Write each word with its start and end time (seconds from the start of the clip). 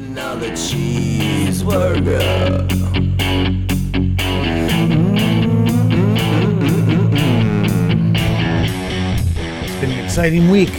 Another 0.00 0.50
cheeseburger. 0.52 2.10
It's 9.62 9.80
been 9.80 9.90
an 9.92 10.02
exciting 10.02 10.48
week. 10.48 10.72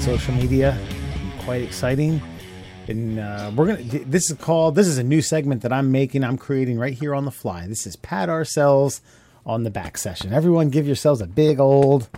Social 0.00 0.34
media, 0.34 0.76
quite 1.44 1.62
exciting. 1.62 2.20
And 2.88 3.20
uh, 3.20 3.52
we're 3.54 3.66
gonna. 3.68 3.82
This 3.84 4.28
is 4.28 4.36
called. 4.38 4.74
This 4.74 4.88
is 4.88 4.98
a 4.98 5.04
new 5.04 5.22
segment 5.22 5.62
that 5.62 5.72
I'm 5.72 5.92
making. 5.92 6.24
I'm 6.24 6.36
creating 6.36 6.76
right 6.76 6.94
here 6.94 7.14
on 7.14 7.26
the 7.26 7.30
fly. 7.30 7.68
This 7.68 7.86
is 7.86 7.94
pat 7.94 8.28
ourselves 8.28 9.00
on 9.46 9.62
the 9.62 9.70
back 9.70 9.96
session. 9.98 10.32
Everyone, 10.32 10.70
give 10.70 10.84
yourselves 10.84 11.20
a 11.20 11.28
big 11.28 11.60
old. 11.60 12.08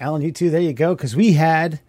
Alan, 0.00 0.22
you 0.22 0.32
too. 0.32 0.48
There 0.48 0.62
you 0.62 0.72
go. 0.72 0.94
Because 0.94 1.14
we 1.14 1.34
had, 1.34 1.80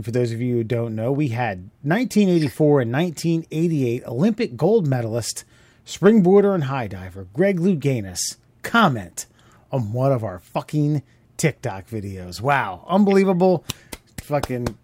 and 0.00 0.04
for 0.06 0.12
those 0.12 0.32
of 0.32 0.40
you 0.40 0.54
who 0.54 0.64
don't 0.64 0.94
know, 0.94 1.12
we 1.12 1.28
had 1.28 1.68
1984 1.82 2.80
and 2.80 2.90
1988 2.90 4.06
Olympic 4.06 4.56
gold 4.56 4.86
medalist, 4.86 5.44
springboarder 5.84 6.54
and 6.54 6.64
high 6.64 6.86
diver 6.86 7.26
Greg 7.34 7.60
Louganis 7.60 8.36
comment 8.62 9.26
on 9.70 9.92
one 9.92 10.10
of 10.10 10.24
our 10.24 10.38
fucking 10.38 11.02
TikTok 11.36 11.86
videos. 11.86 12.40
Wow, 12.40 12.82
unbelievable! 12.88 13.62
Fucking 14.22 14.74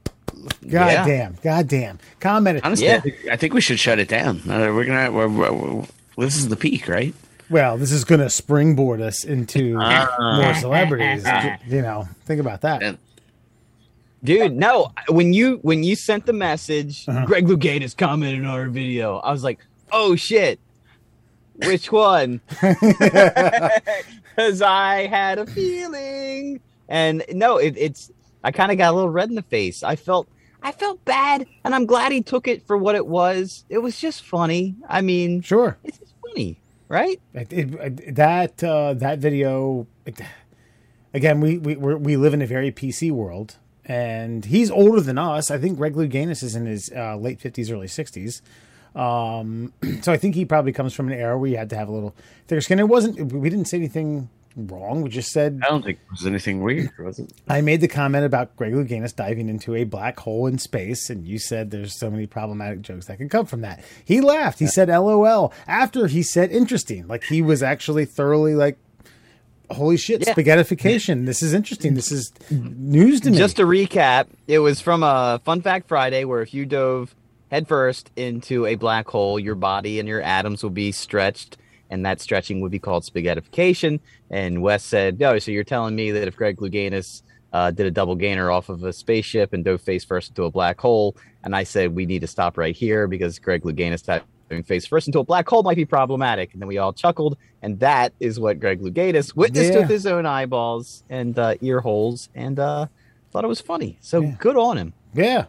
goddamn, 0.68 1.38
goddamn. 1.42 1.98
Commented. 2.20 2.62
Honestly, 2.62 2.84
Yeah. 2.88 3.00
I, 3.32 3.36
think, 3.36 3.54
we 3.54 3.62
should 3.62 3.80
shut 3.80 3.98
it 3.98 4.08
down. 4.08 4.42
Uh, 4.42 4.70
we're 4.74 4.84
gonna. 4.84 5.10
We're, 5.10 5.28
we're, 5.28 5.52
we're- 5.52 5.86
this 6.18 6.36
is 6.36 6.48
the 6.48 6.56
peak, 6.56 6.88
right? 6.88 7.14
Well, 7.48 7.78
this 7.78 7.90
is 7.90 8.04
going 8.04 8.20
to 8.20 8.28
springboard 8.28 9.00
us 9.00 9.24
into 9.24 9.74
more 9.74 10.54
celebrities. 10.54 11.24
You 11.66 11.80
know, 11.80 12.06
think 12.26 12.40
about 12.40 12.60
that. 12.62 12.98
Dude, 14.24 14.56
no. 14.56 14.92
When 15.08 15.32
you 15.32 15.58
when 15.62 15.82
you 15.84 15.94
sent 15.96 16.26
the 16.26 16.32
message, 16.32 17.04
Uh-huh. 17.08 17.26
Greg 17.26 17.46
commented 17.96 18.40
on 18.40 18.46
our 18.46 18.68
video. 18.68 19.18
I 19.18 19.30
was 19.32 19.44
like, 19.44 19.60
oh 19.92 20.16
shit. 20.16 20.58
Which 21.64 21.90
one? 21.92 22.40
Because 24.36 24.60
I 24.60 25.06
had 25.06 25.38
a 25.38 25.46
feeling. 25.46 26.60
And 26.88 27.24
no, 27.32 27.56
it, 27.56 27.74
it's 27.78 28.12
I 28.44 28.50
kind 28.52 28.70
of 28.70 28.76
got 28.78 28.92
a 28.92 28.94
little 28.94 29.08
red 29.10 29.28
in 29.30 29.34
the 29.34 29.42
face. 29.42 29.82
I 29.82 29.96
felt 29.96 30.28
I 30.62 30.72
felt 30.72 31.02
bad, 31.04 31.46
and 31.64 31.74
I'm 31.74 31.86
glad 31.86 32.12
he 32.12 32.20
took 32.22 32.46
it 32.48 32.66
for 32.66 32.76
what 32.76 32.94
it 32.96 33.06
was. 33.06 33.64
It 33.70 33.78
was 33.78 33.98
just 33.98 34.22
funny. 34.24 34.74
I 34.88 35.00
mean, 35.00 35.40
Sure. 35.40 35.78
it's 35.84 35.98
just 35.98 36.12
funny, 36.20 36.60
right? 36.88 37.18
It, 37.34 37.52
it, 37.52 38.14
that 38.16 38.62
uh, 38.62 38.92
that 38.94 39.18
video 39.20 39.86
it- 40.04 40.20
again 41.14 41.40
we 41.40 41.56
we 41.58 41.76
we're, 41.76 41.96
we 41.96 42.16
live 42.16 42.34
in 42.34 42.42
a 42.42 42.46
very 42.46 42.70
PC 42.70 43.10
world 43.10 43.56
and 43.86 44.44
he's 44.44 44.70
older 44.70 45.00
than 45.00 45.18
us 45.18 45.50
I 45.50 45.58
think 45.58 45.78
Greg 45.78 45.94
Louganis 45.94 46.42
is 46.42 46.54
in 46.54 46.66
his 46.66 46.90
uh, 46.94 47.16
late 47.16 47.40
50s 47.40 47.72
early 47.72 47.86
60s 47.86 48.42
um, 48.98 49.72
so 50.02 50.12
I 50.12 50.16
think 50.16 50.34
he 50.34 50.44
probably 50.44 50.72
comes 50.72 50.92
from 50.92 51.08
an 51.08 51.18
era 51.18 51.38
where 51.38 51.50
you 51.50 51.56
had 51.56 51.70
to 51.70 51.76
have 51.76 51.88
a 51.88 51.92
little 51.92 52.14
thicker 52.48 52.60
skin 52.60 52.78
it 52.78 52.88
wasn't 52.88 53.32
we 53.32 53.48
didn't 53.48 53.66
say 53.66 53.76
anything 53.76 54.28
wrong 54.56 55.02
we 55.02 55.10
just 55.10 55.30
said 55.32 55.60
I 55.62 55.68
don't 55.68 55.84
think 55.84 55.98
there 55.98 56.08
was 56.12 56.26
anything 56.26 56.62
weird, 56.62 56.90
was 56.98 57.18
it? 57.18 57.30
I 57.48 57.60
made 57.60 57.80
the 57.82 57.88
comment 57.88 58.24
about 58.24 58.56
Greg 58.56 58.72
Louganis 58.72 59.14
diving 59.14 59.48
into 59.48 59.74
a 59.74 59.84
black 59.84 60.18
hole 60.20 60.46
in 60.46 60.58
space, 60.58 61.10
and 61.10 61.26
you 61.26 61.38
said 61.38 61.70
there's 61.70 61.98
so 61.98 62.10
many 62.10 62.26
problematic 62.26 62.80
jokes 62.80 63.06
that 63.06 63.18
could 63.18 63.30
come 63.30 63.44
from 63.46 63.60
that. 63.60 63.84
He 64.04 64.20
laughed. 64.20 64.58
He 64.58 64.66
said 64.66 64.88
LOL 64.88 65.52
after 65.66 66.06
he 66.06 66.22
said 66.22 66.50
interesting. 66.50 67.06
Like 67.06 67.24
he 67.24 67.42
was 67.42 67.62
actually 67.62 68.06
thoroughly 68.06 68.54
like, 68.54 68.78
holy 69.70 69.96
shit, 69.96 70.24
Yeah. 70.26 70.34
spaghettification. 70.34 71.26
This 71.26 71.42
is 71.42 71.52
interesting. 71.52 71.94
This 71.94 72.10
is 72.12 72.32
news 72.50 73.20
to 73.22 73.30
me. 73.30 73.36
Just 73.38 73.56
to 73.56 73.64
recap, 73.64 74.26
it 74.46 74.58
was 74.60 74.80
from 74.80 75.02
a 75.02 75.40
Fun 75.44 75.60
Fact 75.62 75.88
Friday 75.88 76.24
where 76.24 76.42
if 76.42 76.52
you 76.54 76.64
dove 76.66 77.14
headfirst 77.50 78.10
into 78.16 78.66
a 78.66 78.74
black 78.74 79.08
hole, 79.08 79.38
your 79.38 79.54
body 79.54 79.98
and 80.00 80.08
your 80.08 80.20
atoms 80.22 80.62
will 80.62 80.70
be 80.70 80.90
stretched, 80.92 81.56
and 81.90 82.04
that 82.04 82.20
stretching 82.20 82.60
would 82.60 82.72
be 82.72 82.78
called 82.78 83.04
spaghettification. 83.04 84.00
And 84.30 84.62
Wes 84.62 84.82
said, 84.82 85.20
"No, 85.20 85.38
so 85.38 85.50
you're 85.52 85.64
telling 85.64 85.94
me 85.94 86.10
that 86.12 86.26
if 86.28 86.36
Greg 86.36 86.56
Louganis 86.56 87.22
uh, 87.52 87.70
did 87.70 87.86
a 87.86 87.90
double 87.90 88.16
gainer 88.16 88.50
off 88.50 88.68
of 88.68 88.82
a 88.82 88.92
spaceship 88.92 89.52
and 89.52 89.64
dove 89.64 89.80
face 89.80 90.04
first 90.04 90.30
into 90.30 90.44
a 90.44 90.50
black 90.50 90.80
hole?" 90.80 91.16
And 91.44 91.54
I 91.54 91.62
said, 91.62 91.94
"We 91.94 92.06
need 92.06 92.20
to 92.22 92.26
stop 92.26 92.58
right 92.58 92.74
here 92.74 93.06
because 93.06 93.38
Greg 93.38 93.62
Louganis 93.62 94.02
diving 94.48 94.64
face 94.64 94.86
first 94.86 95.06
into 95.08 95.18
a 95.18 95.24
black 95.24 95.48
hole 95.48 95.62
might 95.62 95.76
be 95.76 95.84
problematic." 95.84 96.52
And 96.52 96.60
then 96.62 96.68
we 96.68 96.78
all 96.78 96.92
chuckled, 96.92 97.36
and 97.62 97.78
that 97.80 98.12
is 98.20 98.38
what 98.40 98.60
Greg 98.60 98.80
Louganis 98.80 99.34
witnessed 99.36 99.72
Yeah. 99.72 99.80
with 99.80 99.88
his 99.90 100.06
own 100.06 100.26
eyeballs 100.26 101.04
and 101.10 101.38
uh, 101.38 101.54
ear 101.60 101.80
holes, 101.80 102.28
and 102.34 102.58
uh, 102.58 102.86
thought 103.32 103.44
it 103.44 103.48
was 103.48 103.60
funny. 103.60 103.98
So 104.00 104.20
Yeah. 104.20 104.34
good 104.38 104.56
on 104.56 104.76
him. 104.78 104.92
yeah, 105.14 105.46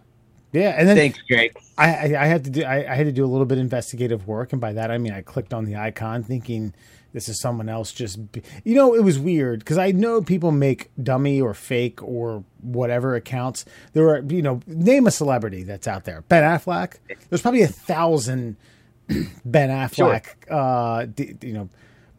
yeah. 0.52 0.76
And 0.78 0.88
then 0.88 0.96
Thanks, 0.98 1.20
Greg. 1.28 1.56
I, 1.78 2.14
I, 2.16 2.24
I 2.24 2.26
had 2.26 2.44
to 2.46 2.50
do 2.50 2.64
I, 2.64 2.92
I 2.92 2.96
had 2.96 3.06
to 3.06 3.12
do 3.12 3.24
a 3.26 3.28
little 3.28 3.46
bit 3.46 3.58
of 3.58 3.62
investigative 3.64 4.28
work, 4.28 4.52
and 4.52 4.60
by 4.62 4.74
that 4.74 4.92
I 4.92 4.98
mean 4.98 5.14
I 5.14 5.22
clicked 5.22 5.54
on 5.54 5.66
the 5.66 5.76
icon 5.76 6.24
thinking 6.24 6.74
this 7.14 7.30
is 7.30 7.40
someone 7.40 7.70
else. 7.70 7.94
Just 7.94 8.32
be, 8.32 8.42
you 8.64 8.76
know, 8.76 8.94
it 8.94 9.04
was 9.04 9.18
weird 9.18 9.60
because 9.60 9.78
I 9.78 9.92
know 9.92 10.22
people 10.22 10.52
make 10.52 10.92
dummy 11.02 11.40
or 11.42 11.54
fake 11.54 12.04
or 12.04 12.44
whatever 12.62 13.16
accounts. 13.16 13.64
There 13.94 14.08
are 14.10 14.20
you 14.28 14.42
know 14.42 14.60
name 14.68 15.08
a 15.08 15.12
celebrity 15.12 15.64
that's 15.64 15.88
out 15.88 16.04
there. 16.06 16.22
Ben 16.28 16.44
Affleck. 16.44 16.96
There's 17.30 17.42
probably 17.42 17.62
a 17.62 17.68
thousand 17.68 18.58
Ben 19.46 19.70
Affleck. 19.70 20.28
Uh, 20.50 21.06
d- 21.06 21.36
you 21.42 21.54
know. 21.54 21.70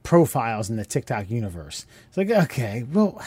Profiles 0.04 0.71
in 0.71 0.76
the 0.76 0.87
TikTok 0.87 1.31
universe. 1.31 1.84
It's 2.09 2.16
like, 2.16 2.31
okay, 2.31 2.82
well, 2.91 3.21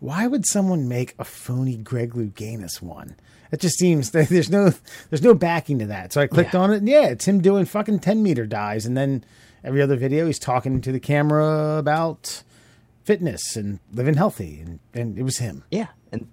why 0.00 0.26
would 0.26 0.44
someone 0.44 0.88
make 0.88 1.14
a 1.20 1.24
phony 1.24 1.76
Greg 1.76 2.14
Louganis 2.14 2.82
one? 2.82 3.14
It 3.52 3.60
just 3.60 3.78
seems 3.78 4.10
that 4.10 4.28
there's 4.30 4.50
no 4.50 4.72
there's 5.08 5.22
no 5.22 5.34
backing 5.34 5.78
to 5.78 5.86
that. 5.86 6.12
So 6.12 6.20
I 6.20 6.26
clicked 6.26 6.56
on 6.56 6.72
it, 6.72 6.78
and 6.78 6.88
yeah, 6.88 7.06
it's 7.10 7.28
him 7.28 7.40
doing 7.40 7.64
fucking 7.64 8.00
ten 8.00 8.24
meter 8.24 8.44
dives, 8.44 8.86
and 8.86 8.96
then 8.96 9.22
every 9.62 9.80
other 9.80 9.94
video 9.94 10.26
he's 10.26 10.40
talking 10.40 10.80
to 10.80 10.90
the 10.90 10.98
camera 10.98 11.76
about 11.78 12.42
fitness 13.04 13.54
and 13.54 13.78
living 13.92 14.14
healthy, 14.14 14.60
and 14.64 14.80
and 14.92 15.16
it 15.16 15.22
was 15.22 15.38
him. 15.38 15.62
Yeah, 15.70 15.88
and 16.10 16.26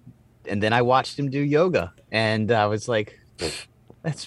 and 0.44 0.60
then 0.60 0.72
I 0.72 0.82
watched 0.82 1.16
him 1.16 1.30
do 1.30 1.38
yoga, 1.38 1.92
and 2.10 2.50
I 2.50 2.66
was 2.66 2.88
like, 2.88 3.20
"That's 4.02 4.26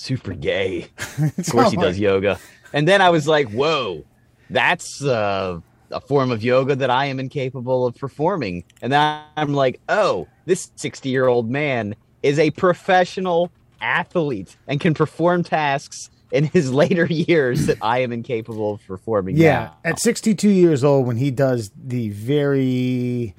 super 0.00 0.34
gay." 0.34 0.88
Of 1.38 1.46
course, 1.50 1.70
he 1.70 1.76
does 1.76 1.98
yoga. 1.98 2.38
And 2.72 2.86
then 2.86 3.02
I 3.02 3.10
was 3.10 3.26
like, 3.26 3.50
"Whoa, 3.50 4.04
that's 4.48 5.02
uh, 5.04 5.60
a 5.90 6.00
form 6.00 6.30
of 6.30 6.42
yoga 6.42 6.76
that 6.76 6.90
I 6.90 7.06
am 7.06 7.20
incapable 7.20 7.86
of 7.86 7.94
performing." 7.96 8.64
And 8.82 8.92
then 8.92 9.22
I'm 9.36 9.54
like, 9.54 9.80
"Oh, 9.88 10.28
this 10.46 10.70
60 10.76 11.08
year 11.08 11.26
old 11.26 11.50
man 11.50 11.94
is 12.22 12.38
a 12.38 12.50
professional 12.50 13.50
athlete 13.80 14.56
and 14.66 14.80
can 14.80 14.94
perform 14.94 15.44
tasks." 15.44 16.10
In 16.32 16.44
his 16.44 16.72
later 16.82 17.06
years, 17.06 17.66
that 17.66 17.78
I 17.82 17.98
am 17.98 18.12
incapable 18.12 18.74
of 18.74 18.86
performing. 18.86 19.36
Yeah, 19.36 19.64
now. 19.64 19.76
at 19.84 19.98
62 19.98 20.48
years 20.48 20.84
old, 20.84 21.04
when 21.04 21.16
he 21.16 21.32
does 21.32 21.72
the 21.76 22.10
very 22.10 23.34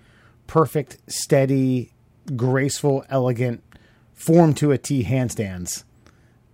perfect, 0.46 0.98
steady, 1.08 1.94
graceful, 2.36 3.06
elegant 3.10 3.64
form 4.14 4.54
to 4.56 4.72
a 4.72 4.78
T 4.78 5.06
handstands. 5.06 5.86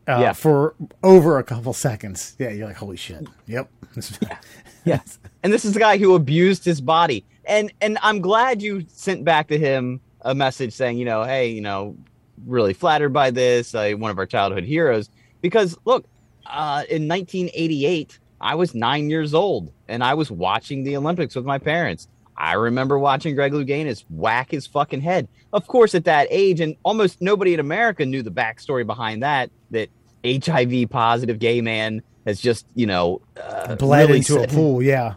Uh, 0.08 0.20
Yeah. 0.22 0.34
for 0.34 0.74
over 1.04 1.38
a 1.38 1.44
couple 1.44 1.74
seconds. 1.74 2.36
Yeah, 2.40 2.50
you're 2.52 2.68
like, 2.68 2.78
holy 2.78 2.98
shit. 2.98 3.28
Yep. 3.48 3.70
Yes. 4.86 5.20
And 5.44 5.52
this 5.52 5.66
is 5.66 5.74
the 5.74 5.80
guy 5.82 5.98
who 5.98 6.16
abused 6.16 6.64
his 6.64 6.80
body. 6.80 7.26
And 7.44 7.74
and 7.82 7.98
I'm 8.02 8.22
glad 8.22 8.62
you 8.62 8.86
sent 8.88 9.26
back 9.26 9.50
to 9.50 9.58
him 9.58 10.00
a 10.22 10.34
message 10.34 10.72
saying, 10.72 10.98
you 10.98 11.04
know, 11.04 11.24
hey, 11.24 11.50
you 11.50 11.60
know, 11.60 11.98
really 12.46 12.74
flattered 12.74 13.10
by 13.10 13.30
this, 13.32 13.76
uh, 13.76 13.92
one 13.98 14.12
of 14.12 14.18
our 14.18 14.26
childhood 14.26 14.64
heroes. 14.64 15.10
Because 15.42 15.78
look, 15.84 16.06
uh, 16.46 16.84
in 16.90 17.06
1988, 17.08 18.18
I 18.40 18.56
was 18.56 18.74
nine 18.74 19.10
years 19.10 19.34
old 19.34 19.74
and 19.90 20.04
I 20.06 20.14
was 20.14 20.32
watching 20.32 20.84
the 20.86 20.96
Olympics 20.96 21.36
with 21.36 21.44
my 21.46 21.58
parents. 21.58 22.08
I 22.38 22.54
remember 22.54 22.98
watching 23.00 23.36
Greg 23.36 23.52
Louganis 23.52 24.06
whack 24.10 24.52
his 24.52 24.68
fucking 24.68 25.02
head. 25.02 25.28
Of 25.52 25.68
course, 25.68 25.96
at 25.96 26.06
that 26.06 26.28
age, 26.30 26.62
and 26.62 26.76
almost 26.84 27.20
nobody 27.22 27.54
in 27.56 27.60
America 27.60 28.06
knew 28.06 28.22
the 28.22 28.32
backstory 28.32 28.86
behind 28.86 29.24
that. 29.24 29.50
That 29.72 29.90
HIV 30.28 30.90
positive 30.90 31.40
gay 31.40 31.62
man 31.62 32.02
has 32.26 32.42
just, 32.42 32.66
you 32.76 32.86
know, 32.86 33.22
uh, 33.42 33.76
Bled 33.76 34.08
really 34.08 34.20
into 34.20 34.42
a 34.42 34.48
pool. 34.48 34.82
Yeah. 34.82 35.16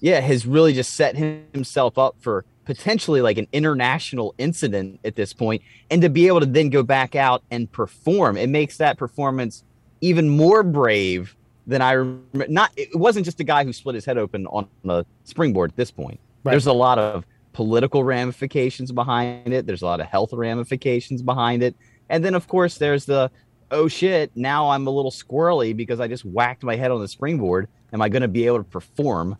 yeah, 0.00 0.20
has 0.20 0.46
really 0.46 0.72
just 0.72 0.94
set 0.94 1.16
himself 1.16 1.98
up 1.98 2.16
for 2.20 2.44
potentially 2.64 3.20
like 3.22 3.38
an 3.38 3.46
international 3.52 4.34
incident 4.38 5.00
at 5.04 5.14
this 5.14 5.32
point, 5.32 5.62
and 5.90 6.02
to 6.02 6.08
be 6.08 6.26
able 6.26 6.40
to 6.40 6.46
then 6.46 6.68
go 6.68 6.82
back 6.82 7.14
out 7.14 7.42
and 7.50 7.70
perform, 7.70 8.36
it 8.36 8.48
makes 8.48 8.76
that 8.78 8.98
performance 8.98 9.64
even 10.00 10.28
more 10.28 10.62
brave 10.62 11.36
than 11.66 11.80
I 11.80 11.92
remember. 11.92 12.48
Not 12.48 12.72
it 12.76 12.94
wasn't 12.94 13.24
just 13.24 13.40
a 13.40 13.44
guy 13.44 13.64
who 13.64 13.72
split 13.72 13.94
his 13.94 14.04
head 14.04 14.18
open 14.18 14.46
on 14.48 14.68
the 14.84 15.04
springboard 15.24 15.70
at 15.70 15.76
this 15.76 15.90
point. 15.90 16.20
Right. 16.44 16.52
There's 16.52 16.66
a 16.66 16.72
lot 16.72 16.98
of 16.98 17.24
political 17.52 18.04
ramifications 18.04 18.92
behind 18.92 19.52
it. 19.52 19.66
There's 19.66 19.82
a 19.82 19.86
lot 19.86 20.00
of 20.00 20.06
health 20.06 20.32
ramifications 20.32 21.22
behind 21.22 21.62
it, 21.62 21.74
and 22.08 22.24
then 22.24 22.34
of 22.34 22.48
course 22.48 22.78
there's 22.78 23.06
the 23.06 23.30
oh 23.70 23.88
shit, 23.88 24.30
now 24.34 24.70
I'm 24.70 24.86
a 24.86 24.90
little 24.90 25.10
squirrely 25.10 25.76
because 25.76 26.00
I 26.00 26.08
just 26.08 26.24
whacked 26.24 26.62
my 26.62 26.76
head 26.76 26.90
on 26.90 27.00
the 27.00 27.08
springboard. 27.08 27.68
Am 27.92 28.02
I 28.02 28.08
going 28.08 28.22
to 28.22 28.28
be 28.28 28.46
able 28.46 28.58
to 28.58 28.64
perform? 28.64 29.36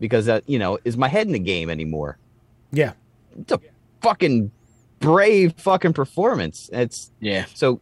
Because 0.00 0.26
that, 0.26 0.48
you 0.48 0.58
know, 0.58 0.78
is 0.84 0.96
my 0.96 1.08
head 1.08 1.26
in 1.26 1.32
the 1.32 1.38
game 1.38 1.70
anymore? 1.70 2.18
Yeah. 2.72 2.92
It's 3.38 3.52
a 3.52 3.60
fucking 4.02 4.50
brave 5.00 5.54
fucking 5.56 5.92
performance. 5.92 6.68
It's 6.72 7.10
Yeah. 7.20 7.46
so 7.54 7.80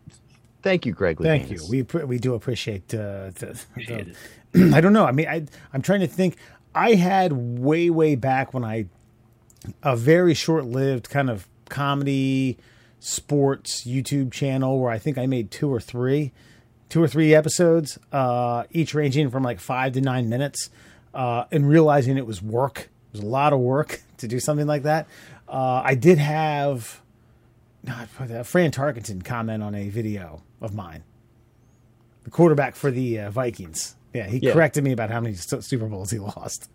Thank 0.62 0.86
you, 0.86 0.92
Greg. 0.92 1.18
Thank 1.18 1.50
you. 1.50 1.58
We 1.68 1.82
we 1.82 2.18
do 2.18 2.34
appreciate. 2.34 2.94
Uh, 2.94 3.30
the, 3.34 3.60
the, 4.54 4.70
I 4.76 4.80
don't 4.80 4.92
know. 4.92 5.04
I 5.04 5.12
mean, 5.12 5.26
I 5.26 5.44
I'm 5.72 5.82
trying 5.82 6.00
to 6.00 6.06
think. 6.06 6.36
I 6.74 6.94
had 6.94 7.32
way 7.32 7.90
way 7.90 8.14
back 8.14 8.54
when 8.54 8.64
I 8.64 8.86
a 9.82 9.96
very 9.96 10.34
short 10.34 10.64
lived 10.64 11.10
kind 11.10 11.28
of 11.28 11.48
comedy 11.68 12.58
sports 13.02 13.84
YouTube 13.84 14.32
channel 14.32 14.78
where 14.78 14.90
I 14.90 14.99
think 14.99 15.19
I 15.19 15.26
made 15.26 15.50
two 15.50 15.69
or 15.72 15.81
three, 15.81 16.32
two 16.88 17.02
or 17.02 17.08
three 17.08 17.34
episodes, 17.34 17.99
uh, 18.12 18.64
each 18.70 18.94
ranging 18.94 19.28
from 19.28 19.43
like 19.43 19.58
five 19.58 19.93
to 19.94 20.00
nine 20.00 20.28
minutes, 20.28 20.70
uh, 21.12 21.44
and 21.50 21.69
realizing 21.69 22.16
it 22.16 22.26
was 22.26 22.40
work. 22.40 22.88
It 23.12 23.19
was 23.19 23.20
a 23.22 23.26
lot 23.26 23.52
of 23.52 23.58
work 23.58 24.00
to 24.19 24.28
do 24.28 24.38
something 24.38 24.69
like 24.69 24.84
that. 24.84 25.08
Uh, 25.49 25.82
I 25.84 25.96
did 25.96 26.19
have 26.19 27.02
not 27.82 28.08
Fran 28.08 28.70
Tarkenton 28.70 29.25
comment 29.25 29.62
on 29.62 29.75
a 29.75 29.88
video 29.88 30.43
of 30.60 30.72
mine, 30.72 31.02
the 32.22 32.31
quarterback 32.31 32.76
for 32.76 32.93
the 32.93 33.19
uh, 33.19 33.31
Vikings. 33.31 33.96
Yeah, 34.14 34.28
he 34.28 34.38
yeah. 34.38 34.52
corrected 34.52 34.84
me 34.84 34.93
about 34.93 35.10
how 35.10 35.20
many 35.20 35.34
Super 35.34 35.87
Bowls 35.87 36.12
he 36.12 36.19
lost. 36.20 36.70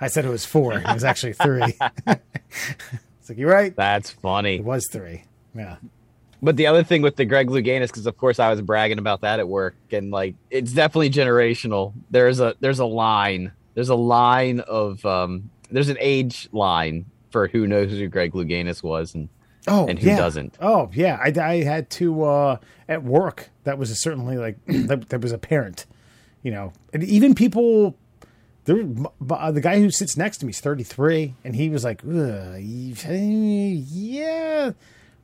I 0.00 0.08
said 0.08 0.24
it 0.24 0.30
was 0.30 0.46
four. 0.46 0.78
It 0.78 0.86
was 0.94 1.04
actually 1.04 1.34
three. 1.34 1.62
it's 2.06 3.28
like 3.28 3.36
you're 3.36 3.50
right. 3.50 3.76
That's 3.76 4.10
funny. 4.10 4.56
It 4.56 4.64
was 4.64 4.88
three. 4.90 5.24
Yeah. 5.54 5.76
But 6.42 6.56
the 6.56 6.66
other 6.66 6.82
thing 6.82 7.02
with 7.02 7.14
the 7.14 7.24
Greg 7.24 7.48
Louganis, 7.48 7.86
because 7.86 8.06
of 8.06 8.16
course 8.16 8.40
I 8.40 8.50
was 8.50 8.60
bragging 8.60 8.98
about 8.98 9.20
that 9.20 9.38
at 9.38 9.46
work, 9.46 9.76
and 9.92 10.10
like 10.10 10.34
it's 10.50 10.72
definitely 10.72 11.10
generational. 11.10 11.92
There's 12.10 12.40
a 12.40 12.56
there's 12.58 12.80
a 12.80 12.84
line. 12.84 13.52
There's 13.74 13.90
a 13.90 13.94
line 13.94 14.60
of 14.60 15.04
um 15.06 15.50
there's 15.70 15.88
an 15.88 15.98
age 16.00 16.48
line 16.52 17.06
for 17.30 17.46
who 17.46 17.66
knows 17.66 17.90
who 17.90 18.08
Greg 18.08 18.32
Louganis 18.32 18.82
was 18.82 19.14
and 19.14 19.28
oh 19.68 19.86
and 19.86 20.00
who 20.00 20.08
yeah. 20.08 20.16
doesn't. 20.16 20.56
Oh 20.60 20.90
yeah, 20.92 21.16
I, 21.22 21.32
I 21.40 21.62
had 21.62 21.90
to 21.90 22.24
uh 22.24 22.56
at 22.88 23.04
work. 23.04 23.50
That 23.62 23.78
was 23.78 24.02
certainly 24.02 24.36
like 24.36 24.58
that, 24.66 25.10
that 25.10 25.20
was 25.20 25.30
apparent, 25.30 25.86
you 26.42 26.50
know, 26.50 26.72
and 26.92 27.04
even 27.04 27.36
people 27.36 27.96
there, 28.64 28.84
uh, 29.30 29.50
the 29.50 29.60
guy 29.60 29.80
who 29.80 29.90
sits 29.90 30.16
next 30.16 30.38
to 30.38 30.46
me 30.46 30.50
is 30.50 30.60
33, 30.60 31.34
and 31.44 31.56
he 31.56 31.68
was 31.68 31.82
like, 31.84 32.00
yeah. 32.04 32.58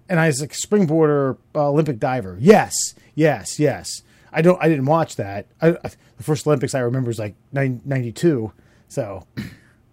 And 0.08 0.18
I 0.18 0.26
was 0.26 0.40
like, 0.40 0.52
springboarder, 0.52 1.36
uh, 1.54 1.68
Olympic 1.68 1.98
diver. 1.98 2.36
Yes, 2.40 2.74
yes, 3.14 3.58
yes. 3.58 4.02
I 4.32 4.42
don't. 4.42 4.62
I 4.62 4.68
didn't 4.68 4.86
watch 4.86 5.16
that. 5.16 5.46
I, 5.60 5.70
I, 5.70 5.90
the 6.16 6.22
first 6.22 6.46
Olympics 6.46 6.74
I 6.74 6.80
remember 6.80 7.10
is 7.10 7.18
like 7.18 7.34
92. 7.52 8.52
So, 8.88 9.26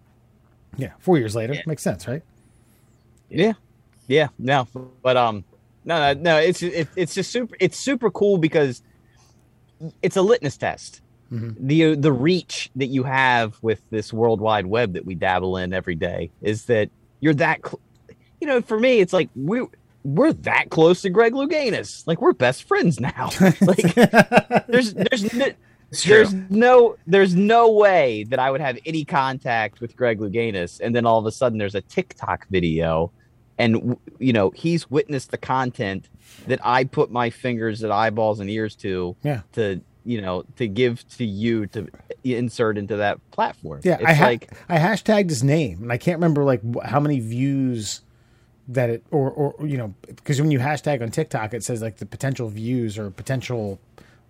yeah, 0.76 0.92
four 0.98 1.18
years 1.18 1.34
later, 1.34 1.54
yeah. 1.54 1.62
makes 1.66 1.82
sense, 1.82 2.06
right? 2.06 2.22
Yeah, 3.28 3.54
yeah. 4.06 4.28
No, 4.38 4.68
but 5.02 5.16
um, 5.16 5.44
no, 5.84 6.12
no, 6.12 6.20
no. 6.20 6.36
It's 6.38 6.62
it, 6.62 6.88
it's 6.96 7.14
just 7.14 7.30
super. 7.30 7.56
It's 7.60 7.78
super 7.78 8.10
cool 8.10 8.36
because 8.36 8.82
it's 10.02 10.16
a 10.16 10.22
litmus 10.22 10.56
test 10.56 11.00
Mm-hmm. 11.32 11.66
The 11.66 11.94
the 11.96 12.12
reach 12.12 12.70
that 12.76 12.86
you 12.86 13.02
have 13.02 13.60
with 13.62 13.80
this 13.90 14.12
world 14.12 14.40
wide 14.40 14.66
web 14.66 14.92
that 14.92 15.04
we 15.04 15.14
dabble 15.14 15.56
in 15.56 15.72
every 15.72 15.96
day 15.96 16.30
is 16.40 16.66
that 16.66 16.90
you're 17.20 17.34
that, 17.34 17.60
cl- 17.66 17.80
you 18.40 18.46
know, 18.46 18.60
for 18.60 18.78
me, 18.78 19.00
it's 19.00 19.12
like 19.12 19.28
we 19.34 19.66
we're 20.06 20.32
that 20.32 20.70
close 20.70 21.02
to 21.02 21.10
Greg 21.10 21.32
Louganis. 21.32 22.06
Like 22.06 22.22
we're 22.22 22.32
best 22.32 22.62
friends 22.62 23.00
now. 23.00 23.30
like 23.60 23.94
there's 24.68 24.94
there's 24.94 25.34
no, 25.34 25.52
there's 26.04 26.32
no 26.32 26.96
there's 27.06 27.34
no 27.34 27.72
way 27.72 28.24
that 28.24 28.38
I 28.38 28.50
would 28.50 28.60
have 28.60 28.78
any 28.86 29.04
contact 29.04 29.80
with 29.80 29.96
Greg 29.96 30.20
Louganis, 30.20 30.80
and 30.80 30.94
then 30.94 31.06
all 31.06 31.18
of 31.18 31.26
a 31.26 31.32
sudden 31.32 31.58
there's 31.58 31.74
a 31.74 31.80
TikTok 31.80 32.46
video, 32.48 33.10
and 33.58 33.96
you 34.20 34.32
know 34.32 34.50
he's 34.50 34.88
witnessed 34.88 35.32
the 35.32 35.38
content 35.38 36.08
that 36.46 36.60
I 36.62 36.84
put 36.84 37.10
my 37.10 37.30
fingers 37.30 37.82
and 37.82 37.92
eyeballs 37.92 38.38
and 38.38 38.48
ears 38.48 38.76
to. 38.76 39.16
Yeah. 39.22 39.40
To 39.52 39.80
you 40.04 40.20
know 40.20 40.44
to 40.54 40.68
give 40.68 41.04
to 41.16 41.24
you 41.24 41.66
to 41.66 41.88
insert 42.22 42.78
into 42.78 42.94
that 42.98 43.18
platform. 43.32 43.80
Yeah, 43.82 43.96
it's 43.96 44.04
I 44.06 44.12
ha- 44.12 44.24
like 44.24 44.52
I 44.68 44.78
hashtagged 44.78 45.28
his 45.28 45.42
name, 45.42 45.82
and 45.82 45.92
I 45.92 45.98
can't 45.98 46.18
remember 46.18 46.44
like 46.44 46.60
how 46.84 47.00
many 47.00 47.18
views 47.18 48.02
that 48.68 48.90
it 48.90 49.04
or 49.10 49.30
or 49.30 49.66
you 49.66 49.76
know 49.76 49.94
because 50.06 50.40
when 50.40 50.50
you 50.50 50.58
hashtag 50.58 51.02
on 51.02 51.10
TikTok, 51.10 51.54
it 51.54 51.62
says 51.62 51.82
like 51.82 51.96
the 51.98 52.06
potential 52.06 52.48
views 52.48 52.98
or 52.98 53.10
potential. 53.10 53.80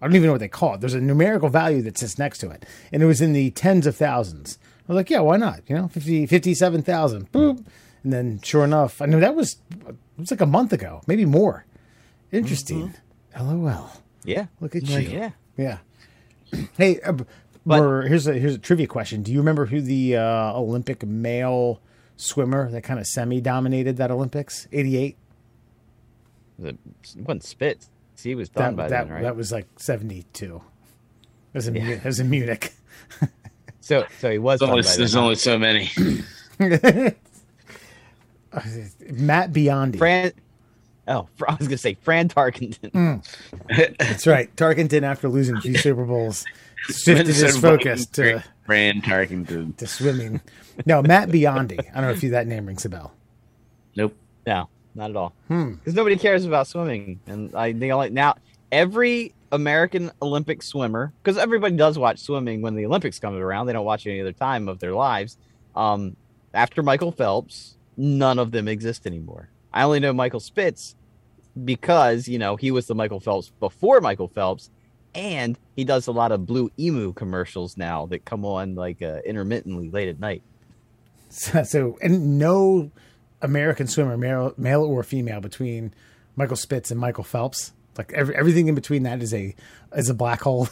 I 0.01 0.07
don't 0.07 0.15
even 0.15 0.27
know 0.27 0.33
what 0.33 0.41
they 0.41 0.49
call 0.49 0.75
it. 0.75 0.81
There's 0.81 0.93
a 0.93 1.01
numerical 1.01 1.49
value 1.49 1.81
that 1.83 1.97
sits 1.97 2.19
next 2.19 2.39
to 2.39 2.51
it, 2.51 2.67
and 2.93 3.03
it 3.03 3.07
was 3.07 3.23
in 3.23 3.33
the 3.33 3.51
tens 3.53 3.87
of 3.87 3.97
thousands. 3.97 4.59
I 4.89 4.93
was 4.93 4.97
like, 4.97 5.11
yeah, 5.11 5.21
why 5.21 5.37
not? 5.37 5.63
You 5.67 5.75
know, 5.75 5.89
50, 5.89 6.27
57,000. 6.27 7.33
Boop. 7.33 7.65
And 8.05 8.13
then 8.13 8.41
sure 8.41 8.63
enough, 8.63 9.03
I 9.03 9.07
know 9.07 9.19
that 9.19 9.35
was 9.35 9.57
it 9.89 9.97
was 10.17 10.31
like 10.31 10.41
a 10.41 10.47
month 10.47 10.73
ago, 10.73 11.01
maybe 11.07 11.25
more. 11.25 11.65
Interesting. 12.31 12.95
Mm-hmm. 13.35 13.65
LOL. 13.65 13.91
Yeah. 14.25 14.47
Look 14.61 14.77
at 14.77 14.83
you. 14.85 14.99
Yeah. 14.99 15.31
Yeah. 15.57 15.79
Hey, 16.77 17.01
uh, 17.01 17.15
but, 17.65 18.03
here's 18.07 18.29
a 18.29 18.35
here's 18.35 18.55
a 18.55 18.59
trivia 18.59 18.87
question. 18.87 19.23
Do 19.23 19.33
you 19.33 19.39
remember 19.39 19.67
who 19.67 19.81
the 19.81 20.17
uh, 20.17 20.53
Olympic 20.53 21.05
male 21.05 21.81
swimmer 22.17 22.71
that 22.71 22.83
kind 22.83 22.99
of 22.99 23.07
semi 23.07 23.41
dominated 23.41 23.97
that 23.99 24.11
Olympics? 24.11 24.67
Eighty 24.73 24.97
eight. 24.97 25.17
It 26.63 26.77
wasn't 27.17 27.45
Spitz. 27.45 27.91
He 28.23 28.35
was 28.35 28.49
done 28.49 28.77
that, 28.77 28.83
by 28.83 28.89
that, 28.89 29.05
then, 29.05 29.15
right? 29.15 29.23
That 29.23 29.37
was 29.37 29.53
like 29.53 29.67
seventy 29.77 30.25
two. 30.33 30.63
It 31.53 31.59
was 31.59 31.69
in, 31.69 31.75
yeah. 31.77 31.89
it 31.89 32.05
was 32.05 32.21
in 32.21 32.31
Munich. 32.31 32.73
so 33.81 34.07
so 34.19 34.31
he 34.31 34.39
was. 34.39 34.61
There's, 34.61 34.71
only, 34.71 34.83
there's 34.83 35.17
only 35.17 35.35
so 35.37 35.59
many. 35.59 35.91
Matt 39.11 39.53
Biondi. 39.53 39.99
Fran, 39.99 40.33
Oh, 41.09 41.29
I 41.47 41.55
was 41.55 41.69
gonna 41.69 41.79
say 41.79 41.95
Fran 41.95 42.29
Tarkenton. 42.29 42.91
Mm. 42.91 43.97
That's 43.99 44.27
right. 44.27 44.55
Tarkenton, 44.57 45.03
after 45.03 45.29
losing 45.29 45.61
two 45.61 45.75
Super 45.79 46.05
Bowls, 46.05 46.45
shifted 46.77 47.27
his 47.27 47.59
focus 47.59 48.07
to 48.07 48.43
Fran 48.65 49.03
Tarkenton 49.03 49.77
to 49.77 49.87
swimming. 49.87 50.41
No, 50.85 51.03
Matt 51.03 51.31
Biondi. 51.31 51.79
I 51.79 51.95
don't 51.95 52.03
know 52.03 52.11
if 52.11 52.23
you 52.23 52.31
that 52.31 52.47
name 52.47 52.67
rings 52.67 52.85
a 52.85 52.89
bell. 52.89 53.13
Nope. 53.97 54.15
No, 54.47 54.69
not 54.95 55.11
at 55.11 55.17
all. 55.17 55.35
Because 55.49 55.75
hmm. 55.85 55.95
nobody 55.95 56.17
cares 56.17 56.45
about 56.45 56.67
swimming, 56.67 57.21
and 57.27 57.55
I 57.55 57.73
think 57.73 57.93
only 57.93 58.11
now 58.11 58.35
every 58.71 59.35
American 59.53 60.11
Olympic 60.21 60.63
swimmer, 60.63 61.13
because 61.23 61.39
everybody 61.39 61.77
does 61.77 61.99
watch 61.99 62.19
swimming 62.19 62.63
when 62.63 62.75
the 62.75 62.87
Olympics 62.87 63.19
come 63.19 63.37
around. 63.37 63.67
They 63.67 63.73
don't 63.73 63.85
watch 63.85 64.07
any 64.07 64.21
other 64.21 64.33
time 64.33 64.69
of 64.69 64.79
their 64.79 64.93
lives. 64.93 65.39
Um, 65.75 66.17
after 66.55 66.83
Michael 66.83 67.13
Phelps, 67.13 67.77
none 67.97 68.39
of 68.39 68.51
them 68.51 68.69
exist 68.69 69.07
anymore. 69.07 69.49
I 69.73 69.83
only 69.83 70.01
know 70.01 70.13
Michael 70.13 70.41
Spitz 70.41 70.97
because, 71.65 72.29
you 72.29 72.39
know, 72.39 72.57
he 72.57 72.71
was 72.71 72.87
the 72.87 72.95
Michael 72.95 73.21
Phelps 73.21 73.51
before 73.61 74.01
Michael 74.01 74.29
Phelps. 74.29 74.71
And 75.17 75.59
he 75.75 75.85
does 75.85 76.07
a 76.07 76.13
lot 76.13 76.33
of 76.33 76.47
Blue 76.47 76.71
Emu 76.79 77.13
commercials 77.13 77.77
now 77.77 78.07
that 78.07 78.25
come 78.25 78.45
on 78.45 78.75
like 78.75 79.03
uh, 79.03 79.21
intermittently 79.25 79.91
late 79.91 80.09
at 80.09 80.21
night. 80.21 80.43
So, 81.31 81.63
so, 81.65 81.99
and 82.03 82.39
no 82.39 82.91
American 83.43 83.87
swimmer, 83.87 84.17
male, 84.17 84.55
male 84.57 84.83
or 84.83 85.03
female, 85.03 85.41
between 85.41 85.93
Michael 86.37 86.57
Spitz 86.57 86.91
and 86.91 87.01
Michael 87.01 87.25
Phelps. 87.25 87.73
Like 87.99 88.13
every, 88.13 88.37
everything 88.37 88.69
in 88.69 88.75
between 88.75 89.05
that 89.05 89.23
is 89.23 89.33
a 89.33 89.55
is 89.95 90.11
a 90.11 90.15
black 90.15 90.43
hole. 90.43 90.69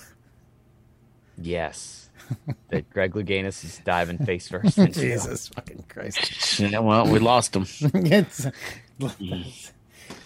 Yes 1.36 2.04
that 2.70 2.88
Greg 2.90 3.12
Louganis 3.14 3.64
is 3.64 3.80
diving 3.84 4.18
face 4.18 4.48
first. 4.48 4.76
Jesus 4.92 5.48
fucking 5.48 5.84
Christ! 5.88 6.60
Yeah, 6.60 6.80
well, 6.80 7.06
we 7.06 7.18
lost 7.18 7.54
him. 7.54 7.66
It's 7.94 8.46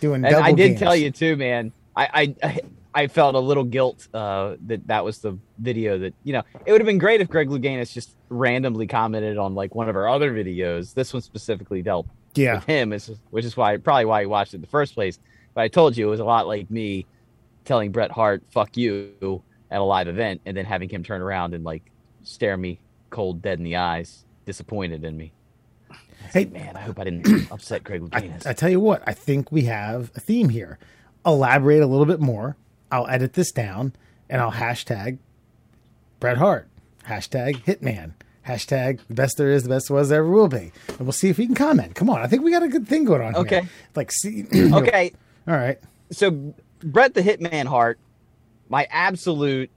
doing. 0.01 0.25
And 0.25 0.37
I 0.37 0.53
did 0.53 0.69
games. 0.69 0.81
tell 0.81 0.95
you 0.95 1.11
too, 1.11 1.37
man. 1.37 1.73
I 1.97 2.35
I 2.43 2.61
I 2.99 3.07
felt 3.07 3.37
a 3.37 3.39
little 3.39 3.63
guilt 3.63 4.09
uh, 4.13 4.57
that 4.67 4.85
that 4.89 5.05
was 5.05 5.19
the 5.19 5.39
video 5.59 6.01
that 6.01 6.15
you 6.25 6.33
know 6.33 6.43
it 6.67 6.73
would 6.73 6.81
have 6.81 6.87
been 6.87 6.99
great 6.99 7.21
if 7.21 7.29
Greg 7.29 7.49
Louganis 7.49 7.93
just 7.93 8.17
randomly 8.29 8.89
commented 8.89 9.39
on 9.39 9.55
like 9.55 9.73
one 9.77 9.89
of 9.89 9.95
our 9.95 10.09
other 10.09 10.33
videos. 10.35 10.95
This 10.95 11.13
one 11.13 11.23
specifically 11.23 11.81
dealt 11.81 12.09
yeah. 12.35 12.57
with 12.57 12.65
him, 12.65 12.91
which 13.31 13.45
is 13.45 13.57
why 13.57 13.77
probably 13.77 14.05
why 14.05 14.23
he 14.23 14.27
watched 14.27 14.53
it 14.53 14.57
in 14.57 14.63
the 14.63 14.67
first 14.67 14.95
place. 14.95 15.21
But 15.55 15.61
I 15.61 15.69
told 15.69 15.97
you 15.97 16.09
it 16.09 16.11
was 16.11 16.19
a 16.19 16.25
lot 16.25 16.49
like 16.49 16.73
me 16.73 17.07
telling 17.65 17.93
Bret 17.93 18.11
Hart 18.11 18.43
"fuck 18.51 18.77
you" 18.77 19.45
at 19.71 19.81
a 19.81 19.85
live 19.85 20.09
event 20.09 20.41
and 20.45 20.57
then 20.57 20.65
having 20.65 20.89
him 20.89 21.05
turn 21.05 21.23
around 21.23 21.55
and 21.55 21.63
like 21.63 21.93
stare 22.25 22.57
me 22.57 22.81
cold 23.11 23.41
dead 23.43 23.59
in 23.59 23.65
the 23.65 23.77
eyes, 23.77 24.25
disappointed 24.45 25.05
in 25.05 25.17
me. 25.17 25.31
Hey 26.33 26.47
man, 26.47 26.77
I 26.77 26.81
hope 26.81 26.99
I 26.99 27.05
didn't 27.05 27.49
upset 27.53 27.85
Greg 27.85 28.01
Louganis. 28.01 28.45
I, 28.45 28.51
I 28.51 28.53
tell 28.55 28.69
you 28.69 28.81
what, 28.81 29.05
I 29.07 29.13
think 29.13 29.53
we 29.53 29.63
have 29.67 30.11
a 30.17 30.21
theme 30.21 30.49
here. 30.49 30.81
Elaborate 31.25 31.81
a 31.81 31.87
little 31.87 32.05
bit 32.05 32.19
more. 32.19 32.57
I'll 32.91 33.07
edit 33.09 33.35
this 33.35 33.53
down 33.53 33.93
and 34.29 34.41
I'll 34.41 34.53
hashtag 34.53 35.19
Bret 36.21 36.39
Hart, 36.39 36.69
hashtag 37.07 37.65
Hitman, 37.65 38.13
hashtag 38.47 39.01
the 39.09 39.15
best 39.15 39.37
there 39.37 39.51
is, 39.51 39.63
the 39.63 39.69
best 39.69 39.91
was, 39.91 40.09
there 40.09 40.21
ever 40.21 40.31
will 40.31 40.49
be. 40.49 40.73
And 40.89 41.01
we'll 41.01 41.13
see 41.13 41.29
if 41.29 41.39
we 41.39 41.47
can 41.47 41.55
comment. 41.55 41.95
Come 41.95 42.11
on, 42.11 42.21
I 42.21 42.27
think 42.27 42.43
we 42.43 42.51
got 42.51 42.63
a 42.63 42.69
good 42.69 42.89
thing 42.89 43.05
going 43.05 43.23
on 43.23 43.37
okay. 43.37 43.61
Here. 43.61 43.71
Like, 43.95 44.13
see, 44.13 44.47
okay, 44.55 45.13
all 45.47 45.55
right. 45.55 45.79
So 46.11 46.55
Bret 46.83 47.15
the 47.15 47.23
Hitman 47.23 47.67
Hart 47.67 47.99
my 48.69 48.87
absolute 48.91 49.71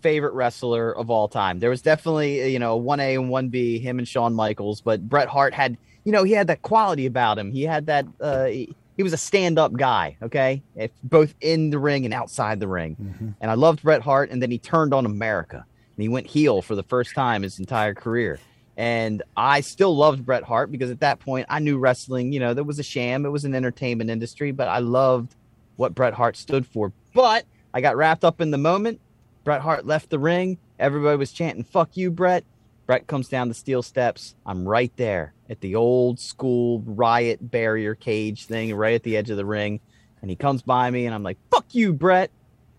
favorite 0.00 0.32
wrestler 0.32 0.96
of 0.96 1.10
all 1.10 1.28
time. 1.28 1.58
There 1.58 1.70
was 1.70 1.82
definitely, 1.82 2.52
you 2.52 2.58
know, 2.58 2.80
1A 2.80 3.20
and 3.20 3.30
1B, 3.30 3.80
him 3.80 3.98
and 3.98 4.08
Shawn 4.08 4.34
Michaels, 4.34 4.80
but 4.80 5.08
Bret 5.08 5.28
Hart 5.28 5.52
had, 5.52 5.76
you 6.04 6.12
know, 6.12 6.22
he 6.22 6.32
had 6.32 6.46
that 6.46 6.62
quality 6.62 7.06
about 7.06 7.38
him. 7.38 7.52
He 7.52 7.62
had 7.62 7.86
that, 7.86 8.06
uh, 8.20 8.46
he 8.46 8.74
he 9.00 9.02
was 9.02 9.14
a 9.14 9.16
stand-up 9.16 9.72
guy, 9.72 10.14
okay, 10.20 10.62
if, 10.76 10.90
both 11.02 11.34
in 11.40 11.70
the 11.70 11.78
ring 11.78 12.04
and 12.04 12.12
outside 12.12 12.60
the 12.60 12.68
ring. 12.68 12.96
Mm-hmm. 13.00 13.28
And 13.40 13.50
I 13.50 13.54
loved 13.54 13.82
Bret 13.82 14.02
Hart, 14.02 14.28
and 14.28 14.42
then 14.42 14.50
he 14.50 14.58
turned 14.58 14.92
on 14.92 15.06
America 15.06 15.64
and 15.96 16.02
he 16.02 16.10
went 16.10 16.26
heel 16.26 16.60
for 16.60 16.74
the 16.74 16.82
first 16.82 17.14
time 17.14 17.40
his 17.40 17.58
entire 17.58 17.94
career. 17.94 18.38
And 18.76 19.22
I 19.38 19.62
still 19.62 19.96
loved 19.96 20.26
Bret 20.26 20.42
Hart 20.42 20.70
because 20.70 20.90
at 20.90 21.00
that 21.00 21.18
point 21.18 21.46
I 21.48 21.60
knew 21.60 21.78
wrestling, 21.78 22.30
you 22.34 22.40
know, 22.40 22.52
there 22.52 22.62
was 22.62 22.78
a 22.78 22.82
sham, 22.82 23.24
it 23.24 23.30
was 23.30 23.46
an 23.46 23.54
entertainment 23.54 24.10
industry, 24.10 24.52
but 24.52 24.68
I 24.68 24.80
loved 24.80 25.34
what 25.76 25.94
Bret 25.94 26.12
Hart 26.12 26.36
stood 26.36 26.66
for. 26.66 26.92
But 27.14 27.46
I 27.72 27.80
got 27.80 27.96
wrapped 27.96 28.22
up 28.22 28.42
in 28.42 28.50
the 28.50 28.58
moment. 28.58 29.00
Bret 29.44 29.62
Hart 29.62 29.86
left 29.86 30.10
the 30.10 30.18
ring. 30.18 30.58
Everybody 30.78 31.16
was 31.16 31.32
chanting, 31.32 31.64
fuck 31.64 31.96
you, 31.96 32.10
Bret. 32.10 32.44
Bret 32.90 33.06
comes 33.06 33.28
down 33.28 33.46
the 33.46 33.54
steel 33.54 33.84
steps. 33.84 34.34
I'm 34.44 34.66
right 34.66 34.90
there 34.96 35.32
at 35.48 35.60
the 35.60 35.76
old 35.76 36.18
school 36.18 36.80
riot 36.84 37.38
barrier 37.40 37.94
cage 37.94 38.46
thing, 38.46 38.74
right 38.74 38.96
at 38.96 39.04
the 39.04 39.16
edge 39.16 39.30
of 39.30 39.36
the 39.36 39.44
ring. 39.44 39.78
And 40.20 40.28
he 40.28 40.34
comes 40.34 40.60
by 40.60 40.90
me 40.90 41.06
and 41.06 41.14
I'm 41.14 41.22
like, 41.22 41.38
fuck 41.52 41.66
you, 41.72 41.92
Bret. 41.92 42.32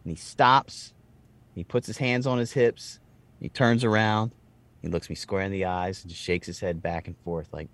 And 0.03 0.11
he 0.11 0.17
stops. 0.17 0.91
He 1.55 1.63
puts 1.63 1.87
his 1.87 1.97
hands 1.97 2.27
on 2.27 2.39
his 2.39 2.51
hips. 2.51 2.99
He 3.39 3.47
turns 3.47 3.85
around. 3.85 4.33
He 4.81 4.89
looks 4.89 5.09
me 5.09 5.15
square 5.15 5.43
in 5.43 5.51
the 5.53 5.63
eyes 5.63 6.01
and 6.03 6.09
just 6.11 6.21
shakes 6.21 6.45
his 6.45 6.59
head 6.59 6.83
back 6.83 7.07
and 7.07 7.15
forth 7.23 7.47
like 7.53 7.69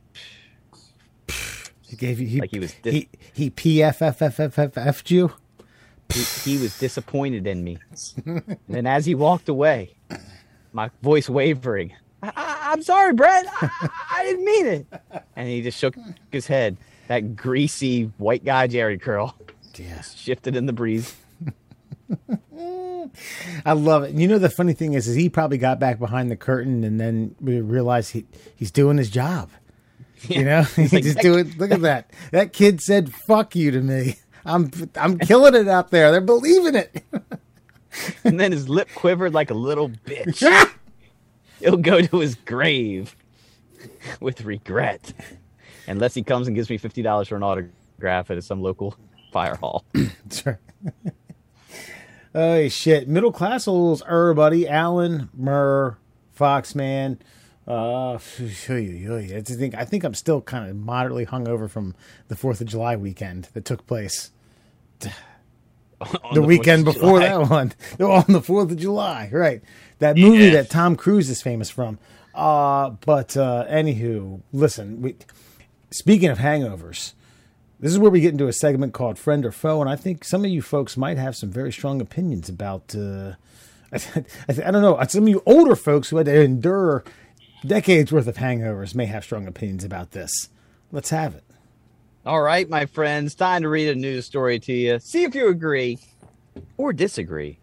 He 1.82 1.96
gave 1.96 2.20
you 2.20 2.28
he 2.28 2.40
Like 2.40 2.52
he 2.52 2.60
was 2.60 2.72
dis- 2.84 2.94
he 2.94 3.10
he 3.34 3.50
PFFFFF'd 3.50 5.10
you. 5.10 5.34
he, 6.14 6.22
he 6.52 6.58
was 6.60 6.78
disappointed 6.78 7.48
in 7.48 7.64
me. 7.64 7.80
and 8.70 8.88
as 8.88 9.08
he 9.08 9.16
walked 9.16 9.50
away, 9.50 9.96
my 10.72 10.92
voice 11.02 11.28
wavering, 11.28 11.94
I'm 12.72 12.82
sorry, 12.84 13.14
Bret. 13.14 13.46
I, 13.62 13.90
I- 14.12 14.24
didn't 14.26 14.46
mean 14.46 14.66
it. 14.68 14.88
And 15.36 15.48
he 15.48 15.62
just 15.62 15.78
shook 15.78 15.96
his 16.32 16.48
head. 16.48 16.78
That 17.08 17.36
greasy 17.36 18.12
white 18.18 18.44
guy 18.44 18.68
Jheri 18.68 19.00
curl 19.02 19.36
Yes. 19.76 20.16
shifted 20.16 20.56
in 20.56 20.66
the 20.66 20.74
breeze. 20.74 21.16
I 23.66 23.74
love 23.74 24.04
it. 24.04 24.14
You 24.16 24.28
know 24.28 24.40
the 24.40 24.50
funny 24.50 24.74
thing 24.74 24.94
is, 24.94 25.08
is 25.08 25.16
he 25.16 25.30
probably 25.30 25.58
got 25.58 25.80
back 25.80 26.00
behind 26.00 26.30
the 26.32 26.36
curtain 26.36 26.84
and 26.84 27.00
then 27.00 27.36
we 27.40 27.62
realized 27.62 28.12
he 28.12 28.26
he's 28.56 28.72
doing 28.72 28.98
his 28.98 29.10
job. 29.10 29.50
You 30.24 30.44
know, 30.44 30.64
he's 30.76 30.92
like, 30.94 31.04
just 31.04 31.16
"That- 31.18 31.24
doing. 31.24 31.54
Look 31.58 31.72
at 31.72 31.82
that. 31.82 32.12
That 32.32 32.54
kid 32.54 32.82
said 32.82 33.14
"fuck 33.14 33.56
you" 33.56 33.72
to 33.72 33.82
me. 33.82 34.16
I'm 34.46 34.72
I'm 34.96 35.18
killing 35.20 35.56
it 35.56 35.68
out 35.68 35.92
there. 35.92 36.12
They're 36.12 36.22
believing 36.22 36.76
it. 36.76 37.04
And 38.24 38.40
then 38.40 38.52
his 38.52 38.70
lip 38.70 38.90
quivered 38.94 39.34
like 39.34 39.50
a 39.50 39.56
little 39.56 39.90
bitch. 39.90 40.44
He'll 41.60 41.78
go 41.78 42.02
to 42.02 42.20
his 42.20 42.36
grave 42.36 43.16
with 44.20 44.42
regret. 44.42 45.14
Unless 45.88 46.14
he 46.16 46.24
comes 46.24 46.48
and 46.48 46.56
gives 46.56 46.70
me 46.70 46.78
$50 46.78 47.28
for 47.28 47.36
an 47.36 47.44
autograph 47.44 48.30
at 48.30 48.44
some 48.44 48.62
local 48.62 48.96
fire 49.32 49.56
hall. 49.56 49.86
Oh 52.36 52.68
shit! 52.68 53.08
Middle 53.08 53.32
class 53.32 53.66
holes, 53.66 54.04
everybody. 54.08 54.68
Alan, 54.68 55.30
Murr, 55.34 55.98
Foxman. 56.38 57.18
Uh, 57.68 58.14
I 58.14 58.18
think 58.18 59.76
I 59.76 59.84
think 59.84 60.04
I'm 60.04 60.14
still 60.14 60.42
kind 60.42 60.70
of 60.70 60.76
moderately 60.78 61.26
hungover 61.26 61.70
from 61.70 61.96
the 62.30 62.36
Fourth 62.36 62.62
of 62.62 62.68
July 62.68 62.96
weekend 62.96 63.50
that 63.54 63.66
took 63.66 63.86
place. 63.88 64.32
On 66.00 66.36
the, 66.36 66.44
weekend 66.44 66.86
before 66.86 67.20
July. 67.20 67.28
that 67.28 67.50
one 67.50 67.74
on 68.00 68.26
the 68.28 68.42
Fourth 68.42 68.70
of 68.70 68.78
July, 68.78 69.32
right? 69.34 69.64
That 70.00 70.18
movie 70.18 70.46
Yeah. 70.46 70.52
that 70.52 70.70
Tom 70.70 70.96
Cruise 70.96 71.30
is 71.30 71.42
famous 71.42 71.70
from. 71.70 71.98
Uh, 72.36 72.92
but 73.06 73.36
uh, 73.36 73.66
anywho, 73.70 74.42
listen. 74.54 75.02
We, 75.02 75.16
speaking 75.92 76.30
of 76.30 76.38
hangovers, 76.38 77.14
this 77.80 77.92
is 77.92 77.98
where 78.00 78.12
we 78.12 78.22
get 78.22 78.32
into 78.32 78.48
a 78.48 78.54
segment 78.54 78.94
called 78.94 79.18
"Friend 79.18 79.44
or 79.46 79.52
Foe," 79.52 79.82
and 79.82 79.90
I 79.90 79.96
think 79.96 80.24
some 80.24 80.46
of 80.46 80.52
you 80.52 80.62
folks 80.62 80.98
might 80.98 81.18
have 81.18 81.36
some 81.36 81.50
very 81.50 81.72
strong 81.72 82.00
opinions 82.02 82.48
about. 82.50 82.94
Uh, 82.96 83.34
I, 83.92 83.98
I, 84.50 84.68
I 84.68 84.72
don't 84.72 84.82
know. 84.82 85.02
Some 85.08 85.24
of 85.24 85.30
you 85.30 85.42
older 85.46 85.76
folks 85.76 86.10
who 86.10 86.18
had 86.18 86.26
to 86.28 86.42
endure 86.44 87.04
decades 87.66 88.12
worth 88.12 88.28
of 88.28 88.36
hangovers 88.38 88.94
may 88.94 89.06
have 89.08 89.24
strong 89.24 89.48
opinions 89.48 89.84
about 89.84 90.12
this. 90.12 90.50
Let's 90.92 91.10
have 91.10 91.34
it. 91.36 91.44
All 92.26 92.42
right, 92.42 92.70
my 92.70 92.86
friends, 92.86 93.34
time 93.34 93.62
to 93.64 93.70
read 93.70 93.88
a 93.88 93.96
news 93.96 94.26
story 94.26 94.60
to 94.60 94.74
you. 94.74 95.00
See 95.00 95.24
if 95.24 95.34
you 95.34 95.48
agree 95.48 95.98
or 96.76 96.92
disagree. 96.94 97.58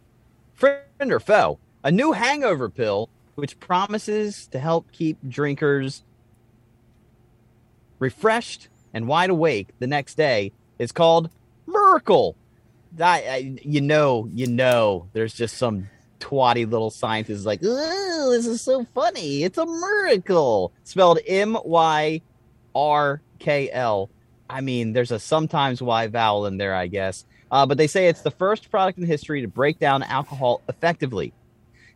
Friend 0.54 0.80
or 1.00 1.20
foe, 1.20 1.58
a 1.84 1.92
new 1.92 2.12
hangover 2.12 2.68
pill 2.68 3.08
which 3.36 3.60
promises 3.60 4.46
to 4.48 4.58
help 4.58 4.90
keep 4.90 5.18
drinkers 5.28 6.02
refreshed 7.98 8.68
and 8.92 9.06
wide 9.06 9.30
awake 9.30 9.68
the 9.78 9.86
next 9.86 10.16
day 10.16 10.52
is 10.78 10.92
called 10.92 11.30
Myrkl. 11.68 12.34
I, 13.00 13.22
I, 13.28 13.56
you 13.62 13.80
know, 13.80 14.28
you 14.32 14.46
know, 14.46 15.08
there's 15.12 15.34
just 15.34 15.56
some 15.56 15.88
twatty 16.20 16.68
little 16.68 16.90
scientist 16.90 17.44
like, 17.44 17.60
oh, 17.62 18.30
this 18.30 18.46
is 18.46 18.60
so 18.60 18.84
funny. 18.94 19.42
It's 19.42 19.58
a 19.58 19.66
miracle. 19.66 20.72
Spelled 20.84 21.18
M 21.26 21.58
Y 21.64 22.20
R 22.74 23.20
K 23.40 23.70
L. 23.70 24.10
I 24.48 24.60
mean, 24.60 24.92
there's 24.92 25.10
a 25.10 25.18
sometimes 25.18 25.82
Y 25.82 26.06
vowel 26.06 26.46
in 26.46 26.56
there, 26.56 26.74
I 26.74 26.86
guess. 26.86 27.24
Uh, 27.50 27.66
but 27.66 27.78
they 27.78 27.86
say 27.86 28.08
it's 28.08 28.22
the 28.22 28.30
first 28.30 28.70
product 28.70 28.98
in 28.98 29.04
history 29.04 29.42
to 29.42 29.48
break 29.48 29.78
down 29.78 30.02
alcohol 30.02 30.62
effectively. 30.68 31.32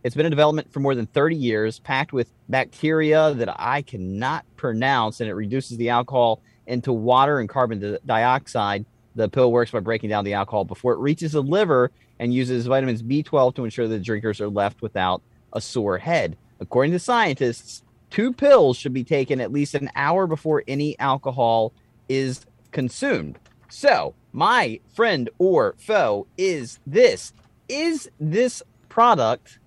It's 0.04 0.14
been 0.14 0.26
in 0.26 0.30
development 0.30 0.72
for 0.72 0.80
more 0.80 0.94
than 0.94 1.06
30 1.06 1.34
years, 1.34 1.80
packed 1.80 2.12
with 2.12 2.32
bacteria 2.48 3.34
that 3.34 3.54
I 3.58 3.82
cannot 3.82 4.44
pronounce, 4.56 5.20
and 5.20 5.28
it 5.28 5.34
reduces 5.34 5.76
the 5.76 5.90
alcohol 5.90 6.40
into 6.66 6.92
water 6.92 7.40
and 7.40 7.48
carbon 7.48 7.98
dioxide. 8.06 8.84
The 9.16 9.28
pill 9.28 9.50
works 9.50 9.72
by 9.72 9.80
breaking 9.80 10.10
down 10.10 10.24
the 10.24 10.34
alcohol 10.34 10.64
before 10.64 10.92
it 10.92 10.98
reaches 10.98 11.32
the 11.32 11.42
liver 11.42 11.90
and 12.20 12.32
uses 12.32 12.66
vitamins 12.66 13.02
B12 13.02 13.56
to 13.56 13.64
ensure 13.64 13.88
that 13.88 14.02
drinkers 14.02 14.40
are 14.40 14.48
left 14.48 14.82
without 14.82 15.22
a 15.52 15.60
sore 15.60 15.98
head. 15.98 16.36
According 16.60 16.92
to 16.92 16.98
scientists, 17.00 17.82
two 18.10 18.32
pills 18.32 18.76
should 18.76 18.92
be 18.92 19.04
taken 19.04 19.40
at 19.40 19.52
least 19.52 19.74
an 19.74 19.90
hour 19.96 20.28
before 20.28 20.62
any 20.68 20.96
alcohol 21.00 21.72
is 22.08 22.46
consumed. 22.70 23.38
So, 23.68 24.14
my 24.32 24.80
friend 24.94 25.28
or 25.38 25.74
foe 25.78 26.26
is 26.36 26.78
this 26.86 27.32
Is 27.68 28.08
this 28.20 28.62
product 28.88 29.58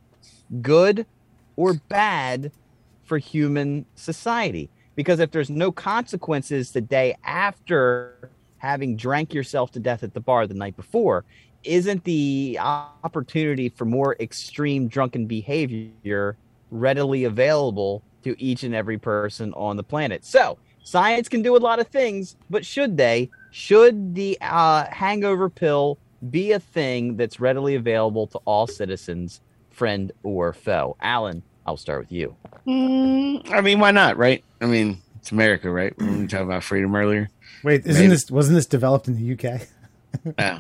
good 0.62 1.06
or 1.56 1.74
bad 1.74 2.52
for 3.04 3.18
human 3.18 3.86
society? 3.96 4.70
Because 4.96 5.20
if 5.20 5.32
there's 5.32 5.50
no 5.50 5.72
consequences 5.72 6.72
the 6.72 6.82
day 6.82 7.16
after 7.24 8.30
having 8.58 8.96
drank 8.96 9.34
yourself 9.34 9.72
to 9.72 9.80
death 9.80 10.04
at 10.04 10.14
the 10.14 10.20
bar 10.20 10.46
the 10.46 10.54
night 10.54 10.76
before, 10.76 11.24
isn't 11.64 12.04
the 12.04 12.58
opportunity 12.60 13.70
for 13.70 13.86
more 13.86 14.16
extreme 14.20 14.88
drunken 14.88 15.26
behavior 15.26 16.36
readily 16.72 17.24
available 17.24 18.02
to 18.24 18.36
each 18.42 18.64
and 18.64 18.74
every 18.76 18.98
person 18.98 19.54
on 19.54 19.78
the 19.78 19.84
planet? 19.84 20.26
So, 20.26 20.58
science 20.84 21.30
can 21.30 21.42
do 21.42 21.56
a 21.56 21.60
lot 21.60 21.80
of 21.80 21.88
things, 21.88 22.36
but 22.50 22.66
should 22.66 22.98
they? 22.98 23.30
Should 23.52 24.16
the 24.16 24.38
uh, 24.42 24.86
hangover 24.90 25.50
pill 25.50 25.98
be 26.30 26.52
a 26.52 26.60
thing 26.60 27.18
that's 27.18 27.40
readily 27.40 27.76
available 27.76 28.28
to 28.28 28.38
all 28.46 28.68
citizens, 28.68 29.42
friend 29.82 30.12
or 30.22 30.54
foe? 30.54 30.96
Alan, 31.02 31.42
I'll 31.66 31.76
start 31.76 32.02
with 32.02 32.12
you. 32.12 32.36
Mm, 32.68 33.52
I 33.52 33.62
mean, 33.62 33.80
why 33.80 33.90
not, 33.90 34.16
right? 34.16 34.44
I 34.62 34.68
mean, 34.68 35.02
it's 35.16 35.32
America, 35.32 35.72
right? 35.72 35.98
We 35.98 36.06
were 36.06 36.28
talking 36.28 36.46
about 36.46 36.62
freedom 36.62 36.96
earlier. 36.96 37.32
Wait, 37.64 37.88
isn't 37.88 37.94
Maybe. 37.96 38.08
this 38.10 38.30
wasn't 38.30 38.58
this 38.58 38.68
developed 38.68 39.08
in 39.08 39.16
the 39.16 39.34
UK? 39.34 39.62
Yeah. 40.38 40.60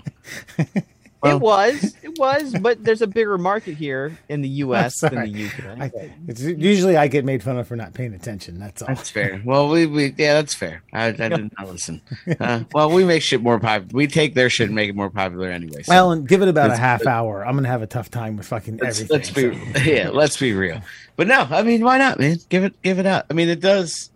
Well- 1.22 1.38
it 1.38 1.40
was, 1.42 1.96
it 2.01 2.18
was, 2.18 2.56
but 2.60 2.84
there's 2.84 3.01
a 3.01 3.08
bigger 3.08 3.38
market 3.38 3.75
here 3.78 4.18
in 4.28 4.42
the 4.42 4.50
U.S. 4.66 5.00
than 5.01 5.16
the 5.16 5.46
UK. 5.46 5.80
I, 5.80 5.92
it's, 6.28 6.42
usually 6.42 6.98
I 6.98 7.08
get 7.08 7.25
made 7.25 7.44
fun 7.44 7.58
of 7.58 7.68
for 7.68 7.75
not 7.75 7.94
paying 7.94 8.13
attention. 8.13 8.60
That's 8.60 8.82
all. 8.82 8.88
That's 8.88 9.10
fair. 9.10 9.42
Well, 9.46 9.70
we, 9.70 9.86
we 9.86 10.16
yeah, 10.18 10.34
that's 10.34 10.54
fair. 10.54 10.82
I, 10.92 11.08
I 11.08 11.12
did 11.12 11.51
not 11.58 11.68
listen. 11.72 12.01
Uh, 12.40 12.63
well, 12.74 12.90
we 12.92 13.06
make 13.06 13.22
shit 13.22 13.42
more 13.42 13.60
popular. 13.60 13.90
We 13.94 14.08
take 14.08 14.34
their 14.34 14.50
shit 14.50 14.68
and 14.68 14.75
make 14.75 14.90
it 14.90 14.96
more 14.96 15.10
popular 15.12 15.50
anyway. 15.50 15.84
So 15.84 15.94
Well, 15.94 16.12
and 16.12 16.28
give 16.28 16.42
it 16.42 16.48
about 16.48 16.72
a 16.72 16.78
half 16.78 17.06
hour. 17.06 17.46
I'm 17.46 17.56
gonna 17.56 17.68
have 17.68 17.82
a 17.84 17.88
tough 17.88 18.10
time 18.10 18.38
with 18.38 18.48
fucking 18.48 18.78
let's, 18.78 19.01
everything. 19.01 19.51
let's 19.51 19.82
be 19.84 19.90
yeah, 19.92 20.10
let's 20.10 20.38
be 20.38 20.54
real. 20.54 20.82
But 21.16 21.28
no, 21.28 21.48
I 21.50 21.62
mean, 21.62 21.84
why 21.84 21.98
not, 22.00 22.20
man? 22.20 22.38
Give 22.50 22.63
it 22.63 22.82
give 22.82 22.98
it 23.00 23.06
out. 23.06 23.25
I 23.30 23.34
mean, 23.34 23.50
it 23.50 23.60
does. 23.60 24.10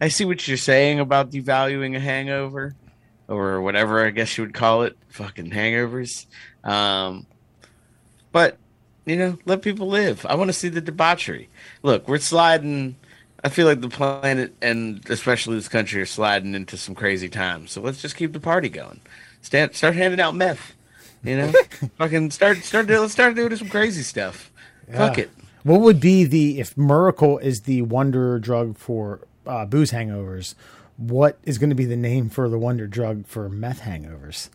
I 0.00 0.08
see 0.08 0.24
what 0.24 0.46
you're 0.48 0.56
saying 0.56 1.00
about 1.00 1.30
devaluing 1.30 1.96
a 1.96 2.00
hangover 2.00 2.74
or 3.28 3.60
whatever 3.60 4.04
I 4.04 4.10
guess 4.10 4.38
you 4.38 4.44
would 4.44 4.54
call 4.54 4.82
it, 4.84 4.96
fucking 5.08 5.50
hangovers. 5.50 6.26
Um, 6.64 7.26
but 8.32 8.58
you 9.04 9.16
know, 9.16 9.38
let 9.44 9.62
people 9.62 9.88
live. 9.88 10.26
I 10.26 10.34
want 10.34 10.48
to 10.48 10.52
see 10.52 10.68
the 10.68 10.80
debauchery. 10.80 11.48
Look, 11.82 12.08
we're 12.08 12.18
sliding. 12.18 12.96
I 13.42 13.48
feel 13.48 13.66
like 13.66 13.80
the 13.80 13.88
planet 13.88 14.54
and 14.60 15.08
especially 15.08 15.56
this 15.56 15.68
country 15.68 16.00
are 16.00 16.06
sliding 16.06 16.54
into 16.54 16.76
some 16.76 16.94
crazy 16.94 17.28
times. 17.28 17.70
So 17.70 17.80
let's 17.80 18.02
just 18.02 18.16
keep 18.16 18.32
the 18.32 18.40
party 18.40 18.68
going. 18.68 19.00
Stand, 19.42 19.74
start 19.74 19.94
handing 19.94 20.20
out 20.20 20.34
meth. 20.34 20.74
You 21.22 21.36
know, 21.36 21.52
fucking 21.98 22.30
start 22.32 22.58
start 22.58 22.86
doing 22.86 23.00
let's 23.00 23.12
start 23.12 23.34
doing 23.34 23.54
some 23.56 23.68
crazy 23.68 24.02
stuff. 24.02 24.50
Fuck 24.92 25.18
it. 25.18 25.30
What 25.62 25.80
would 25.80 26.00
be 26.00 26.24
the 26.24 26.60
if 26.60 26.74
Myrkl 26.76 27.42
is 27.42 27.62
the 27.62 27.82
wonder 27.82 28.38
drug 28.38 28.76
for 28.76 29.20
uh, 29.46 29.64
booze 29.66 29.92
hangovers? 29.92 30.54
what 30.98 31.38
is 31.44 31.58
going 31.58 31.70
to 31.70 31.76
be 31.76 31.84
the 31.86 31.96
name 31.96 32.28
for 32.28 32.48
the 32.48 32.58
wonder 32.58 32.86
drug 32.86 33.26
for 33.26 33.48
meth 33.48 33.82
hangovers? 33.82 34.50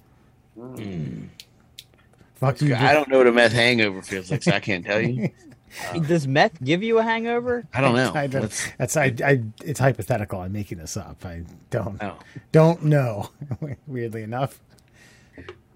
Fuck 2.36 2.62
you. 2.62 2.76
I 2.76 2.94
don't 2.94 3.08
know 3.10 3.20
what 3.20 3.28
a 3.28 3.32
meth 3.32 3.54
hangover 3.54 4.02
feels 4.02 4.30
like, 4.32 4.44
so 4.44 4.52
I 4.52 4.60
can't 4.60 4.86
tell 4.86 5.02
you. 5.02 5.30
Does 6.08 6.28
meth 6.28 6.64
give 6.64 6.84
you 6.84 7.00
a 7.00 7.04
hangover? 7.04 7.66
I 7.74 7.82
don't 7.82 7.96
know. 7.96 8.12
I 8.14 8.28
don't, 8.28 8.44
Let's- 8.44 8.68
that's 8.78 8.98
I, 8.98 9.14
I. 9.24 9.42
It's 9.64 9.80
hypothetical. 9.80 10.40
I'm 10.42 10.52
making 10.52 10.78
this 10.78 10.98
up. 10.98 11.26
I 11.26 11.44
don't 11.70 11.98
oh, 12.02 12.18
don't 12.52 12.84
know. 12.84 13.30
Weirdly 13.88 14.24
enough, 14.24 14.62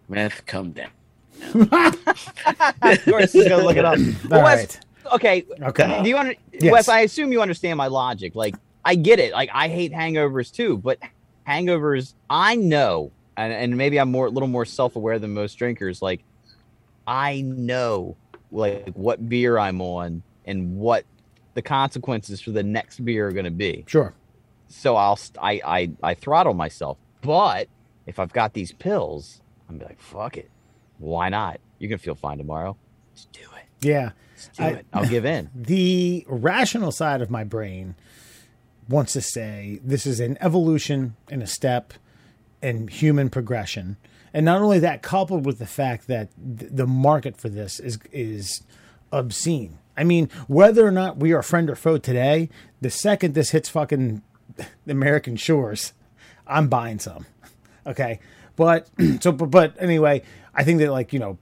meth, 0.07 0.45
come 0.45 0.71
down. 0.73 0.89
Doris 3.05 3.35
is 3.35 3.47
gonna 3.47 3.63
look 3.63 3.77
it 3.77 3.85
up. 3.85 3.97
Well, 4.29 4.39
all 4.39 4.45
Wes, 4.45 4.59
right. 5.05 5.13
Okay. 5.13 5.45
Okay. 5.61 6.03
Do 6.03 6.09
you 6.09 6.17
under, 6.17 6.35
Yes. 6.51 6.71
Wes? 6.71 6.89
I 6.89 7.01
assume 7.01 7.31
you 7.31 7.41
understand 7.41 7.77
my 7.77 7.87
logic. 7.87 8.35
Like, 8.35 8.55
I 8.83 8.95
get 8.95 9.19
it. 9.19 9.31
Like, 9.33 9.49
I 9.53 9.67
hate 9.67 9.91
hangovers 9.93 10.51
too, 10.51 10.77
but 10.77 10.99
hangovers, 11.47 12.13
I 12.29 12.55
know, 12.55 13.11
and, 13.37 13.53
and 13.53 13.77
maybe 13.77 13.99
I'm 13.99 14.11
more 14.11 14.27
a 14.27 14.29
little 14.29 14.49
more 14.49 14.65
self 14.65 14.95
aware 14.95 15.17
than 15.19 15.33
most 15.33 15.55
drinkers. 15.55 16.01
Like, 16.01 16.23
I 17.07 17.41
know, 17.41 18.17
like, 18.51 18.89
what 18.93 19.27
beer 19.29 19.57
I'm 19.57 19.81
on 19.81 20.21
and 20.45 20.77
what 20.77 21.05
the 21.53 21.61
consequences 21.61 22.41
for 22.41 22.51
the 22.51 22.63
next 22.63 23.03
beer 23.03 23.27
are 23.27 23.31
going 23.31 23.45
to 23.45 23.51
be. 23.51 23.85
Sure. 23.87 24.13
So 24.67 24.95
I'll 24.97 25.15
st- 25.15 25.37
I, 25.41 25.61
I 25.65 25.91
I 26.03 26.13
throttle 26.13 26.53
myself. 26.53 26.97
But 27.21 27.69
if 28.05 28.19
I've 28.19 28.33
got 28.33 28.53
these 28.53 28.73
pills, 28.73 29.41
I'm 29.69 29.77
be 29.77 29.85
like, 29.85 29.99
fuck 29.99 30.37
it. 30.37 30.51
Why 30.99 31.29
not? 31.29 31.59
You're 31.79 31.89
gonna 31.89 31.97
feel 31.99 32.15
fine 32.15 32.37
tomorrow. 32.37 32.75
Just 33.15 33.31
do 33.31 33.39
it. 33.41 33.85
Yeah. 33.87 34.11
Just 34.35 34.53
do 34.53 34.63
I- 34.63 34.67
it. 34.69 34.85
I'll 34.91 35.07
give 35.07 35.25
in. 35.25 35.49
the 35.55 36.25
rational 36.27 36.91
side 36.91 37.21
of 37.21 37.29
my 37.29 37.45
brain 37.45 37.95
wants 38.89 39.13
to 39.13 39.21
say 39.21 39.79
this 39.83 40.05
is 40.05 40.19
an 40.19 40.37
evolution 40.41 41.15
and 41.31 41.41
a 41.41 41.47
step 41.47 41.93
in 42.61 42.87
human 42.89 43.29
progression 43.29 43.95
and 44.33 44.45
not 44.45 44.61
only 44.61 44.79
that 44.79 45.01
coupled 45.01 45.45
with 45.45 45.59
the 45.59 45.65
fact 45.65 46.07
that 46.07 46.29
th- 46.59 46.71
the 46.73 46.87
market 46.87 47.37
for 47.37 47.49
this 47.49 47.79
is 47.79 47.99
is 48.11 48.63
obscene. 49.11 49.77
I 49.95 50.03
mean 50.03 50.29
whether 50.47 50.85
or 50.85 50.91
not 50.91 51.17
we 51.17 51.33
are 51.33 51.41
friend 51.41 51.69
or 51.69 51.75
foe 51.75 51.97
today 51.97 52.49
the 52.81 52.89
second 52.89 53.33
this 53.33 53.51
hits 53.51 53.69
fucking 53.69 54.21
american 54.87 55.35
shores 55.35 55.93
i'm 56.45 56.67
buying 56.67 56.99
some. 56.99 57.25
Okay? 57.87 58.19
But 58.57 58.89
so 59.21 59.31
but, 59.31 59.49
but 59.49 59.75
anyway 59.79 60.23
i 60.53 60.63
think 60.65 60.79
that 60.79 60.91
like 60.91 61.13
you 61.13 61.19
know 61.19 61.37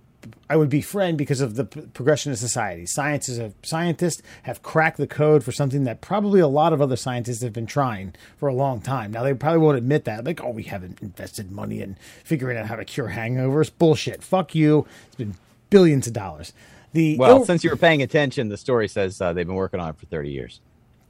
i 0.49 0.55
would 0.55 0.69
befriend 0.69 1.17
because 1.17 1.41
of 1.41 1.55
the 1.55 1.65
p- 1.65 1.81
progression 1.93 2.31
of 2.31 2.37
society. 2.37 2.85
Science 2.85 3.29
is 3.29 3.37
a 3.39 3.53
scientists 3.63 4.21
have 4.43 4.61
cracked 4.63 4.97
the 4.97 5.07
code 5.07 5.43
for 5.43 5.51
something 5.51 5.83
that 5.85 6.01
probably 6.01 6.39
a 6.39 6.47
lot 6.47 6.73
of 6.73 6.81
other 6.81 6.95
scientists 6.95 7.41
have 7.41 7.53
been 7.53 7.65
trying 7.65 8.13
for 8.37 8.47
a 8.49 8.53
long 8.53 8.81
time. 8.81 9.11
Now 9.11 9.23
they 9.23 9.33
probably 9.33 9.59
won't 9.59 9.77
admit 9.77 10.05
that 10.05 10.23
like 10.25 10.43
oh 10.43 10.49
we 10.49 10.63
haven't 10.63 11.01
invested 11.01 11.51
money 11.51 11.81
in 11.81 11.97
figuring 12.23 12.57
out 12.57 12.67
how 12.67 12.75
to 12.75 12.85
cure 12.85 13.09
hangovers. 13.09 13.71
Bullshit. 13.77 14.23
Fuck 14.23 14.55
you. 14.55 14.85
It's 15.07 15.15
been 15.15 15.35
billions 15.69 16.07
of 16.07 16.13
dollars. 16.13 16.53
The 16.93 17.17
Well, 17.17 17.37
ill- 17.39 17.45
since 17.45 17.63
you 17.63 17.69
were 17.69 17.75
paying 17.75 18.01
attention, 18.01 18.47
the 18.49 18.57
story 18.57 18.87
says 18.87 19.19
uh, 19.19 19.33
they've 19.33 19.45
been 19.45 19.55
working 19.55 19.79
on 19.81 19.89
it 19.89 19.97
for 19.97 20.05
30 20.05 20.29
years. 20.31 20.61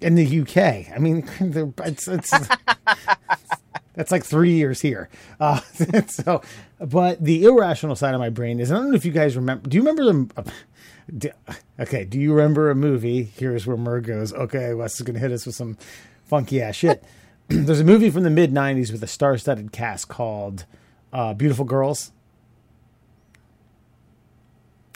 in 0.02 0.16
the 0.16 0.42
UK. 0.42 0.92
I 0.94 0.98
mean, 1.00 1.28
it's, 1.80 2.08
it's 2.08 2.32
that's 3.96 4.12
like 4.12 4.24
three 4.24 4.54
years 4.54 4.82
here. 4.82 5.10
Uh, 5.40 5.60
so, 6.08 6.42
but 6.80 7.24
the 7.24 7.46
irrational 7.46 7.96
side 7.96 8.14
of 8.14 8.20
my 8.20 8.30
brain 8.30 8.60
is 8.60 8.72
I 8.72 8.76
don't 8.76 8.90
know 8.90 8.96
if 8.96 9.06
you 9.06 9.12
guys 9.12 9.36
remember. 9.36 9.68
Do 9.70 9.78
you 9.78 9.84
remember 9.84 10.04
the? 10.06 10.52
do- 11.18 11.54
Okay, 11.80 12.06
do 12.06 12.20
you 12.20 12.34
remember 12.34 12.70
a 12.70 12.76
movie? 12.76 13.24
Here's 13.24 13.68
where 13.68 13.78
Murr 13.78 14.02
goes. 14.02 14.34
Okay, 14.34 14.74
Wes 14.74 14.96
is 14.96 15.02
going 15.02 15.14
to 15.16 15.20
hit 15.20 15.32
us 15.32 15.46
with 15.46 15.56
some 15.56 15.78
funky 16.26 16.62
ass 16.62 16.76
shit. 16.76 17.04
There's 17.48 17.80
a 17.82 17.84
movie 17.84 18.10
from 18.10 18.24
the 18.24 18.30
mid 18.30 18.54
'90s 18.54 18.92
with 18.92 19.04
a 19.04 19.08
star-studded 19.08 19.72
cast 19.72 20.08
called 20.08 20.66
uh, 21.14 21.34
"Beautiful 21.34 21.66
Girls." 21.66 22.12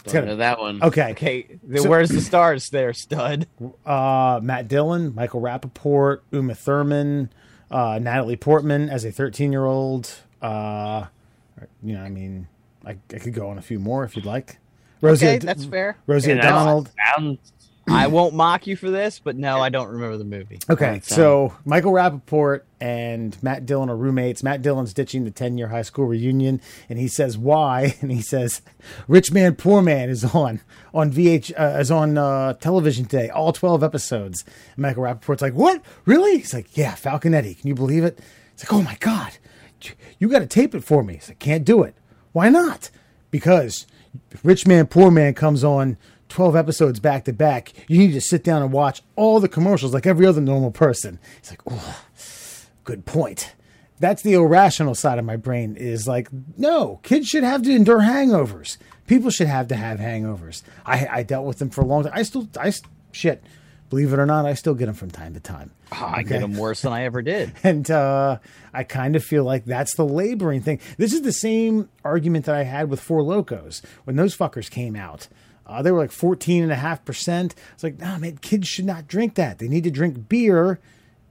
Don't 0.05 0.13
gotta- 0.13 0.25
know 0.27 0.35
that 0.37 0.59
one. 0.59 0.81
Okay, 0.81 1.11
Okay, 1.11 1.47
So- 1.75 1.89
where's 1.89 2.09
the 2.09 2.21
stars 2.21 2.69
there, 2.69 2.93
stud? 2.93 3.47
uh, 3.85 4.39
Matt 4.41 4.67
Dillon, 4.67 5.13
Michael 5.13 5.41
Rapaport, 5.41 6.19
Uma 6.31 6.55
Thurman, 6.55 7.29
uh, 7.71 7.99
Natalie 8.01 8.35
Portman 8.37 8.89
as 8.89 9.05
a 9.05 9.11
13 9.11 9.51
year 9.51 9.65
old. 9.65 10.11
Uh, 10.41 11.05
you 11.83 11.93
know, 11.93 12.01
I 12.01 12.09
mean, 12.09 12.47
I, 12.85 12.91
I 13.13 13.17
could 13.19 13.33
go 13.33 13.49
on 13.49 13.57
a 13.57 13.61
few 13.61 13.79
more 13.79 14.03
if 14.03 14.15
you'd 14.15 14.25
like. 14.25 14.57
Rosie, 15.01 15.25
Okay, 15.27 15.35
O'D- 15.37 15.41
that's 15.43 15.65
fair. 15.65 15.97
Rosie 16.07 16.31
And 16.31 16.41
that 16.41 16.51
O'Donnell. 16.53 16.87
sounds- 17.17 17.53
I 17.89 18.07
won't 18.07 18.33
mock 18.33 18.67
you 18.67 18.75
for 18.75 18.89
this, 18.89 19.19
but 19.19 19.35
no, 19.35 19.59
I 19.59 19.69
don't 19.69 19.89
remember 19.89 20.17
the 20.17 20.23
movie. 20.23 20.59
Okay, 20.69 20.89
Right, 20.89 21.05
so 21.05 21.55
Michael 21.65 21.91
Rapaport 21.91 22.61
and 22.81 23.41
Matt 23.43 23.65
Dillon 23.65 23.89
are 23.89 23.95
roommates. 23.95 24.43
Matt 24.43 24.61
Dillon's 24.61 24.93
ditching 24.93 25.25
the 25.25 25.31
10 25.31 25.57
year 25.57 25.67
high 25.69 25.81
school 25.81 26.05
reunion, 26.05 26.61
and 26.87 26.99
he 26.99 27.07
says, 27.07 27.37
Why? 27.37 27.95
And 28.01 28.11
he 28.11 28.21
says, 28.21 28.61
Rich 29.07 29.31
Man, 29.31 29.55
Poor 29.55 29.81
Man 29.81 30.09
is 30.09 30.23
on 30.23 30.61
on 30.93 31.11
VH, 31.11 31.51
uh, 31.59 31.79
is 31.79 31.91
on 31.91 32.17
uh, 32.17 32.53
television 32.53 33.05
today, 33.05 33.29
all 33.29 33.51
12 33.53 33.83
episodes. 33.83 34.43
And 34.75 34.79
Michael 34.83 35.03
Rapaport's 35.03 35.41
like, 35.41 35.53
What? 35.53 35.81
Really? 36.05 36.37
He's 36.37 36.53
like, 36.53 36.77
Yeah, 36.77 36.93
Falconetti. 36.93 37.59
Can 37.59 37.67
you 37.67 37.75
believe 37.75 38.03
it? 38.03 38.19
He's 38.53 38.63
like, 38.63 38.73
Oh 38.73 38.81
my 38.83 38.95
God, 38.99 39.33
you 40.19 40.29
got 40.29 40.39
to 40.39 40.47
tape 40.47 40.73
it 40.75 40.83
for 40.83 41.03
me. 41.03 41.15
He's 41.15 41.29
like, 41.29 41.39
Can't 41.39 41.65
do 41.65 41.83
it. 41.83 41.95
Why 42.31 42.49
not? 42.49 42.89
Because 43.31 43.85
Rich 44.43 44.65
Man, 44.65 44.87
Poor 44.87 45.11
Man 45.11 45.33
comes 45.33 45.63
on 45.63 45.97
12 46.29 46.55
episodes 46.55 46.99
back 46.99 47.25
to 47.25 47.33
back. 47.33 47.73
You 47.87 47.99
need 47.99 48.13
to 48.13 48.21
sit 48.21 48.43
down 48.43 48.61
and 48.61 48.71
watch 48.71 49.01
all 49.15 49.39
the 49.39 49.49
commercials 49.49 49.93
like 49.93 50.05
every 50.05 50.25
other 50.25 50.41
normal 50.41 50.71
person. 50.71 51.19
It's 51.39 51.49
like, 51.51 51.61
Oh, 51.69 51.99
good 52.83 53.05
point. 53.05 53.53
That's 53.99 54.21
the 54.21 54.33
irrational 54.33 54.95
side 54.95 55.19
of 55.19 55.25
my 55.25 55.35
brain 55.35 55.75
is 55.75 56.07
like, 56.07 56.29
no, 56.57 57.01
kids 57.03 57.27
should 57.27 57.43
have 57.43 57.63
to 57.63 57.75
endure 57.75 57.99
hangovers. 57.99 58.77
People 59.07 59.29
should 59.29 59.47
have 59.47 59.67
to 59.69 59.75
have 59.75 59.99
hangovers. 59.99 60.61
I, 60.85 61.07
I 61.11 61.23
dealt 61.23 61.45
with 61.45 61.59
them 61.59 61.69
for 61.69 61.81
a 61.81 61.85
long 61.85 62.03
time. 62.03 62.13
I 62.15 62.23
still, 62.23 62.47
I, 62.57 62.71
shit, 63.11 63.43
believe 63.89 64.13
it 64.13 64.19
or 64.19 64.25
not, 64.25 64.45
I 64.45 64.53
still 64.53 64.73
get 64.73 64.85
them 64.85 64.95
from 64.95 65.11
time 65.11 65.33
to 65.33 65.41
time. 65.41 65.71
I 65.91 66.23
get 66.23 66.39
them 66.39 66.55
worse 66.55 66.83
than 66.83 66.93
I 66.93 67.03
ever 67.03 67.21
did. 67.21 67.51
And 67.63 67.89
uh, 67.91 68.37
I 68.73 68.83
kind 68.83 69.15
of 69.17 69.23
feel 69.23 69.43
like 69.43 69.65
that's 69.65 69.95
the 69.95 70.05
laboring 70.05 70.61
thing. 70.61 70.79
This 70.97 71.11
is 71.11 71.23
the 71.23 71.33
same 71.33 71.89
argument 72.05 72.45
that 72.45 72.55
I 72.55 72.63
had 72.63 72.89
with 72.89 73.01
Four 73.01 73.23
Lokos 73.23 73.81
when 74.05 74.15
those 74.15 74.37
fuckers 74.37 74.69
came 74.69 74.95
out. 74.95 75.27
Uh, 75.69 75.81
they 75.81 75.91
were 75.91 75.99
like 75.99 76.09
14.5%. 76.11 77.51
It's 77.73 77.83
like, 77.83 77.99
nah, 77.99 78.17
man, 78.17 78.37
kids 78.37 78.67
should 78.67 78.85
not 78.85 79.07
drink 79.07 79.35
that. 79.35 79.59
They 79.59 79.67
need 79.67 79.83
to 79.83 79.91
drink 79.91 80.27
beer 80.27 80.79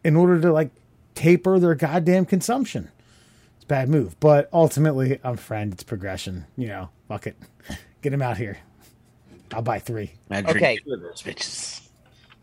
in 0.04 0.16
order 0.16 0.40
to 0.40 0.52
like 0.52 0.70
taper 1.14 1.58
their 1.58 1.74
goddamn 1.74 2.24
consumption. 2.24 2.90
It's 3.56 3.64
a 3.64 3.66
bad 3.66 3.88
move. 3.88 4.18
But 4.20 4.48
ultimately, 4.52 5.18
I'm 5.24 5.36
friend. 5.36 5.72
It's 5.72 5.82
progression. 5.82 6.46
You 6.56 6.68
know, 6.68 6.88
fuck 7.08 7.26
it. 7.26 7.36
Get 8.02 8.12
him 8.12 8.22
out 8.22 8.36
here. 8.36 8.58
I'll 9.52 9.62
buy 9.62 9.78
three. 9.80 10.12
I 10.30 10.42
drink 10.42 10.56
Okay. 10.56 10.76
two 10.78 10.92
of 10.92 11.00
those 11.00 11.22
bitches. 11.22 11.80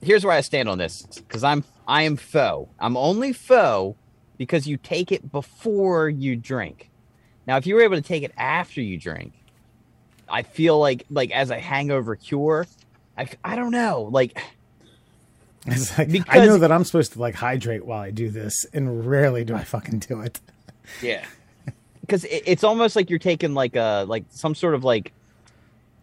Here's 0.02 0.26
where 0.26 0.36
I 0.36 0.42
stand 0.42 0.68
on 0.68 0.78
this 0.78 1.04
because 1.04 1.44
I'm 1.44 1.64
I 1.88 2.02
am 2.04 2.18
foe. 2.18 2.68
I'm 2.80 2.98
only 2.98 3.32
foe 3.32 3.96
because 4.38 4.68
you 4.68 4.76
take 4.78 5.12
it 5.12 5.32
before 5.32 6.10
you 6.10 6.36
drink. 6.36 6.90
Now, 7.48 7.58
if 7.58 7.66
you 7.66 7.76
were 7.76 7.82
able 7.82 7.96
to 7.96 8.02
take 8.02 8.24
it 8.24 8.32
after 8.38 8.82
you 8.82 9.00
drink, 9.00 9.34
I 10.30 10.44
feel 10.44 10.80
like 10.80 11.06
like 11.10 11.32
as 11.32 11.50
a 11.50 11.60
hangover 11.60 12.16
cure. 12.16 12.68
I, 13.18 13.30
I 13.44 13.56
don't 13.56 13.72
know 13.72 14.10
like 14.12 14.38
It's 15.68 15.98
like, 15.98 16.10
I 16.28 16.46
know 16.46 16.60
that 16.60 16.72
I'm 16.72 16.84
supposed 16.84 17.14
to 17.14 17.20
like 17.20 17.34
hydrate 17.34 17.86
while 17.86 18.00
I 18.00 18.12
do 18.12 18.30
this, 18.30 18.66
and 18.72 19.08
rarely 19.08 19.44
do 19.44 19.56
I 19.56 19.64
fucking 19.64 20.00
do 20.00 20.22
it. 20.22 20.40
Yeah. 21.02 21.26
because 22.02 22.24
it, 22.26 22.44
it's 22.46 22.64
almost 22.64 22.96
like 22.96 23.10
you're 23.10 23.18
taking 23.18 23.54
like 23.56 23.76
a 23.76 24.06
like 24.08 24.26
some 24.30 24.54
sort 24.54 24.76
of 24.76 24.84
like 24.84 25.12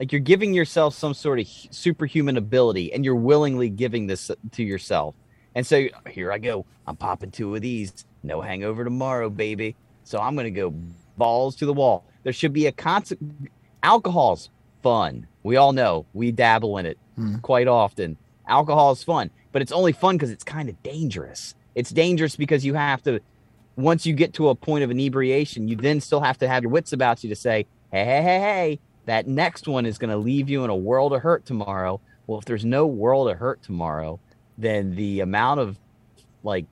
like 0.00 0.10
you're 0.10 0.20
giving 0.20 0.52
yourself 0.52 0.94
some 0.94 1.14
sort 1.14 1.38
of 1.38 1.46
superhuman 1.46 2.36
ability 2.36 2.92
and 2.92 3.04
you're 3.04 3.14
willingly 3.14 3.68
giving 3.68 4.08
this 4.08 4.30
to 4.50 4.62
yourself 4.64 5.14
and 5.54 5.64
so 5.64 5.86
here 6.10 6.32
i 6.32 6.38
go 6.38 6.66
i'm 6.88 6.96
popping 6.96 7.30
two 7.30 7.54
of 7.54 7.60
these 7.60 8.04
no 8.24 8.40
hangover 8.40 8.82
tomorrow 8.82 9.30
baby 9.30 9.76
so 10.02 10.18
i'm 10.18 10.34
gonna 10.34 10.50
go 10.50 10.74
balls 11.16 11.54
to 11.54 11.66
the 11.66 11.72
wall 11.72 12.04
there 12.24 12.32
should 12.32 12.52
be 12.52 12.66
a 12.66 12.72
constant 12.72 13.20
alcohol's 13.82 14.50
fun. 14.82 15.26
We 15.42 15.56
all 15.56 15.72
know. 15.72 16.06
We 16.12 16.32
dabble 16.32 16.78
in 16.78 16.86
it 16.86 16.98
hmm. 17.16 17.36
quite 17.38 17.68
often. 17.68 18.16
Alcohol 18.46 18.92
is 18.92 19.02
fun 19.02 19.30
but 19.52 19.62
it's 19.62 19.72
only 19.72 19.92
fun 19.92 20.16
because 20.16 20.30
it's 20.30 20.42
kind 20.42 20.68
of 20.68 20.82
dangerous. 20.82 21.54
It's 21.74 21.90
dangerous 21.90 22.34
because 22.34 22.64
you 22.64 22.74
have 22.74 23.02
to 23.04 23.20
once 23.76 24.04
you 24.04 24.12
get 24.14 24.34
to 24.34 24.48
a 24.48 24.54
point 24.54 24.84
of 24.84 24.90
inebriation, 24.90 25.68
you 25.68 25.76
then 25.76 26.00
still 26.00 26.20
have 26.20 26.36
to 26.38 26.48
have 26.48 26.62
your 26.62 26.70
wits 26.70 26.92
about 26.92 27.24
you 27.24 27.30
to 27.30 27.36
say, 27.36 27.66
hey, 27.90 28.04
hey, 28.04 28.22
hey, 28.22 28.38
hey, 28.38 28.78
that 29.06 29.26
next 29.26 29.66
one 29.66 29.86
is 29.86 29.96
going 29.96 30.10
to 30.10 30.16
leave 30.16 30.50
you 30.50 30.62
in 30.64 30.68
a 30.68 30.76
world 30.76 31.14
of 31.14 31.22
hurt 31.22 31.46
tomorrow. 31.46 31.98
Well, 32.26 32.38
if 32.38 32.44
there's 32.44 32.66
no 32.66 32.86
world 32.86 33.30
of 33.30 33.38
hurt 33.38 33.62
tomorrow, 33.62 34.20
then 34.58 34.94
the 34.94 35.20
amount 35.20 35.60
of 35.60 35.78
like 36.42 36.66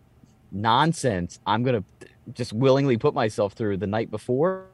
nonsense 0.53 1.39
I'm 1.47 1.63
going 1.63 1.83
to 1.83 2.09
just 2.35 2.53
willingly 2.53 2.99
put 2.99 3.15
myself 3.15 3.55
through 3.55 3.79
the 3.79 3.87
night 3.87 4.11
before 4.11 4.67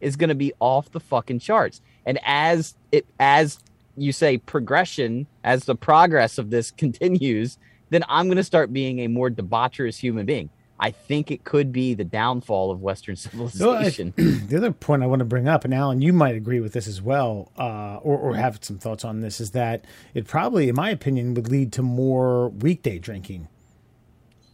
is 0.00 0.16
going 0.16 0.28
to 0.28 0.34
be 0.34 0.52
off 0.60 0.90
the 0.90 1.00
fucking 1.00 1.40
charts. 1.40 1.80
And 2.04 2.18
as 2.24 2.74
it, 2.92 3.06
as 3.18 3.58
you 3.96 4.12
say, 4.12 4.38
progression, 4.38 5.26
as 5.44 5.64
the 5.64 5.74
progress 5.74 6.38
of 6.38 6.50
this 6.50 6.70
continues, 6.76 7.58
then 7.90 8.02
I'm 8.08 8.26
going 8.26 8.36
to 8.36 8.44
start 8.44 8.72
being 8.72 9.00
a 9.00 9.08
more 9.08 9.30
debaucherous 9.30 9.98
human 9.98 10.26
being 10.26 10.50
I 10.78 10.90
think 10.90 11.30
it 11.30 11.44
could 11.44 11.72
be 11.72 11.94
the 11.94 12.04
downfall 12.04 12.70
of 12.70 12.82
Western 12.82 13.16
civilization. 13.16 14.12
the 14.16 14.56
other 14.56 14.72
point 14.72 15.02
I 15.02 15.06
want 15.06 15.20
to 15.20 15.24
bring 15.24 15.48
up, 15.48 15.64
and 15.64 15.72
Alan, 15.72 16.02
you 16.02 16.12
might 16.12 16.36
agree 16.36 16.60
with 16.60 16.72
this 16.72 16.86
as 16.86 17.00
well, 17.00 17.50
uh, 17.58 17.98
or, 18.02 18.18
or 18.18 18.34
have 18.34 18.58
some 18.62 18.78
thoughts 18.78 19.04
on 19.04 19.20
this, 19.20 19.40
is 19.40 19.52
that 19.52 19.84
it 20.14 20.26
probably, 20.26 20.68
in 20.68 20.74
my 20.74 20.90
opinion, 20.90 21.34
would 21.34 21.48
lead 21.48 21.72
to 21.74 21.82
more 21.82 22.50
weekday 22.50 22.98
drinking. 22.98 23.48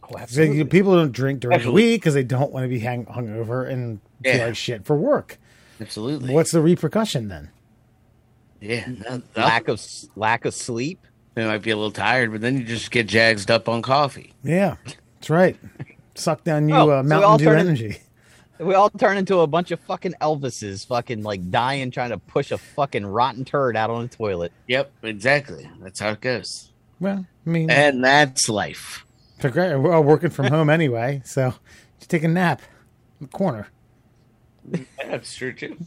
oh, 0.03 0.25
So, 0.27 0.41
you 0.41 0.63
know, 0.63 0.69
people 0.69 0.95
don't 0.95 1.11
drink 1.11 1.41
during 1.41 1.55
Absolutely. 1.55 1.81
the 1.81 1.91
week 1.91 2.01
because 2.01 2.13
they 2.13 2.23
don't 2.23 2.51
want 2.51 2.63
to 2.63 2.69
be 2.69 2.79
hang- 2.79 3.05
hungover 3.05 3.69
and 3.69 3.99
feel 3.99 4.12
Yeah. 4.23 4.45
like 4.45 4.55
shit 4.55 4.85
for 4.85 4.95
work. 4.95 5.37
Absolutely. 5.81 6.33
What's 6.33 6.51
the 6.51 6.61
repercussion 6.61 7.27
then? 7.27 7.49
Yeah. 8.61 8.85
no- 8.87 9.17
no. 9.35 9.43
lack 9.43 9.67
of 9.67 9.81
lack 10.15 10.45
of 10.45 10.53
sleep. 10.53 10.99
They 11.35 11.45
might 11.45 11.63
be 11.63 11.71
a 11.71 11.75
little 11.75 11.91
tired, 11.91 12.31
but 12.31 12.41
then 12.41 12.57
you 12.57 12.63
just 12.63 12.91
get 12.91 13.07
jazzed 13.07 13.49
up 13.49 13.67
on 13.67 13.81
coffee. 13.81 14.33
Yeah, 14.43 14.75
that's 15.15 15.29
right. 15.29 15.57
Suck 16.15 16.43
down 16.43 16.69
you 16.69 16.75
Oh, 16.75 16.91
uh, 16.91 17.01
we 17.01 17.09
Mountain 17.09 17.29
all 17.29 17.37
Dew 17.37 17.45
turn 17.45 17.59
in- 17.59 17.67
energy. 17.67 17.97
We 18.59 18.75
all 18.75 18.91
turn 18.91 19.17
into 19.17 19.39
a 19.39 19.47
bunch 19.47 19.71
of 19.71 19.79
fucking 19.81 20.13
Elvises, 20.21 20.85
fucking 20.85 21.23
like 21.23 21.49
dying 21.49 21.89
trying 21.89 22.11
to 22.11 22.19
push 22.19 22.51
a 22.51 22.57
fucking 22.59 23.03
rotten 23.05 23.43
turd 23.45 23.75
out 23.75 23.89
on 23.89 24.03
the 24.03 24.07
toilet. 24.15 24.53
Yep, 24.67 24.91
exactly. 25.01 25.67
That's 25.81 25.99
how 25.99 26.11
it 26.11 26.21
goes. 26.21 26.71
Well, 26.99 27.25
I 27.45 27.49
mean, 27.49 27.71
And 27.71 28.03
that's 28.03 28.47
life. 28.47 29.05
they're 29.39 29.49
great. 29.51 29.75
We're 29.75 29.91
all 29.91 30.03
working 30.03 30.29
from 30.29 30.45
home 30.47 30.69
anyway, 30.69 31.23
so 31.25 31.55
just 31.97 32.11
take 32.11 32.23
a 32.23 32.27
nap 32.27 32.61
in 33.19 33.25
the 33.25 33.31
corner. 33.35 33.67
That's 34.97 35.35
true 35.35 35.53
too. 35.53 35.77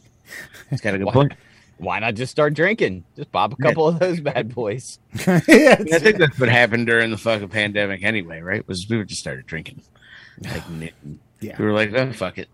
He's 0.69 0.81
got 0.81 0.95
a 0.95 0.97
good 0.97 1.07
point. 1.07 1.33
Why 1.77 1.99
not 1.99 2.15
just 2.15 2.31
start 2.31 2.53
drinking? 2.55 3.03
Just 3.15 3.31
pop 3.31 3.53
a 3.53 3.55
couple 3.55 3.87
of 3.87 3.99
those 3.99 4.19
bad 4.19 4.53
boys. 4.53 4.99
yeah, 5.27 5.75
I 5.79 5.99
think 5.99 6.17
that's 6.17 6.39
what 6.39 6.49
happened 6.49 6.87
during 6.87 7.11
the 7.11 7.17
fucking 7.17 7.49
pandemic 7.49 8.03
anyway, 8.03 8.41
right? 8.41 8.67
Was 8.67 8.87
we 8.89 9.03
just 9.05 9.21
started 9.21 9.45
drinking. 9.45 9.81
Like 10.41 10.63
Yeah. 11.39 11.55
we 11.59 11.65
were 11.65 11.73
like, 11.73 11.93
oh 11.93 12.11
fuck 12.13 12.39
it. 12.39 12.49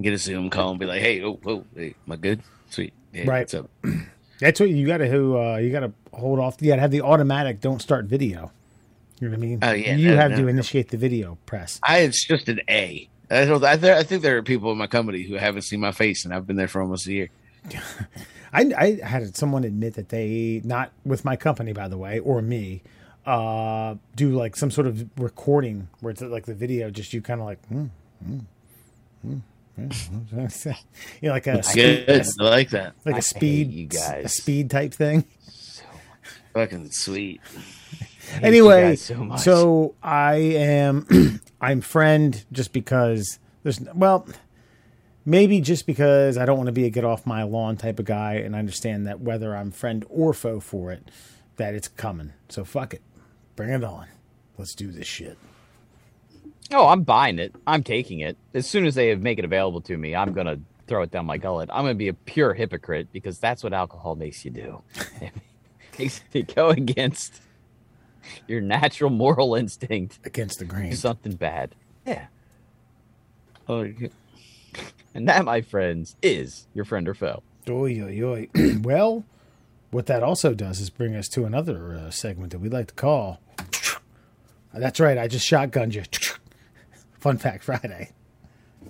Get 0.00 0.14
a 0.14 0.18
Zoom 0.18 0.48
call 0.48 0.70
and 0.70 0.80
be 0.80 0.86
like, 0.86 1.02
hey, 1.02 1.22
oh, 1.22 1.34
whoa, 1.34 1.64
hey, 1.74 1.94
am 2.06 2.12
I 2.12 2.16
good? 2.16 2.42
Sweet. 2.70 2.94
Yeah, 3.12 3.28
Right. 3.28 3.40
What's 3.40 3.54
up? 3.54 3.70
That's 4.40 4.60
what 4.60 4.70
you 4.70 4.86
got 4.86 4.98
to 4.98 5.38
uh, 5.38 5.56
you 5.56 5.70
got 5.70 5.80
to 5.80 5.92
hold 6.12 6.38
off. 6.38 6.56
You 6.60 6.68
got 6.68 6.76
to 6.76 6.82
have 6.82 6.90
the 6.90 7.02
automatic 7.02 7.60
don't 7.60 7.80
start 7.80 8.06
video. 8.06 8.50
You 9.20 9.28
know 9.28 9.36
what 9.36 9.42
I 9.42 9.46
mean? 9.46 9.58
Oh, 9.62 9.72
yeah, 9.72 9.96
you 9.96 10.10
no, 10.10 10.16
have 10.16 10.32
no. 10.32 10.38
to 10.38 10.48
initiate 10.48 10.90
the 10.90 10.98
video 10.98 11.38
press. 11.46 11.80
I 11.82 11.98
it's 12.00 12.26
just 12.26 12.48
an 12.48 12.60
A. 12.68 13.08
I 13.30 13.44
don't. 13.44 13.62
I, 13.64 13.76
th- 13.76 13.96
I 13.96 14.02
think 14.02 14.22
there 14.22 14.36
are 14.36 14.42
people 14.42 14.70
in 14.72 14.78
my 14.78 14.86
company 14.86 15.22
who 15.22 15.34
haven't 15.34 15.62
seen 15.62 15.80
my 15.80 15.92
face, 15.92 16.24
and 16.24 16.32
I've 16.32 16.46
been 16.46 16.56
there 16.56 16.68
for 16.68 16.80
almost 16.80 17.06
a 17.06 17.12
year. 17.12 17.28
I, 18.52 18.72
I 19.02 19.06
had 19.06 19.36
someone 19.36 19.64
admit 19.64 19.94
that 19.94 20.08
they 20.08 20.60
not 20.64 20.92
with 21.04 21.24
my 21.24 21.36
company 21.36 21.72
by 21.72 21.88
the 21.88 21.98
way 21.98 22.20
or 22.20 22.40
me 22.40 22.82
uh 23.26 23.96
do 24.14 24.30
like 24.30 24.54
some 24.54 24.70
sort 24.70 24.86
of 24.86 25.04
recording 25.18 25.88
where 26.00 26.12
it's 26.12 26.22
like 26.22 26.46
the 26.46 26.54
video 26.54 26.88
just 26.90 27.12
you 27.12 27.20
kind 27.20 27.40
of 27.40 27.46
like 27.46 27.66
hmm, 27.66 27.86
hmm, 28.24 28.38
hmm, 29.22 29.38
hmm. 29.74 29.88
you 31.20 31.28
know 31.28 31.32
like 31.32 31.48
a 31.48 31.60
Good. 31.74 32.08
I 32.08 32.44
like 32.44 32.70
that. 32.70 32.94
like 33.04 33.18
a 33.18 33.22
speed 33.22 33.72
you 33.72 33.86
guys. 33.88 34.26
a 34.26 34.28
speed 34.28 34.70
type 34.70 34.94
thing 34.94 35.24
Fucking 36.56 36.90
sweet. 36.90 37.42
anyway 38.42 38.96
so 38.96 39.36
so 39.36 39.94
i 40.02 40.34
am 40.34 41.40
i'm 41.60 41.80
friend 41.80 42.44
just 42.52 42.72
because 42.72 43.38
there's 43.62 43.80
well 43.94 44.26
maybe 45.24 45.60
just 45.60 45.86
because 45.86 46.36
i 46.36 46.44
don't 46.44 46.56
want 46.56 46.66
to 46.66 46.72
be 46.72 46.84
a 46.84 46.90
get 46.90 47.04
off 47.04 47.26
my 47.26 47.42
lawn 47.42 47.76
type 47.76 47.98
of 47.98 48.04
guy 48.04 48.34
and 48.34 48.54
i 48.54 48.58
understand 48.58 49.06
that 49.06 49.20
whether 49.20 49.56
i'm 49.56 49.70
friend 49.70 50.04
or 50.08 50.32
foe 50.32 50.60
for 50.60 50.92
it 50.92 51.10
that 51.56 51.74
it's 51.74 51.88
coming 51.88 52.32
so 52.48 52.64
fuck 52.64 52.92
it 52.94 53.02
bring 53.54 53.70
it 53.70 53.84
on 53.84 54.06
let's 54.58 54.74
do 54.74 54.90
this 54.90 55.06
shit 55.06 55.38
Oh, 56.72 56.88
I'm 56.88 57.02
buying 57.02 57.38
it. 57.38 57.54
I'm 57.66 57.82
taking 57.82 58.20
it. 58.20 58.36
As 58.52 58.66
soon 58.66 58.86
as 58.86 58.94
they 58.94 59.14
make 59.14 59.38
it 59.38 59.44
available 59.44 59.80
to 59.82 59.96
me, 59.96 60.14
I'm 60.14 60.32
gonna 60.32 60.58
throw 60.86 61.02
it 61.02 61.10
down 61.10 61.26
my 61.26 61.38
gullet. 61.38 61.70
I'm 61.72 61.84
gonna 61.84 61.94
be 61.94 62.08
a 62.08 62.14
pure 62.14 62.54
hypocrite 62.54 63.08
because 63.12 63.38
that's 63.38 63.62
what 63.62 63.72
alcohol 63.72 64.16
makes 64.16 64.44
you 64.44 64.50
do. 64.50 64.82
It 65.98 66.00
makes 66.00 66.20
you 66.34 66.42
go 66.42 66.68
against 66.68 67.40
your 68.46 68.60
natural 68.60 69.10
moral 69.10 69.54
instinct. 69.54 70.18
against 70.24 70.58
the 70.58 70.64
grain 70.64 70.90
Do 70.90 70.96
something 70.96 71.32
bad. 71.34 71.74
Yeah. 72.06 72.26
Oh, 73.68 73.82
yeah. 73.82 74.08
And 75.14 75.28
that, 75.28 75.44
my 75.44 75.60
friends, 75.62 76.16
is 76.22 76.66
your 76.74 76.84
friend 76.84 77.08
or 77.08 77.14
foe. 77.14 77.42
Oy, 77.68 78.00
oy, 78.00 78.20
oy. 78.22 78.48
well 78.82 79.24
what 79.90 80.06
that 80.06 80.22
also 80.22 80.52
does 80.52 80.80
is 80.80 80.90
bring 80.90 81.14
us 81.14 81.26
to 81.28 81.44
another 81.44 81.94
uh, 81.94 82.10
segment 82.10 82.52
that 82.52 82.58
we 82.58 82.68
like 82.68 82.88
to 82.88 82.94
call 82.94 83.40
that's 84.74 85.00
right 85.00 85.16
i 85.16 85.26
just 85.26 85.48
shotgunned 85.50 85.94
you 85.94 86.02
fun 87.18 87.38
fact 87.38 87.64
friday 87.64 88.10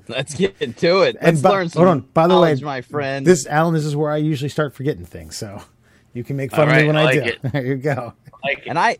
Let's 0.08 0.34
get 0.34 0.54
into 0.60 1.02
it. 1.02 1.16
And 1.16 1.26
Let's 1.36 1.40
by- 1.42 1.50
learn 1.50 1.68
some 1.68 1.80
hold 1.80 1.90
on. 1.90 2.00
By 2.12 2.26
the 2.28 2.38
way, 2.38 2.54
my 2.56 2.80
friend. 2.80 3.26
This, 3.26 3.46
Alan, 3.46 3.74
this 3.74 3.84
is 3.84 3.96
where 3.96 4.10
I 4.10 4.18
usually 4.18 4.50
start 4.50 4.74
forgetting 4.74 5.04
things. 5.04 5.36
So 5.36 5.62
you 6.12 6.22
can 6.22 6.36
make 6.36 6.50
fun 6.52 6.68
All 6.68 6.74
of 6.74 6.80
me 6.80 6.86
when 6.86 6.96
I 6.96 7.00
I, 7.00 7.04
like 7.04 7.14
do. 7.14 7.20
it. 7.30 7.38
There 7.52 7.64
you 7.66 7.76
go. 7.76 8.12
Like. 8.44 8.64
And 8.66 8.78
I, 8.78 8.98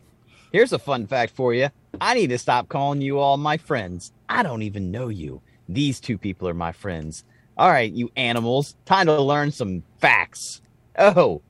here's 0.57 0.73
a 0.73 0.79
fun 0.79 1.05
fact 1.05 1.35
for 1.35 1.53
you. 1.53 1.69
I 2.01 2.15
need 2.15 2.31
to 2.31 2.39
stop 2.39 2.67
calling 2.67 2.99
you 2.99 3.19
all 3.19 3.37
my 3.37 3.57
friends. 3.57 4.11
I 4.27 4.41
don't 4.41 4.63
even 4.63 4.89
know 4.89 5.07
you. 5.07 5.39
These 5.69 5.99
two 5.99 6.17
people 6.17 6.49
are 6.49 6.55
my 6.55 6.71
friends. 6.71 7.23
All 7.57 7.69
right, 7.69 7.91
you 7.91 8.09
animals. 8.15 8.75
Time 8.83 9.05
to 9.05 9.21
learn 9.21 9.51
some 9.51 9.83
facts. 9.99 10.63
O 10.97 11.43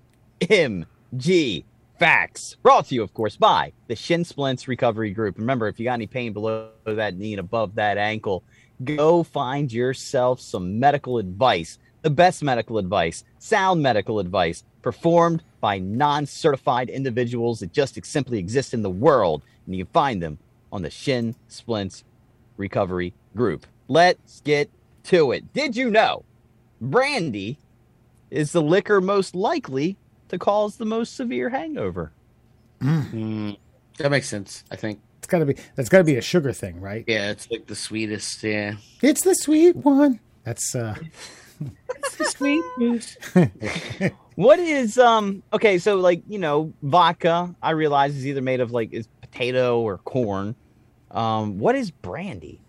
M 0.49 0.85
G 1.15 1.63
facts. 1.97 2.57
Brought 2.61 2.87
to 2.87 2.95
you, 2.95 3.01
of 3.01 3.13
course, 3.13 3.37
by 3.37 3.71
the 3.87 3.95
Shin 3.95 4.25
Splints 4.25 4.67
Recovery 4.67 5.11
Group. 5.11 5.37
Remember, 5.37 5.69
if 5.69 5.79
you 5.79 5.85
got 5.85 5.93
any 5.93 6.07
pain 6.07 6.33
below 6.33 6.71
that 6.83 7.15
knee 7.15 7.31
and 7.31 7.39
above 7.39 7.75
that 7.75 7.97
ankle, 7.97 8.43
go 8.83 9.23
find 9.23 9.71
yourself 9.71 10.41
some 10.41 10.79
medical 10.79 11.17
advice. 11.17 11.79
The 12.01 12.09
best 12.09 12.43
medical 12.43 12.77
advice, 12.77 13.23
sound 13.39 13.81
medical 13.81 14.19
advice, 14.19 14.65
performed 14.81 15.43
by 15.59 15.79
non 15.79 16.25
certified 16.25 16.89
individuals 16.89 17.59
that 17.59 17.71
just 17.71 18.03
simply 18.05 18.39
exist 18.39 18.73
in 18.73 18.81
the 18.81 18.89
world. 18.89 19.41
And 19.65 19.75
you 19.75 19.85
can 19.85 19.93
find 19.93 20.21
them 20.21 20.39
on 20.71 20.81
the 20.81 20.89
Shin 20.89 21.35
Splints 21.47 22.03
Recovery 22.57 23.13
Group. 23.35 23.65
Let's 23.87 24.41
get 24.41 24.69
to 25.05 25.31
it. 25.31 25.53
Did 25.53 25.75
you 25.75 25.89
know 25.89 26.23
brandy 26.81 27.57
is 28.29 28.51
the 28.51 28.61
liquor 28.61 29.01
most 29.01 29.35
likely 29.35 29.97
to 30.29 30.37
cause 30.37 30.77
the 30.77 30.85
most 30.85 31.15
severe 31.15 31.49
hangover? 31.49 32.11
Mm, 32.81 33.57
that 33.97 34.11
makes 34.11 34.27
sense. 34.27 34.63
I 34.69 34.75
think. 34.75 34.99
It's 35.17 35.27
got 35.27 35.39
to 35.39 35.45
be. 35.45 35.55
That's 35.75 35.89
got 35.89 35.99
to 35.99 36.03
be 36.03 36.17
a 36.17 36.21
sugar 36.21 36.53
thing, 36.53 36.79
right? 36.79 37.03
Yeah, 37.07 37.31
it's 37.31 37.49
like 37.49 37.67
the 37.67 37.75
sweetest. 37.75 38.43
Yeah. 38.43 38.75
It's 39.01 39.21
the 39.21 39.33
sweet 39.33 39.75
one. 39.75 40.19
That's 40.43 40.75
uh. 40.75 40.95
It's 41.89 42.15
the 42.17 42.25
sweet. 42.25 44.13
What 44.37 44.59
is 44.59 44.99
um 44.99 45.41
okay, 45.51 45.79
so 45.79 45.95
like, 45.95 46.21
you 46.27 46.37
know, 46.37 46.71
vodka, 46.83 47.55
I 47.61 47.71
realize 47.71 48.15
is 48.15 48.27
either 48.27 48.41
made 48.41 48.59
of 48.59 48.69
like 48.71 48.93
is 48.93 49.07
potato 49.19 49.81
or 49.81 49.97
corn. 49.97 50.55
Um 51.09 51.57
what 51.57 51.73
is 51.75 51.89
brandy? 51.89 52.61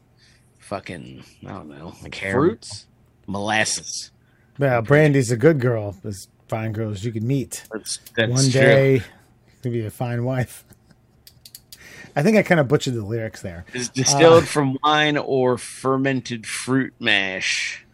Fucking. 0.59 1.22
I 1.46 1.48
don't 1.52 1.68
know. 1.68 1.92
Like 2.02 2.14
fruits? 2.14 2.87
molasses. 3.26 4.11
Well, 4.59 4.81
Brandy's 4.81 5.31
a 5.31 5.37
good 5.37 5.61
girl. 5.61 5.94
There's 6.02 6.28
fine 6.48 6.72
girls 6.72 7.04
you 7.04 7.12
could 7.12 7.22
meet. 7.22 7.64
That's, 7.70 7.98
that's 8.16 8.33
One 8.33 8.42
true. 8.50 8.50
day, 8.61 9.02
to 9.62 9.68
be 9.70 9.85
a 9.85 9.90
fine 9.90 10.24
wife. 10.24 10.64
I 12.16 12.22
think 12.22 12.38
I 12.38 12.42
kind 12.42 12.59
of 12.61 12.66
butchered 12.66 12.94
the 12.94 13.04
lyrics 13.04 13.42
there. 13.42 13.66
Is 13.74 13.90
distilled 13.90 14.44
Uh, 14.44 14.46
from 14.46 14.78
wine 14.83 15.18
or 15.18 15.59
fermented 15.59 16.46
fruit 16.46 16.94
mash. 16.98 17.85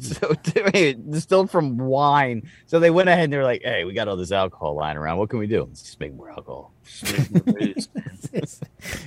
So 0.18 0.34
wait, 0.74 1.10
distilled 1.10 1.50
from 1.50 1.76
wine. 1.76 2.48
So 2.66 2.78
they 2.78 2.90
went 2.90 3.08
ahead 3.08 3.24
and 3.24 3.32
they're 3.32 3.44
like, 3.44 3.62
"Hey, 3.62 3.84
we 3.84 3.92
got 3.92 4.08
all 4.08 4.16
this 4.16 4.32
alcohol 4.32 4.74
lying 4.74 4.96
around. 4.96 5.18
What 5.18 5.30
can 5.30 5.38
we 5.38 5.46
do? 5.46 5.64
Let's 5.64 5.82
just 5.82 6.00
make 6.00 6.14
more 6.14 6.30
alcohol." 6.30 6.72
Just 6.84 7.18
make 7.32 7.46
more 7.46 7.54
booze. 7.54 7.88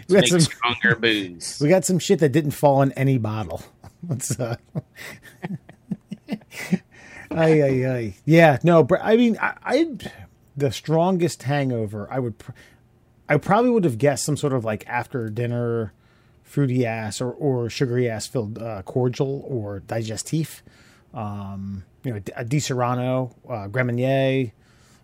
we 0.08 0.16
got 0.16 0.28
some. 0.28 0.40
stronger 0.40 0.96
booze. 0.96 1.60
We 1.62 1.70
got 1.70 1.86
some 1.86 1.98
shit 2.00 2.20
that 2.20 2.30
didn't 2.30 2.52
fall 2.52 2.82
in 2.82 2.92
any 2.94 3.18
bottle. 3.18 3.64
Let's 4.08 4.40
uh 4.40 4.56
ay, 7.32 7.62
ay, 7.62 7.86
ay. 7.88 8.16
Yeah, 8.26 8.58
no, 8.64 8.84
but 8.84 9.00
I 9.04 9.16
mean, 9.16 9.38
I, 9.42 9.56
I 9.64 9.98
the 10.56 10.72
strongest 10.72 11.44
hangover. 11.44 12.08
I 12.12 12.20
would, 12.20 12.38
pr- 12.38 12.52
I 13.30 13.38
probably 13.38 13.72
would 13.72 13.84
have 13.84 13.98
guessed 13.98 14.26
some 14.26 14.38
sort 14.38 14.54
of 14.54 14.66
like 14.66 14.88
after 14.88 15.30
dinner, 15.30 15.94
fruity 16.52 16.86
ass 16.86 17.22
or 17.22 17.32
or 17.32 17.70
sugary 17.70 18.10
ass 18.10 18.28
filled 18.28 18.60
uh, 18.60 18.82
cordial 18.84 19.46
or 19.48 19.80
digestif. 19.88 20.62
Um, 21.14 21.84
you 22.04 22.12
know, 22.12 22.18
a 22.36 22.46
Disaronno, 22.46 23.34
uh, 23.50 23.68
Grand 23.68 23.88
Marnier. 23.88 24.52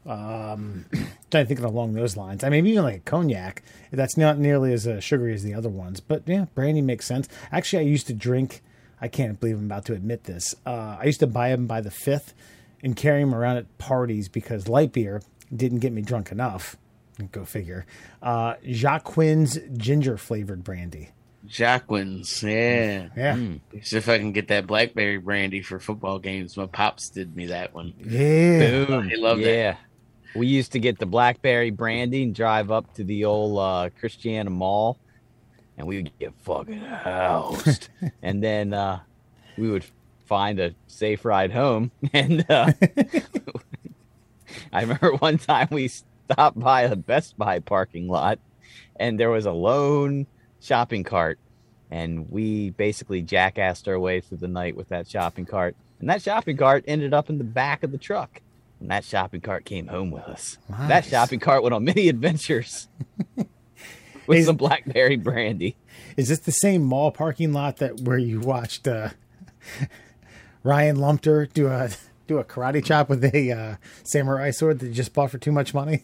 Um, 0.05 0.85
trying 1.31 1.43
to 1.43 1.45
think 1.45 1.59
along 1.59 1.93
those 1.93 2.15
lines. 2.15 2.43
I 2.43 2.49
mean, 2.49 2.65
even 2.65 2.83
like 2.83 2.95
a 2.95 2.99
cognac, 2.99 3.61
that's 3.91 4.15
not 4.15 4.37
nearly 4.37 4.71
as 4.71 4.87
uh, 4.87 5.01
sugary 5.01 5.33
as 5.33 5.43
the 5.43 5.53
other 5.53 5.67
ones. 5.69 5.99
But 5.99 6.23
yeah, 6.25 6.45
brandy 6.55 6.81
makes 6.81 7.05
sense. 7.05 7.27
Actually, 7.51 7.83
I 7.83 7.87
used 7.87 8.07
to 8.07 8.13
drink. 8.13 8.61
I 9.01 9.09
can't 9.09 9.39
believe 9.39 9.57
I'm 9.57 9.65
about 9.65 9.85
to 9.85 9.93
admit 9.93 10.23
this. 10.23 10.55
Uh, 10.65 10.97
I 10.99 11.05
used 11.05 11.19
to 11.19 11.27
buy 11.27 11.49
them 11.49 11.67
by 11.67 11.81
the 11.81 11.91
fifth 11.91 12.33
and 12.81 12.95
carry 12.95 13.21
them 13.21 13.35
around 13.35 13.57
at 13.57 13.77
parties 13.77 14.29
because 14.29 14.67
light 14.67 14.91
beer 14.93 15.21
didn't 15.53 15.79
get 15.79 15.91
me 15.91 16.01
drunk 16.01 16.31
enough. 16.31 16.77
Go 17.31 17.45
figure. 17.45 17.85
Uh, 18.21 18.55
Jacquin's 18.63 19.59
ginger 19.75 20.17
flavored 20.17 20.63
brandy. 20.63 21.09
Jacquins, 21.47 22.43
yeah. 22.43 23.07
Yeah. 23.15 23.35
Mm. 23.35 23.59
See 23.81 23.97
if 23.97 24.09
I 24.09 24.17
can 24.17 24.31
get 24.31 24.49
that 24.49 24.67
blackberry 24.67 25.17
brandy 25.17 25.61
for 25.61 25.79
football 25.79 26.19
games. 26.19 26.57
My 26.57 26.65
pops 26.67 27.09
did 27.09 27.35
me 27.35 27.47
that 27.47 27.73
one. 27.73 27.93
Yeah. 27.99 28.85
Boom. 28.85 29.09
I 29.11 29.15
love 29.15 29.39
that. 29.39 29.45
yeah. 29.45 29.77
We 30.35 30.47
used 30.47 30.73
to 30.73 30.79
get 30.79 30.99
the 30.99 31.05
blackberry 31.05 31.71
brandy 31.71 32.23
and 32.23 32.35
drive 32.35 32.69
up 32.69 32.93
to 32.95 33.03
the 33.03 33.25
old 33.25 33.57
uh, 33.57 33.89
Christiana 33.99 34.49
Mall, 34.49 34.99
and 35.77 35.87
we 35.87 35.97
would 35.97 36.11
get 36.19 36.33
fucking 36.41 36.79
housed. 36.79 37.89
and 38.21 38.43
then 38.43 38.73
uh, 38.73 38.99
we 39.57 39.69
would 39.69 39.85
find 40.25 40.59
a 40.59 40.75
safe 40.87 41.25
ride 41.25 41.51
home. 41.51 41.91
And 42.13 42.45
uh, 42.49 42.71
I 44.73 44.81
remember 44.81 45.13
one 45.15 45.37
time 45.37 45.69
we 45.71 45.87
stopped 45.87 46.59
by 46.59 46.83
a 46.83 46.95
Best 46.95 47.37
Buy 47.37 47.59
parking 47.59 48.07
lot, 48.07 48.39
and 48.97 49.19
there 49.19 49.29
was 49.29 49.45
a 49.45 49.51
lone 49.51 50.27
shopping 50.61 51.03
cart, 51.03 51.39
and 51.89 52.29
we 52.29 52.71
basically 52.71 53.21
jackassed 53.21 53.87
our 53.87 53.99
way 53.99 54.21
through 54.21 54.37
the 54.39 54.47
night 54.47 54.75
with 54.75 54.89
that 54.89 55.07
shopping 55.09 55.45
cart. 55.45 55.75
And 55.99 56.09
that 56.09 56.21
shopping 56.21 56.57
cart 56.57 56.83
ended 56.87 57.13
up 57.13 57.29
in 57.29 57.37
the 57.37 57.43
back 57.43 57.83
of 57.83 57.91
the 57.91 57.97
truck. 57.97 58.41
And 58.79 58.91
that 58.91 59.03
shopping 59.03 59.41
cart 59.41 59.65
came 59.65 59.87
home 59.87 60.11
with 60.11 60.23
us. 60.23 60.57
That 60.69 61.05
shopping 61.05 61.39
cart 61.39 61.63
went 61.63 61.73
on 61.73 61.83
many 61.83 62.09
adventures 62.09 62.87
with 63.35 64.37
Is- 64.37 64.45
some 64.45 64.57
blackberry 64.57 65.15
brandy. 65.15 65.75
Is 66.15 66.29
this 66.29 66.39
the 66.39 66.51
same 66.51 66.83
mall 66.83 67.11
parking 67.11 67.53
lot 67.53 67.77
that 67.77 68.01
where 68.01 68.17
you 68.17 68.39
watched 68.39 68.87
uh, 68.87 69.09
Ryan 70.63 70.97
Lumpter 70.97 71.51
do 71.51 71.67
a 71.67 71.89
do 72.27 72.37
a 72.39 72.43
karate 72.43 72.83
chop 72.83 73.07
with 73.09 73.23
a 73.23 73.51
uh, 73.51 73.75
samurai 74.03 74.51
sword 74.51 74.79
that 74.79 74.87
you 74.87 74.93
just 74.93 75.13
bought 75.13 75.31
for 75.31 75.37
too 75.37 75.51
much 75.51 75.73
money? 75.73 76.03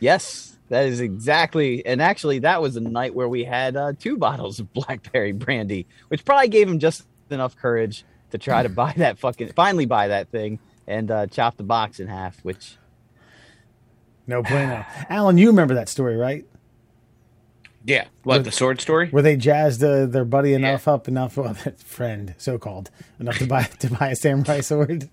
Yes, 0.00 0.51
that 0.68 0.86
is 0.86 1.00
exactly. 1.00 1.84
And 1.84 2.00
actually, 2.00 2.40
that 2.40 2.62
was 2.62 2.76
a 2.76 2.80
night 2.80 3.14
where 3.14 3.28
we 3.28 3.44
had 3.44 3.76
uh, 3.76 3.92
two 3.98 4.16
bottles 4.16 4.60
of 4.60 4.72
blackberry 4.74 5.32
brandy, 5.32 5.86
which 6.08 6.24
probably 6.24 6.48
gave 6.48 6.68
him 6.68 6.78
just 6.78 7.06
enough 7.30 7.56
courage 7.56 8.04
to 8.30 8.38
try 8.38 8.62
to 8.62 8.68
buy 8.68 8.92
that 8.96 9.18
fucking, 9.18 9.52
finally 9.52 9.86
buy 9.86 10.08
that 10.08 10.28
thing 10.28 10.58
and 10.86 11.10
uh, 11.10 11.26
chop 11.26 11.56
the 11.56 11.62
box 11.62 12.00
in 12.00 12.08
half. 12.08 12.38
Which 12.44 12.76
No 14.26 14.42
bueno. 14.42 14.84
Alan, 15.08 15.38
you 15.38 15.48
remember 15.48 15.74
that 15.74 15.88
story, 15.88 16.16
right? 16.16 16.46
Yeah. 17.84 18.06
What, 18.22 18.44
the 18.44 18.52
sword 18.52 18.80
story? 18.80 19.08
Where 19.10 19.22
they 19.22 19.36
jazzed 19.36 19.82
uh, 19.82 20.06
their 20.06 20.24
buddy 20.24 20.54
enough 20.54 20.86
up 20.86 21.08
enough, 21.08 21.36
well, 21.36 21.54
that 21.64 21.80
friend, 21.80 22.34
so 22.38 22.58
called, 22.58 22.90
enough 23.18 23.38
to 23.38 23.46
buy 23.46 23.62
to 23.80 23.90
buy 23.90 24.10
a 24.10 24.16
samurai 24.16 24.60
sword. 24.60 25.08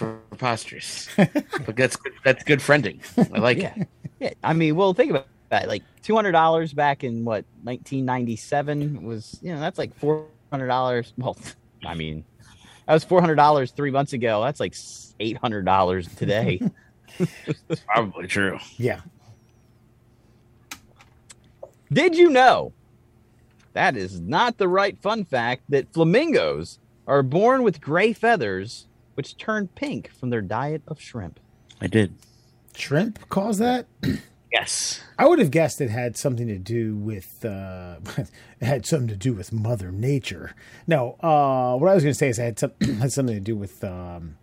Preposterous. 0.00 1.08
but 1.16 1.76
that's 1.76 1.96
good, 1.96 2.12
that's 2.24 2.44
good 2.44 2.60
friending. 2.60 3.00
I 3.34 3.38
like 3.38 3.58
yeah, 3.58 3.74
it. 3.76 3.88
yeah. 4.18 4.30
I 4.42 4.52
mean, 4.52 4.76
well, 4.76 4.94
think 4.94 5.10
about 5.10 5.26
that. 5.50 5.68
Like 5.68 5.82
two 6.02 6.14
hundred 6.14 6.32
dollars 6.32 6.72
back 6.72 7.04
in 7.04 7.24
what 7.24 7.44
1997 7.64 9.02
was. 9.02 9.38
You 9.42 9.54
know, 9.54 9.60
that's 9.60 9.78
like 9.78 9.94
four 9.96 10.26
hundred 10.50 10.68
dollars. 10.68 11.12
Well, 11.16 11.36
I 11.86 11.94
mean, 11.94 12.24
that 12.86 12.94
was 12.94 13.04
four 13.04 13.20
hundred 13.20 13.36
dollars 13.36 13.72
three 13.72 13.90
months 13.90 14.12
ago. 14.12 14.42
That's 14.42 14.60
like 14.60 14.74
eight 15.20 15.36
hundred 15.36 15.64
dollars 15.64 16.12
today. 16.14 16.60
It's 17.68 17.82
probably 17.86 18.26
true. 18.28 18.58
Yeah. 18.78 19.00
Did 21.92 22.16
you 22.16 22.30
know? 22.30 22.72
That 23.72 23.96
is 23.96 24.20
not 24.20 24.58
the 24.58 24.68
right 24.68 24.96
fun 25.02 25.24
fact 25.24 25.64
that 25.68 25.92
flamingos 25.92 26.78
are 27.06 27.22
born 27.22 27.62
with 27.62 27.80
gray 27.80 28.12
feathers, 28.12 28.86
which 29.14 29.36
turned 29.36 29.74
pink 29.74 30.10
from 30.10 30.30
their 30.30 30.42
diet 30.42 30.82
of 30.86 31.00
shrimp. 31.00 31.40
I 31.80 31.86
did. 31.86 32.14
Shrimp 32.74 33.28
cause 33.28 33.58
that? 33.58 33.86
Yes. 34.52 35.00
I 35.16 35.28
would 35.28 35.38
have 35.38 35.52
guessed 35.52 35.80
it 35.80 35.90
had 35.90 36.16
something 36.16 36.48
to 36.48 36.58
do 36.58 36.96
with 36.96 37.44
uh, 37.44 37.96
it 38.18 38.28
had 38.64 38.84
something 38.84 39.08
to 39.08 39.16
do 39.16 39.32
with 39.32 39.52
Mother 39.52 39.92
Nature. 39.92 40.54
No, 40.88 41.16
uh, 41.20 41.76
what 41.76 41.88
I 41.88 41.94
was 41.94 42.02
going 42.02 42.14
to 42.14 42.18
say 42.18 42.30
is 42.30 42.38
it 42.38 42.42
had, 42.42 42.58
some, 42.58 42.72
had 43.00 43.12
something 43.12 43.36
to 43.36 43.40
do 43.40 43.54
with. 43.54 43.84
Um, 43.84 44.38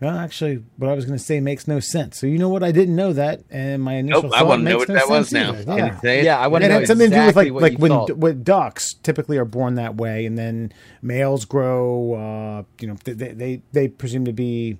well, 0.00 0.16
actually, 0.18 0.62
what 0.76 0.90
I 0.90 0.94
was 0.94 1.04
going 1.06 1.18
to 1.18 1.24
say 1.24 1.40
makes 1.40 1.66
no 1.66 1.80
sense. 1.80 2.18
So 2.18 2.26
you 2.26 2.38
know 2.38 2.48
what? 2.48 2.62
I 2.62 2.70
didn't 2.72 2.96
know 2.96 3.12
that, 3.14 3.42
and 3.50 3.82
my 3.82 3.94
initial 3.94 4.22
Nope, 4.24 4.32
thought 4.32 4.40
I 4.40 4.44
want 4.44 4.60
to 4.60 4.64
know 4.64 4.78
makes 4.78 4.80
what 4.80 4.88
no 4.88 4.94
that 4.94 5.08
was 5.08 5.28
sense 5.28 5.32
now. 5.32 5.52
either. 5.52 5.64
Can 5.64 5.78
Yeah. 5.78 5.86
you 5.94 6.00
say 6.02 6.18
it? 6.20 6.24
Yeah, 6.24 6.38
I 6.38 6.46
want 6.48 6.62
to 6.62 6.66
It 6.66 6.68
know 6.70 6.78
had 6.80 6.86
something 6.88 7.06
exactly 7.06 7.44
to 7.44 7.48
do 7.50 7.54
with 7.54 7.62
what 7.62 7.62
like 7.62 7.72
you 7.72 7.78
like 7.78 7.82
when 7.82 7.90
thought. 8.08 8.18
when 8.18 8.42
ducks 8.42 8.94
typically 9.02 9.38
are 9.38 9.44
born 9.46 9.74
that 9.76 9.96
way, 9.96 10.26
and 10.26 10.36
then 10.36 10.72
males 11.02 11.44
grow. 11.44 12.12
Uh, 12.14 12.62
you 12.80 12.88
know, 12.88 12.96
they 13.04 13.12
they 13.32 13.62
they 13.72 13.88
presume 13.88 14.24
to 14.26 14.32
be. 14.32 14.78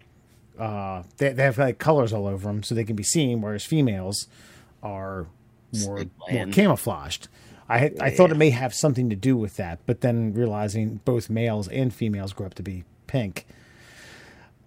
Uh, 0.58 1.02
they, 1.18 1.32
they 1.34 1.42
have 1.42 1.58
like 1.58 1.78
colors 1.78 2.12
all 2.14 2.26
over 2.26 2.46
them, 2.48 2.62
so 2.62 2.74
they 2.74 2.84
can 2.84 2.96
be 2.96 3.02
seen, 3.02 3.42
whereas 3.42 3.64
females 3.64 4.26
are 4.82 5.26
more, 5.84 6.04
more 6.30 6.46
camouflaged. 6.46 7.28
I 7.68 7.78
had, 7.78 7.98
I 8.00 8.10
thought 8.10 8.30
it 8.30 8.36
may 8.36 8.50
have 8.50 8.72
something 8.72 9.10
to 9.10 9.16
do 9.16 9.36
with 9.36 9.56
that, 9.56 9.80
but 9.86 10.00
then 10.00 10.32
realizing 10.32 11.00
both 11.04 11.28
males 11.28 11.68
and 11.68 11.92
females 11.92 12.32
grow 12.32 12.46
up 12.46 12.54
to 12.54 12.62
be 12.62 12.84
pink, 13.06 13.44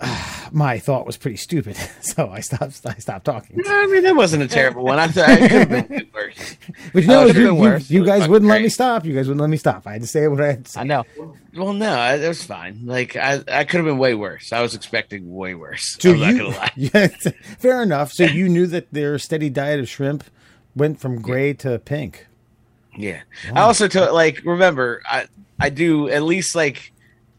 my 0.52 0.80
thought 0.80 1.06
was 1.06 1.18
pretty 1.18 1.38
stupid. 1.38 1.78
So 2.10 2.30
I 2.30 2.40
stopped. 2.40 2.82
I 2.86 2.96
stopped 2.96 3.26
talking. 3.26 3.62
I 3.66 3.88
mean, 3.88 4.04
that 4.04 4.16
wasn't 4.16 4.42
a 4.42 4.48
terrible 4.48 4.84
one. 4.84 4.98
I 4.98 5.08
thought 5.08 5.30
it 5.30 5.52
could 5.52 5.70
have 5.70 5.90
been 5.90 6.10
worse. 6.14 6.58
But 6.92 7.04
you 7.04 7.10
uh, 7.12 7.14
know, 7.14 7.24
it 7.24 7.28
could've 7.28 7.42
you, 7.42 7.48
you- 7.56 7.62
worse. 7.62 7.90
you 7.90 8.06
guys 8.06 8.28
wouldn't 8.28 8.50
let 8.50 8.62
me 8.64 8.70
stop. 8.70 9.06
You 9.06 9.14
guys 9.14 9.28
wouldn't 9.28 9.42
let 9.42 9.50
me 9.50 9.58
stop. 9.58 9.86
I 9.86 9.94
had 9.94 10.02
to 10.02 10.08
say 10.08 10.28
what 10.28 10.42
I 10.42 10.48
had 10.48 10.66
to 10.66 10.72
say. 10.72 10.80
I 10.82 10.84
know. 10.86 11.06
Well, 11.56 11.74
no, 11.74 11.94
I, 11.94 12.16
it 12.16 12.28
was 12.28 12.44
fine. 12.44 12.82
Like 12.86 13.16
I, 13.16 13.42
I 13.48 13.64
could 13.64 13.78
have 13.78 13.86
been 13.86 14.00
way 14.00 14.16
worse. 14.16 14.52
I 14.52 14.62
was 14.62 14.74
expecting 14.74 15.34
way 15.34 15.54
worse. 15.54 15.98
So 16.00 16.12
I'm 16.16 16.36
you, 16.38 16.54
yeah, 16.76 17.08
fair 17.60 17.84
enough. 17.84 18.12
So 18.12 18.24
you 18.24 18.50
knew 18.50 18.66
that 18.68 18.92
their 18.92 19.20
steady 19.20 19.52
diet 19.52 19.80
of 19.80 19.88
shrimp 19.88 20.24
went 20.76 21.00
from 21.00 21.22
gray 21.22 21.54
to 21.54 21.78
pink. 21.78 22.26
Yeah. 22.98 23.22
I 23.54 23.62
also 23.62 23.88
told 23.88 24.14
like 24.14 24.42
remember 24.44 25.04
I 25.06 25.28
I 25.60 25.70
do 25.70 26.10
at 26.10 26.24
least 26.24 26.56
like 26.56 26.92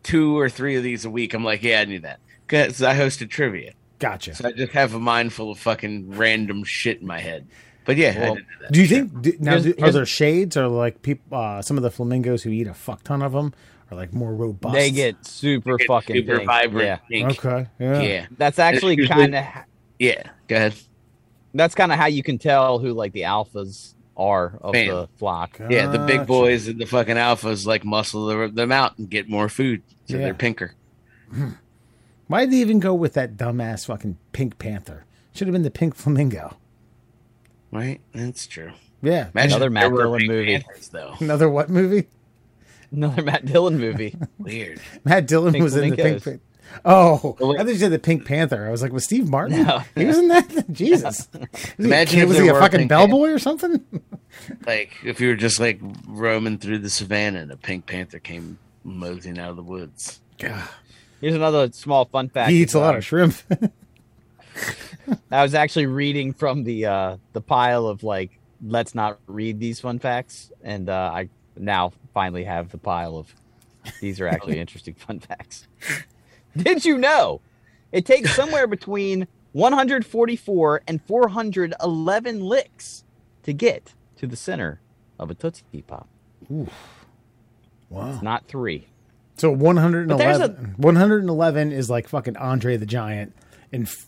two 0.05 0.39
or 0.39 0.49
three 0.49 0.77
of 0.77 0.85
these 0.85 1.05
a 1.05 1.11
week. 1.11 1.35
I'm 1.35 1.45
like, 1.45 1.63
yeah, 1.65 1.81
I 1.81 1.85
knew 1.85 1.99
that 2.01 2.21
because 2.51 2.83
I 2.83 2.95
hosted 2.95 3.31
trivia, 3.31 3.73
Gotcha. 3.99 4.35
so 4.35 4.49
I 4.49 4.53
just 4.53 4.73
have 4.73 4.95
a 4.95 4.99
mind 4.99 5.33
full 5.33 5.51
of 5.51 5.59
fucking 5.59 6.11
random 6.17 6.65
shit 6.65 7.01
in 7.01 7.07
my 7.07 7.21
head. 7.21 7.47
But 7.85 7.97
yeah, 7.97 8.15
I 8.17 8.21
Well, 8.21 8.35
did 8.35 8.45
that. 8.61 8.73
Do 8.73 8.81
you 8.83 8.87
think 8.89 9.23
do, 9.23 9.33
now 9.41 9.59
Here's- 9.59 9.77
do, 9.77 9.85
are 9.85 9.91
there 9.91 10.07
shades 10.07 10.57
or 10.57 10.69
like 10.69 11.03
people? 11.03 11.37
Uh, 11.39 11.63
some 11.63 11.77
of 11.77 11.83
the 11.83 11.91
flamingos 11.91 12.43
who 12.43 12.51
eat 12.51 12.67
a 12.67 12.75
fuck 12.75 13.03
ton 13.05 13.23
of 13.23 13.33
them 13.33 13.55
are 13.91 13.97
like 13.97 14.13
more 14.13 14.35
robust. 14.35 14.75
They 14.75 14.91
get 14.91 15.25
super 15.27 15.75
It's 15.77 15.87
fucking 15.87 16.15
super 16.17 16.37
pink. 16.39 16.47
vibrant 16.47 16.87
Yeah. 16.87 16.97
pink. 17.09 17.45
okay. 17.45 17.69
Yeah. 17.79 18.01
Yeah, 18.03 18.27
That's 18.37 18.59
actually 18.59 19.07
kind 19.07 19.35
of 19.35 19.45
yeah. 19.99 20.23
Go 20.49 20.57
ahead. 20.57 20.75
that's 21.55 21.75
kind 21.75 21.91
of 21.93 21.99
how 21.99 22.07
you 22.07 22.23
can 22.23 22.39
tell 22.39 22.79
who 22.79 22.93
like 22.93 23.13
the 23.13 23.23
alphas 23.23 23.95
are 24.17 24.59
of 24.61 24.73
Bam. 24.75 24.89
the 24.89 25.09
flock. 25.17 25.59
Yeah, 25.71 25.87
the 25.87 25.99
big 26.01 26.27
boys 26.27 26.69
and 26.69 26.79
the 26.79 26.85
fucking 26.87 27.17
alphas 27.17 27.67
like 27.67 27.85
muscle 27.85 28.27
them 28.51 28.71
out 28.73 28.99
and 28.99 29.09
get 29.09 29.29
more 29.29 29.49
food, 29.49 29.83
so 30.07 30.17
Yeah. 30.17 30.25
they're 30.25 30.35
pinker. 30.35 30.75
Why 32.31 32.45
did 32.45 32.53
they 32.53 32.59
even 32.59 32.79
go 32.79 32.95
with 32.95 33.15
that 33.15 33.37
dumbass 33.37 33.87
fucking 33.87 34.17
pink 34.31 34.61
panther? 34.61 35.05
Should 35.35 35.49
have 35.49 35.53
been 35.53 35.65
the 35.65 35.71
pink 35.71 35.97
flamingo. 35.97 36.57
Right? 37.73 38.01
That's 38.15 38.47
true. 38.47 38.71
Yeah. 39.03 39.31
Imagine 39.35 39.51
Another 39.57 39.71
Matt 39.71 39.91
Dillon 39.91 40.27
movie. 40.29 40.53
Panthers, 40.61 40.89
though. 40.91 41.15
Another 41.19 41.49
what 41.51 41.69
movie? 41.69 42.07
Another 42.93 43.23
Matt 43.23 43.47
Dillon 43.47 43.81
movie. 43.81 44.15
Weird. 44.39 44.81
Matt 45.05 45.27
Dillon 45.27 45.55
Pink 45.55 45.65
was 45.65 45.75
in 45.75 45.91
the 45.91 45.97
pink. 45.97 46.23
flamingos. 46.23 46.45
Oh. 46.85 47.37
I 47.41 47.57
thought 47.65 47.67
you 47.67 47.75
said 47.75 47.91
the 47.91 47.99
Pink 47.99 48.25
Panther. 48.25 48.65
I 48.69 48.71
was 48.71 48.81
like, 48.81 48.93
was 48.93 49.03
Steve 49.03 49.29
Martin? 49.29 49.65
No. 49.65 49.83
He 49.97 50.05
was 50.05 50.17
in 50.19 50.29
that. 50.29 50.67
Jesus. 50.71 51.27
Was 51.33 51.49
Imagine 51.79 52.21
a, 52.21 52.23
kid- 52.23 52.23
if 52.23 52.29
was 52.29 52.39
he 52.39 52.47
a 52.47 52.55
fucking 52.55 52.79
Pink 52.79 52.89
bellboy 52.91 53.31
or 53.31 53.39
something? 53.41 53.85
Like 54.65 54.93
if 55.05 55.21
you 55.21 55.29
were 55.31 55.35
just 55.35 55.59
like 55.59 55.81
roaming 56.07 56.59
through 56.59 56.79
the 56.79 56.89
savannah 56.89 57.41
and 57.41 57.51
a 57.51 57.57
pink 57.57 57.87
panther 57.87 58.21
came 58.21 58.59
moseying 58.85 59.41
out 59.41 59.51
of 59.51 59.57
the 59.57 59.63
woods. 59.65 60.21
God, 60.39 60.69
Here's 61.21 61.35
another 61.35 61.71
small 61.73 62.07
fun 62.07 62.29
fact. 62.29 62.51
he 62.51 62.63
eats 62.63 62.75
a 62.75 62.81
lot 62.81 62.97
of 62.97 63.05
shrimp. 63.05 63.35
I 65.31 65.43
was 65.43 65.55
actually 65.55 65.87
reading 65.87 66.33
from 66.33 66.65
the 66.65 66.87
uh, 66.87 67.17
the 67.33 67.41
pile 67.41 67.87
of 67.87 68.03
like 68.03 68.39
let's 68.65 68.95
not 68.95 69.19
read 69.27 69.59
these 69.59 69.81
fun 69.81 69.99
facts, 69.99 70.51
and 70.63 70.89
uh, 70.89 71.11
I 71.13 71.29
now 71.57 71.93
finally 72.15 72.45
have 72.45 72.71
the 72.71 72.79
pile 72.79 73.17
of 73.17 73.35
these 74.01 74.21
are 74.21 74.29
actually 74.29 74.59
interesting 74.61 74.95
fun 74.95 75.21
facts. 75.21 75.67
Did 76.57 76.85
you 76.85 76.99
know 76.99 77.41
it 77.93 78.07
takes 78.07 78.35
somewhere 78.35 78.67
between 78.67 79.27
144 79.53 80.83
and 80.87 81.03
411 81.03 82.41
licks 82.41 83.05
to 83.43 83.53
get 83.53 83.95
to 84.17 84.27
the 84.27 84.37
center 84.37 84.81
of 85.19 85.31
a 85.31 85.35
Tootsie 85.35 85.83
Pop? 85.87 86.09
Oof. 86.51 86.73
wow. 87.89 88.21
Not 88.21 88.47
three. 88.47 88.89
So 89.41 89.57
But 89.57 90.19
there's 90.19 90.39
111, 90.39 90.75
111 90.77 91.73
is 91.73 91.89
like 91.89 92.09
fucking 92.09 92.37
Andre 92.37 92.77
the 92.77 92.85
Giant, 92.85 93.35
and 93.73 93.87
f- 93.87 94.07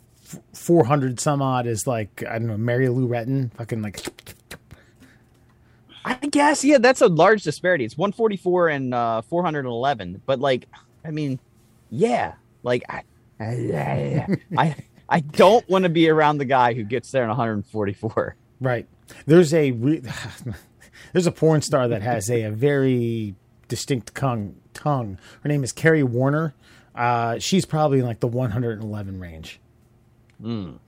400 0.52 1.18
some 1.18 1.40
odd 1.40 1.66
is 1.66 1.86
like, 1.86 2.22
I 2.28 2.38
don't 2.38 2.48
know, 2.48 2.58
Mary 2.58 2.90
Lou 2.90 3.08
Retton. 3.08 3.50
Fucking 3.54 3.80
like, 3.80 4.04
I 6.04 6.14
guess 6.26 6.62
yeah, 6.62 6.76
that's 6.76 7.00
a 7.00 7.06
large 7.06 7.44
disparity. 7.44 7.86
It's 7.86 7.96
144 7.96 8.68
and 8.68 8.92
uh, 8.92 9.22
411, 9.22 10.20
but 10.26 10.38
like, 10.38 10.68
I 11.02 11.10
mean, 11.10 11.40
yeah, 11.88 12.34
like 12.62 12.82
I, 12.90 13.02
I, 14.58 14.76
I 15.08 15.20
don't 15.20 15.66
want 15.66 15.84
to 15.84 15.88
be 15.88 16.10
around 16.10 16.38
the 16.38 16.44
guy 16.44 16.74
who 16.74 16.84
gets 16.84 17.10
there 17.10 17.22
in 17.22 17.28
144. 17.28 18.36
right. 18.60 18.86
There's 19.24 19.54
a. 19.54 19.70
Re- 19.70 20.02
there's 21.12 21.26
a 21.26 21.32
porn 21.32 21.62
star 21.62 21.88
that 21.88 22.02
has 22.02 22.30
a, 22.30 22.42
a 22.42 22.50
very 22.50 23.34
distinct 23.68 24.14
tongue. 24.14 24.56
Tongue. 24.74 25.18
Her 25.42 25.48
name 25.48 25.64
is 25.64 25.72
Carrie 25.72 26.02
Warner. 26.02 26.54
Uh, 26.94 27.38
she's 27.38 27.64
probably 27.64 28.00
in 28.00 28.04
like 28.06 28.20
the 28.20 28.26
111 28.28 29.18
range. 29.20 29.60
Mm. 30.42 30.78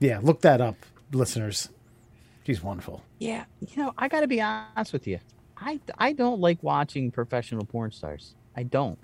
Yeah, 0.00 0.20
look 0.22 0.42
that 0.42 0.60
up, 0.60 0.76
listeners. 1.12 1.68
She's 2.44 2.62
wonderful. 2.62 3.02
Yeah, 3.18 3.44
you 3.60 3.82
know, 3.82 3.92
I 3.98 4.08
got 4.08 4.20
to 4.20 4.26
be 4.28 4.40
honest 4.40 4.92
with 4.92 5.06
you. 5.06 5.18
I 5.56 5.80
I 5.98 6.12
don't 6.12 6.40
like 6.40 6.62
watching 6.62 7.10
professional 7.10 7.64
porn 7.64 7.90
stars. 7.90 8.34
I 8.56 8.62
don't. 8.62 8.98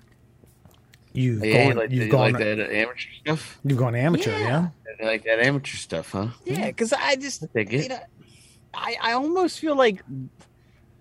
You've 1.11 1.43
Yeah, 1.45 1.67
you 1.67 1.67
gone, 1.73 1.77
like, 1.77 1.91
you've 1.91 2.03
you 2.05 2.11
gone, 2.11 2.31
like 2.33 2.37
that 2.43 2.59
amateur 2.59 3.09
stuff. 3.21 3.59
you've 3.63 3.77
gone 3.77 3.95
amateur, 3.95 4.31
Yeah. 4.31 4.39
yeah. 4.39 4.67
You 4.99 5.05
like 5.05 5.23
that 5.25 5.39
amateur 5.39 5.75
stuff, 5.77 6.11
huh? 6.11 6.27
Yeah, 6.45 6.67
because 6.67 6.93
I 6.93 7.15
just 7.17 7.43
I 7.43 7.47
dig 7.53 7.73
you 7.73 7.89
know, 7.89 7.99
I 8.73 8.95
I 9.01 9.11
almost 9.13 9.59
feel 9.59 9.75
like. 9.75 10.01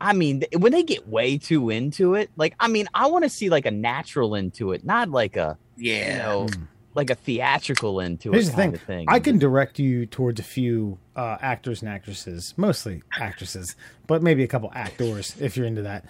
I 0.01 0.13
mean, 0.13 0.45
when 0.57 0.73
they 0.73 0.83
get 0.83 1.09
way 1.09 1.39
too 1.39 1.71
into 1.71 2.15
it, 2.15 2.31
like 2.37 2.55
I 2.61 2.69
mean, 2.69 2.87
I 2.95 3.07
want 3.07 3.25
to 3.25 3.31
see 3.31 3.49
like 3.51 3.67
a 3.67 3.71
natural 3.71 4.35
into 4.35 4.73
it, 4.73 4.85
not 4.85 5.09
like 5.11 5.37
a 5.37 5.57
you 5.77 5.93
Yeah. 5.93 6.19
know, 6.19 6.49
like 6.95 7.11
a 7.11 7.15
theatrical 7.15 8.01
into 8.01 8.33
Here's 8.33 8.49
it 8.49 8.51
the 8.53 8.57
thing. 8.57 8.75
of 8.75 8.83
thing. 8.83 9.07
I 9.09 9.19
can 9.21 9.39
direct 9.39 9.79
you 9.79 10.07
towards 10.07 10.39
a 10.41 10.45
few 10.45 10.99
uh, 11.17 11.37
actors 11.41 11.83
and 11.83 11.91
actresses, 11.91 12.55
mostly 12.57 13.03
actresses, 13.19 13.75
but 14.07 14.23
maybe 14.23 14.43
a 14.45 14.47
couple 14.49 14.71
actors 14.75 15.35
if 15.41 15.57
you're 15.57 15.67
into 15.67 15.83
that. 15.83 16.05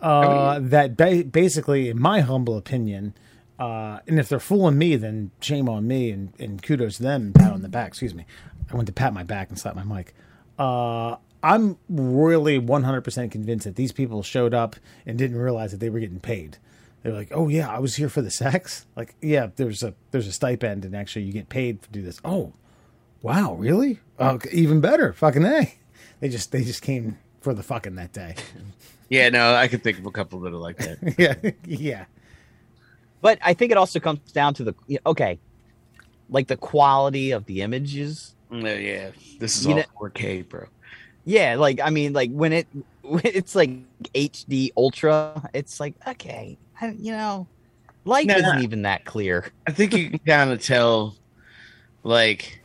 Uh, 0.00 0.58
that 0.62 0.96
ba- 0.96 1.24
basically, 1.24 1.90
in 1.90 2.00
my 2.00 2.20
humble 2.20 2.56
opinion, 2.56 3.12
uh, 3.58 3.98
and 4.08 4.18
if 4.18 4.30
they're 4.30 4.40
fooling 4.40 4.78
me, 4.78 4.96
then 4.96 5.30
shame 5.40 5.68
on 5.68 5.86
me 5.86 6.10
and, 6.10 6.32
and 6.38 6.62
kudos 6.62 6.96
to 6.96 7.02
them 7.02 7.32
pat 7.34 7.52
on 7.52 7.60
the 7.60 7.68
back. 7.68 7.88
Excuse 7.88 8.14
me. 8.14 8.24
I 8.72 8.76
went 8.76 8.86
to 8.86 8.92
pat 8.94 9.12
my 9.12 9.24
back 9.24 9.50
and 9.50 9.58
slap 9.58 9.74
my 9.76 9.84
mic. 9.84 10.14
Uh, 10.58 11.16
I'm 11.42 11.78
really 11.88 12.60
100% 12.60 13.30
convinced 13.30 13.64
that 13.64 13.76
these 13.76 13.92
people 13.92 14.22
showed 14.22 14.52
up 14.54 14.76
and 15.06 15.16
didn't 15.16 15.38
realize 15.38 15.70
that 15.70 15.78
they 15.80 15.88
were 15.90 16.00
getting 16.00 16.20
paid. 16.20 16.58
They're 17.02 17.14
like, 17.14 17.28
"Oh 17.32 17.48
yeah, 17.48 17.70
I 17.70 17.78
was 17.78 17.96
here 17.96 18.10
for 18.10 18.20
the 18.20 18.30
sex." 18.30 18.84
Like, 18.94 19.14
yeah, 19.22 19.48
there's 19.56 19.82
a 19.82 19.94
there's 20.10 20.26
a 20.26 20.32
stipend, 20.32 20.84
and 20.84 20.94
actually 20.94 21.22
you 21.24 21.32
get 21.32 21.48
paid 21.48 21.80
to 21.82 21.90
do 21.90 22.02
this. 22.02 22.20
Oh, 22.26 22.52
wow, 23.22 23.54
really? 23.54 24.00
Oh, 24.18 24.32
okay, 24.32 24.50
even 24.52 24.82
better. 24.82 25.14
Fucking 25.14 25.44
a. 25.44 25.72
They 26.20 26.28
just 26.28 26.52
they 26.52 26.62
just 26.62 26.82
came 26.82 27.18
for 27.40 27.54
the 27.54 27.62
fucking 27.62 27.94
that 27.96 28.12
day. 28.12 28.34
Yeah, 29.08 29.28
no, 29.30 29.54
I 29.56 29.66
could 29.66 29.82
think 29.82 29.98
of 29.98 30.06
a 30.06 30.12
couple 30.12 30.38
that 30.42 30.52
are 30.52 30.56
like 30.56 30.76
that. 30.76 30.98
yeah, 31.18 31.50
yeah. 31.66 32.04
but 33.20 33.40
I 33.42 33.54
think 33.54 33.72
it 33.72 33.76
also 33.76 33.98
comes 33.98 34.20
down 34.30 34.54
to 34.54 34.62
the 34.62 34.74
okay, 35.04 35.40
like 36.28 36.46
the 36.46 36.56
quality 36.56 37.32
of 37.32 37.44
the 37.46 37.62
images. 37.62 38.36
No, 38.50 38.72
yeah, 38.72 39.10
this 39.40 39.56
is 39.56 39.64
You 39.66 39.72
all 39.72 39.78
know- 39.78 40.08
4K, 40.10 40.48
bro. 40.48 40.66
Yeah, 41.24 41.56
like 41.56 41.80
I 41.82 41.90
mean, 41.90 42.12
like 42.12 42.30
when 42.30 42.52
it 42.52 42.66
when 43.02 43.22
it's 43.24 43.54
like 43.54 43.70
HD 44.14 44.70
ultra, 44.76 45.48
it's 45.52 45.80
like 45.80 45.94
okay, 46.06 46.58
I, 46.80 46.88
you 46.98 47.12
know, 47.12 47.46
light 48.04 48.26
No, 48.26 48.36
isn't 48.36 48.56
no. 48.56 48.62
even 48.62 48.82
that 48.82 49.04
clear. 49.04 49.50
I 49.66 49.72
think 49.72 49.94
you 49.94 50.10
can 50.10 50.18
kind 50.20 50.50
of 50.50 50.62
tell, 50.64 51.16
like, 52.02 52.60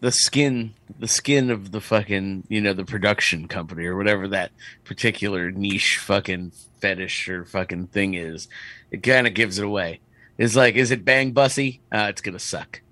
the 0.00 0.10
skin, 0.12 0.74
the 0.98 1.08
skin 1.08 1.50
of 1.50 1.70
the 1.72 1.80
fucking, 1.80 2.44
you 2.48 2.60
know, 2.60 2.72
the 2.72 2.84
production 2.84 3.48
company 3.48 3.84
or 3.86 3.96
whatever 3.96 4.28
that 4.28 4.50
particular 4.84 5.50
niche 5.50 5.98
fucking 6.02 6.52
fetish 6.80 7.28
or 7.28 7.44
fucking 7.44 7.86
thing 7.88 8.14
is. 8.14 8.48
It 8.90 9.02
kind 9.02 9.26
of 9.26 9.34
gives 9.34 9.58
it 9.58 9.64
away. 9.64 10.00
It's 10.36 10.56
like, 10.56 10.74
is 10.74 10.90
it 10.90 11.04
bang 11.04 11.32
bussy? 11.32 11.80
Uh, 11.92 12.06
it's 12.10 12.20
gonna 12.20 12.38
suck. 12.38 12.82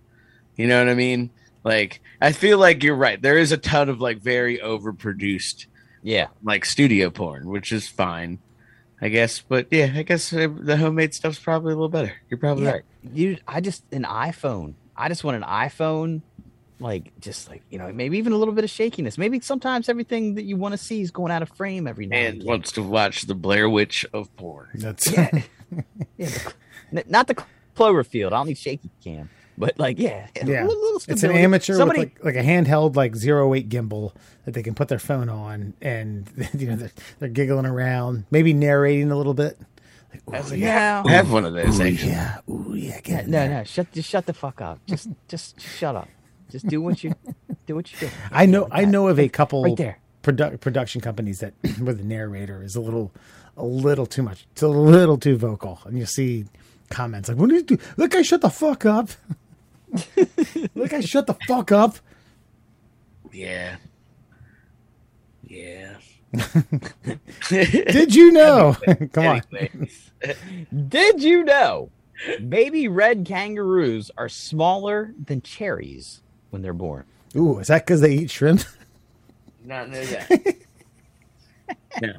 You 0.56 0.68
know 0.68 0.78
what 0.78 0.88
I 0.88 0.94
mean? 0.94 1.30
Like, 1.64 2.00
I 2.20 2.32
feel 2.32 2.58
like 2.58 2.82
you're 2.82 2.96
right. 2.96 3.20
There 3.20 3.38
is 3.38 3.52
a 3.52 3.56
ton 3.56 3.88
of 3.88 4.00
like 4.00 4.18
very 4.20 4.58
overproduced 4.58 5.66
Yeah, 6.02 6.26
like 6.42 6.64
studio 6.64 7.10
porn, 7.10 7.48
which 7.48 7.70
is 7.72 7.88
fine, 7.88 8.38
I 9.00 9.08
guess. 9.08 9.40
But 9.40 9.68
yeah, 9.70 9.92
I 9.94 10.02
guess 10.02 10.32
uh, 10.32 10.48
the 10.52 10.76
homemade 10.76 11.14
stuff's 11.14 11.38
probably 11.38 11.72
a 11.72 11.76
little 11.76 11.88
better. 11.88 12.12
You're 12.28 12.38
probably 12.38 12.64
yeah. 12.64 12.70
right. 12.72 12.82
You, 13.12 13.38
I 13.46 13.60
just 13.60 13.84
an 13.92 14.04
iPhone. 14.04 14.74
I 14.96 15.08
just 15.08 15.24
want 15.24 15.36
an 15.36 15.42
iPhone, 15.44 16.22
like 16.80 17.12
just 17.20 17.48
like 17.48 17.62
you 17.70 17.78
know, 17.78 17.92
maybe 17.92 18.18
even 18.18 18.32
a 18.32 18.36
little 18.36 18.54
bit 18.54 18.64
of 18.64 18.70
shakiness. 18.70 19.16
Maybe 19.16 19.38
sometimes 19.40 19.88
everything 19.88 20.34
that 20.34 20.42
you 20.44 20.56
want 20.56 20.72
to 20.72 20.78
see 20.78 21.00
is 21.00 21.10
going 21.12 21.30
out 21.32 21.42
of 21.42 21.48
frame 21.50 21.86
every 21.86 22.06
now 22.06 22.16
and, 22.16 22.38
And 22.38 22.44
wants 22.44 22.72
to 22.72 22.82
watch 22.82 23.22
the 23.22 23.34
Blair 23.36 23.68
Witch 23.70 24.04
of 24.12 24.34
porn. 24.36 24.68
That's 24.74 25.10
Yeah, 25.10 25.30
the- 26.18 26.52
n- 26.92 27.04
not 27.08 27.28
the 27.28 27.36
Cloverfield. 27.76 28.26
I 28.28 28.30
don't 28.30 28.48
need 28.48 28.58
shaky 28.58 28.90
cam, 29.02 29.30
but 29.58 29.78
like 29.78 29.98
yeah, 29.98 30.26
yeah. 30.44 30.64
a 30.64 30.66
little- 30.66 30.80
little 30.82 31.00
It's 31.08 31.22
an 31.22 31.30
amateur 31.32 31.74
Somebody, 31.74 32.00
with 32.00 32.24
like, 32.24 32.36
like 32.36 32.44
a 32.44 32.46
handheld 32.46 32.96
like 32.96 33.14
zero 33.16 33.52
eight 33.54 33.68
gimbal 33.68 34.12
that 34.44 34.54
they 34.54 34.62
can 34.62 34.74
put 34.74 34.88
their 34.88 34.98
phone 34.98 35.28
on, 35.28 35.74
and 35.80 36.28
you 36.58 36.68
know 36.68 36.76
they're, 36.76 36.90
they're 37.18 37.28
giggling 37.28 37.66
around, 37.66 38.24
maybe 38.30 38.52
narrating 38.52 39.10
a 39.10 39.16
little 39.16 39.34
bit. 39.34 39.58
Like, 40.26 40.46
"Ooh, 40.46 40.50
like, 40.50 40.58
yeah. 40.60 41.02
I 41.06 41.12
have 41.12 41.32
one 41.32 41.44
of 41.44 41.54
those 41.54 41.80
Ooh, 41.80 41.84
actually. 41.84 42.10
yeah, 42.10 42.38
ooh, 42.50 42.74
yeah, 42.74 43.00
get 43.00 43.24
in 43.24 43.30
no, 43.30 43.48
no, 43.48 43.64
shut 43.64 43.90
just 43.92 44.08
shut 44.08 44.26
the 44.26 44.34
fuck 44.34 44.60
up. 44.60 44.78
Just 44.86 45.08
just 45.28 45.60
shut 45.60 45.96
up. 45.96 46.08
Just 46.50 46.66
do 46.66 46.82
what 46.82 47.02
you 47.02 47.14
do 47.66 47.74
what 47.74 47.90
you 47.92 47.98
do. 47.98 48.08
I 48.30 48.44
know. 48.46 48.62
Like 48.64 48.72
I 48.72 48.84
know 48.84 49.08
of 49.08 49.18
a 49.18 49.28
couple 49.28 49.62
Right 49.62 49.76
there. 49.76 49.98
produ- 50.22 50.60
production 50.60 51.00
companies 51.00 51.40
that 51.40 51.54
where 51.80 51.94
the 51.94 52.04
narrator 52.04 52.62
is 52.62 52.76
a 52.76 52.80
little, 52.82 53.10
a 53.56 53.64
little 53.64 54.04
too 54.04 54.22
much. 54.22 54.46
It's 54.52 54.60
a 54.62 54.68
little 54.68 55.16
too 55.16 55.36
vocal, 55.38 55.78
and 55.86 55.98
you 55.98 56.04
see 56.04 56.44
comments 56.90 57.30
like, 57.30 57.38
"What 57.38 57.48
do 57.48 57.54
you 57.54 57.62
do? 57.62 57.78
Look, 57.96 58.10
guy, 58.10 58.20
shut 58.20 58.42
the 58.42 58.50
fuck 58.50 58.84
up." 58.84 59.08
Look, 60.74 60.92
I 60.92 61.00
shut 61.00 61.26
the 61.26 61.36
fuck 61.46 61.72
up. 61.72 61.96
Yeah. 63.32 63.76
Yeah. 65.46 65.96
Did 67.48 68.14
you 68.14 68.32
know? 68.32 68.76
Come 69.12 69.26
on. 69.26 69.42
Did 70.88 71.22
you 71.22 71.44
know 71.44 71.90
baby 72.48 72.88
red 72.88 73.26
kangaroos 73.26 74.10
are 74.16 74.28
smaller 74.28 75.12
than 75.26 75.42
cherries 75.42 76.22
when 76.50 76.62
they're 76.62 76.72
born? 76.72 77.04
Ooh, 77.36 77.58
is 77.58 77.68
that 77.68 77.84
because 77.84 78.00
they 78.00 78.14
eat 78.14 78.30
shrimp? 78.30 78.62
Not 79.64 79.90
know 79.90 80.04
that. 80.04 80.56
no. 82.00 82.12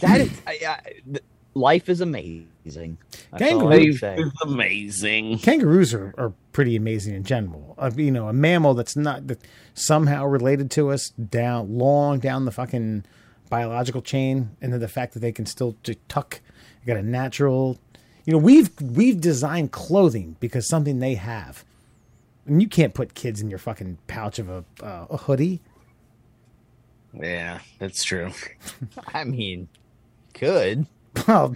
That 0.00 0.20
is, 0.22 0.40
I, 0.46 0.58
I, 0.66 1.20
life 1.54 1.88
is 1.88 2.00
amazing. 2.00 2.98
That's 3.32 3.52
all 3.52 3.68
I 3.68 3.78
Kangaroo- 3.78 3.96
can 3.98 4.32
amazing. 4.42 5.38
Kangaroos 5.38 5.92
are, 5.94 6.14
are 6.18 6.32
pretty 6.52 6.76
amazing 6.76 7.14
in 7.14 7.24
general. 7.24 7.74
Uh, 7.78 7.90
you 7.96 8.10
know, 8.10 8.28
a 8.28 8.32
mammal 8.32 8.74
that's 8.74 8.96
not 8.96 9.26
that 9.28 9.38
somehow 9.74 10.26
related 10.26 10.70
to 10.72 10.90
us 10.90 11.10
down 11.10 11.78
long 11.78 12.18
down 12.18 12.44
the 12.44 12.52
fucking 12.52 13.04
biological 13.48 14.02
chain, 14.02 14.50
and 14.60 14.72
then 14.72 14.80
the 14.80 14.88
fact 14.88 15.14
that 15.14 15.20
they 15.20 15.32
can 15.32 15.46
still 15.46 15.76
just 15.82 15.98
tuck. 16.08 16.40
You 16.82 16.86
got 16.94 16.96
a 16.96 17.02
natural. 17.06 17.78
You 18.24 18.32
know, 18.34 18.38
we've 18.38 18.70
we've 18.80 19.20
designed 19.20 19.72
clothing 19.72 20.36
because 20.40 20.68
something 20.68 20.98
they 21.00 21.14
have, 21.14 21.64
and 22.46 22.62
you 22.62 22.68
can't 22.68 22.94
put 22.94 23.14
kids 23.14 23.40
in 23.40 23.50
your 23.50 23.58
fucking 23.58 23.98
pouch 24.06 24.38
of 24.38 24.48
a 24.48 24.64
uh, 24.82 25.06
a 25.10 25.16
hoodie. 25.16 25.60
Yeah, 27.12 27.58
that's 27.78 28.04
true. 28.04 28.30
I 29.14 29.24
mean, 29.24 29.68
could 30.34 30.86
Well, 31.26 31.54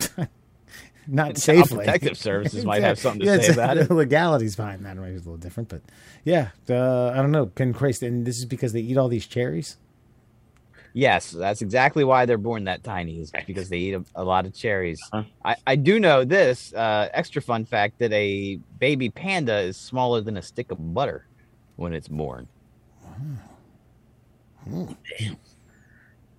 not 1.07 1.27
Child 1.37 1.39
safely. 1.39 1.79
Protective 1.79 2.19
Services 2.19 2.65
might 2.65 2.83
have 2.83 2.99
something 2.99 3.21
to 3.21 3.27
Yeah, 3.27 3.39
say 3.41 3.53
about 3.53 3.77
it. 3.77 3.89
The 3.89 3.95
legalities 4.05 4.57
behind 4.57 4.85
that 4.85 4.97
maybe 4.97 5.15
it's 5.15 5.27
a 5.27 5.29
little 5.29 5.39
different, 5.39 5.69
but 5.69 5.83
yeah, 6.25 6.51
uh, 6.69 7.11
I 7.11 7.17
don't 7.17 7.31
know. 7.33 7.47
Pin 7.47 7.73
Christ, 7.73 8.03
and 8.03 8.27
this 8.27 8.39
is 8.39 8.45
because 8.45 8.73
they 8.73 8.81
eat 8.81 8.97
all 8.97 9.09
these 9.09 9.27
cherries. 9.27 9.77
Yes, 10.97 11.33
that's 11.33 11.61
exactly 11.61 12.05
why 12.05 12.25
they're 12.25 12.39
born 12.39 12.65
that 12.65 12.85
tiny, 12.85 13.19
is 13.19 13.33
because 13.47 13.69
they 13.69 13.79
eat 13.79 13.95
a, 13.95 14.05
a 14.15 14.23
lot 14.25 14.47
of 14.47 14.55
cherries. 14.55 15.01
Huh. 15.13 15.25
I, 15.45 15.57
I 15.67 15.77
do 15.77 15.99
know 15.99 16.25
this 16.25 16.73
uh, 16.73 17.09
extra 17.13 17.43
fun 17.43 17.65
fact 17.65 17.99
that 17.99 18.13
a 18.13 18.61
baby 18.79 19.11
panda 19.11 19.59
is 19.59 19.77
smaller 19.77 20.21
than 20.21 20.37
a 20.37 20.43
stick 20.43 20.71
of 20.71 20.95
butter 20.95 21.27
when 21.75 21.95
it's 21.95 22.07
born. 22.07 22.47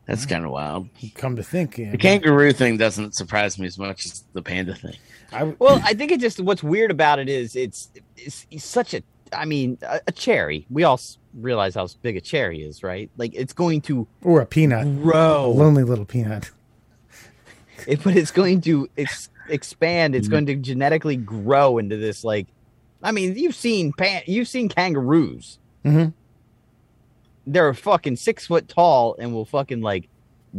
That's 0.06 0.26
kind 0.26 0.46
of 0.46 0.52
wild. 0.52 0.88
Come 1.16 1.36
to 1.36 1.44
think, 1.44 1.78
yeah, 1.78 1.92
The 1.92 1.98
kangaroo 1.98 2.54
thing 2.54 2.78
doesn't 2.78 3.16
surprise 3.16 3.58
me 3.58 3.66
as 3.66 3.78
much 3.80 4.06
as 4.06 4.24
the 4.34 4.42
panda 4.42 4.76
thing. 4.76 4.96
I, 5.32 5.44
Well, 5.58 5.82
I 5.84 5.94
think 5.96 6.12
it 6.12 6.20
just 6.20 6.40
what's 6.40 6.62
weird 6.62 6.92
about 6.92 7.20
it 7.20 7.28
is 7.28 7.56
it's 7.56 7.90
it's, 8.16 8.46
it's 8.52 8.66
such 8.66 8.94
a. 8.94 9.02
I 9.34 9.46
mean, 9.46 9.80
a, 9.82 10.02
a 10.08 10.12
cherry. 10.12 10.68
We 10.70 10.84
all 10.84 11.00
realize 11.34 11.74
how 11.74 11.88
big 12.04 12.16
a 12.16 12.22
cherry 12.22 12.62
is, 12.62 12.84
right? 12.84 13.10
Like 13.18 13.34
it's 13.34 13.54
going 13.54 13.82
to 13.82 14.08
or 14.22 14.42
a 14.42 14.46
peanut, 14.46 14.86
a 14.86 14.90
grow, 14.90 15.50
lonely 15.52 15.84
little 15.84 16.06
peanut. 16.06 16.52
it, 17.88 18.04
but 18.04 18.16
it's 18.16 18.32
going 18.32 18.62
to 18.62 18.88
ex- 18.98 19.30
expand. 19.50 20.16
It's 20.16 20.28
going 20.28 20.46
to 20.46 20.56
genetically 20.56 21.16
grow 21.16 21.80
into 21.80 21.98
this. 21.98 22.24
Like, 22.24 22.48
I 23.02 23.12
mean, 23.12 23.36
you've 23.36 23.56
seen 23.56 23.92
pan, 23.94 24.22
you've 24.28 24.48
seen 24.48 24.70
kangaroos. 24.70 25.58
Mhm. 25.84 26.14
They're 27.48 27.74
fucking 27.74 28.16
six 28.16 28.48
foot 28.48 28.68
tall 28.68 29.16
and 29.20 29.34
will 29.34 29.46
fucking 29.46 29.82
like 29.82 30.10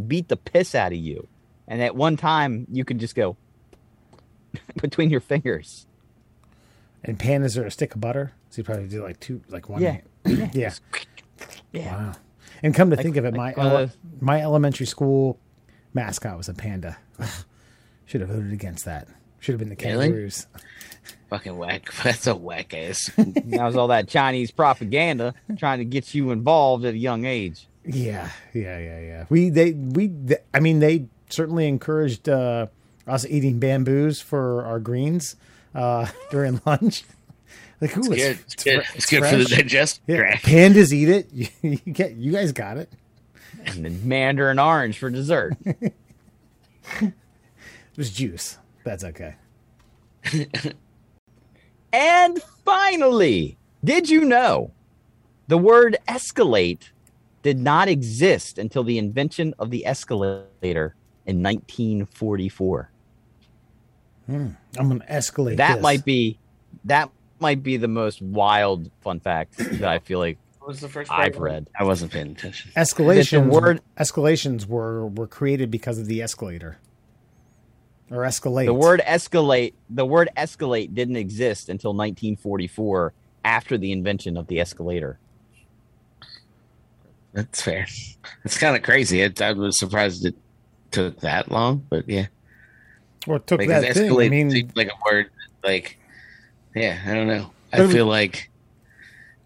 beat 0.07 0.29
the 0.29 0.37
piss 0.37 0.75
out 0.75 0.93
of 0.93 0.99
you. 0.99 1.27
And 1.69 1.83
at 1.83 1.97
one 1.97 2.17
time, 2.17 2.67
you 2.71 2.85
could 2.85 2.99
just 2.99 3.15
go 3.15 3.37
between 4.81 5.11
your 5.11 5.21
fingers. 5.21 5.87
And 7.05 7.19
pandas 7.19 7.61
are 7.61 7.67
a 7.67 7.71
stick 7.71 7.95
of 7.95 8.01
butter, 8.01 8.33
so 8.51 8.59
you 8.59 8.65
probably 8.65 8.89
do 8.89 9.03
like 9.03 9.21
two, 9.21 9.41
like 9.49 9.69
one. 9.69 9.81
Yeah. 9.83 10.01
yeah. 10.25 10.73
Yeah. 11.73 11.97
Wow. 11.97 12.13
And 12.63 12.75
come 12.75 12.91
to 12.91 12.97
think 12.97 13.17
of 13.17 13.25
it, 13.25 13.35
my 13.35 13.49
like 13.49 13.57
one 13.57 13.67
of 13.67 13.73
ele- 13.73 13.79
uh, 13.85 13.89
my 14.21 14.41
elementary 14.41 14.87
school 14.87 15.39
mascot 15.95 16.37
was 16.37 16.49
a 16.49 16.55
panda. 16.55 16.97
Should 18.07 18.21
have 18.23 18.31
voted 18.31 18.53
against 18.53 18.85
that. 18.85 19.09
Should 19.41 19.53
have 19.53 19.59
been 19.61 19.69
the 19.69 19.77
Really? 19.85 20.07
kangaroos. 20.09 20.47
Fucking 21.31 21.57
whack. 21.57 21.93
That's 22.05 22.27
a 22.27 22.35
whack 22.37 22.73
ass. 22.75 23.11
That 23.17 23.65
was 23.65 23.77
all 23.77 23.89
that 23.89 24.09
Chinese 24.09 24.51
propaganda 24.51 25.35
trying 25.59 25.79
to 25.79 25.85
get 25.85 26.15
you 26.15 26.31
involved 26.31 26.85
at 26.85 26.95
a 26.95 26.99
young 26.99 27.25
age. 27.25 27.67
Yeah, 27.85 28.31
yeah, 28.53 28.79
yeah, 28.79 29.01
yeah. 29.01 29.25
We 29.29 29.49
they 29.51 29.73
we 29.73 30.09
th- 30.09 30.41
I 30.55 30.61
mean 30.61 30.81
they 30.81 31.07
certainly 31.31 31.67
encouraged 31.69 32.29
uh, 32.29 32.67
us 33.07 33.25
eating 33.27 33.59
bamboos 33.61 34.21
for 34.21 34.65
our 34.65 34.79
greens 34.81 35.37
uh, 35.75 36.07
during 36.31 36.61
lunch. 36.67 37.05
Like, 37.81 37.97
ooh, 37.97 38.01
It's 38.01 38.09
good. 38.09 38.39
It's 38.47 38.65
good. 38.65 38.85
fre- 38.85 38.97
It's 38.97 39.07
good 39.07 39.25
for 39.27 39.37
the 39.37 39.45
digestive 39.45 40.03
Yeah, 40.09 40.37
pandas 40.37 40.93
eat 40.93 41.09
it. 41.09 41.29
You, 41.33 41.49
you 41.63 41.77
get 41.93 42.17
you 42.17 42.33
guys 42.33 42.51
got 42.53 42.77
it. 42.79 42.91
And 43.67 43.85
then 43.85 44.09
mandarin 44.09 44.59
orange 44.59 44.99
for 44.99 45.11
dessert. 45.11 45.57
It 45.65 45.93
was 47.97 48.11
juice. 48.11 48.59
That's 48.87 49.05
okay. 49.05 49.35
And 51.93 52.43
finally, 52.65 53.57
did 53.83 54.11
you 54.11 54.27
know 54.27 54.73
the 55.49 55.57
word 55.57 55.97
escalate 56.07 56.91
did 57.43 57.59
not 57.59 57.89
exist 57.89 58.59
until 58.59 58.85
the 58.85 58.99
invention 58.99 59.55
of 59.59 59.71
the 59.71 59.87
escalator 59.87 60.95
in 61.25 61.43
1944? 61.43 62.91
Hmm. 64.27 64.49
I'm 64.77 64.89
gonna 64.89 65.05
escalate. 65.07 65.57
That 65.57 65.77
this. 65.77 65.83
might 65.83 66.05
be 66.05 66.39
that 66.85 67.11
might 67.41 67.63
be 67.63 67.79
the 67.79 67.89
most 67.89 68.21
wild 68.21 68.91
fun 69.01 69.21
fact 69.21 69.57
that 69.57 69.85
I 69.85 69.99
feel 70.01 70.19
like 70.19 70.37
What 70.59 70.69
was 70.69 70.81
the 70.81 70.89
first 70.91 71.11
I've 71.11 71.39
read. 71.39 71.71
I 71.79 71.85
wasn't 71.85 72.13
paying 72.13 72.33
attention. 72.33 72.73
escalations. 72.77 73.47
word- 73.49 73.81
escalations 73.97 74.67
were 74.67 75.07
were 75.07 75.29
created 75.29 75.71
because 75.71 75.99
of 75.99 76.07
the 76.07 76.21
escalator 76.21 76.79
or 78.11 78.19
escalate. 78.19 78.67
The 78.67 78.75
word 78.75 79.03
escalate, 79.07 79.75
the 79.91 80.05
word 80.07 80.29
escalate 80.37 80.95
didn't 80.95 81.17
exist 81.17 81.69
until 81.69 81.91
1944 81.91 83.13
after 83.45 83.79
the 83.79 83.93
invention 83.93 84.37
of 84.37 84.47
the 84.47 84.61
escalator. 84.61 85.19
That's 87.33 87.61
fair. 87.63 87.87
It's 88.45 88.59
kind 88.59 88.75
of 88.75 88.83
crazy. 88.83 89.21
It, 89.21 89.41
I 89.43 89.53
was 89.53 89.79
surprised 89.79 90.25
it 90.25 90.35
took 90.91 91.21
that 91.21 91.51
long, 91.51 91.85
but 91.91 92.09
yeah. 92.09 92.27
or 93.27 93.39
took 93.39 93.59
Because 93.59 93.83
that 93.83 93.95
thing. 93.95 94.11
escalate 94.11 94.27
I 94.27 94.29
mean, 94.31 94.51
seems 94.51 94.77
like 94.77 94.89
a 94.89 94.97
word. 95.05 95.31
Like, 95.63 95.99
yeah, 96.75 96.99
I 97.07 97.15
don't 97.15 97.27
know. 97.27 97.51
I 97.73 97.87
feel 97.89 98.07
like 98.07 98.51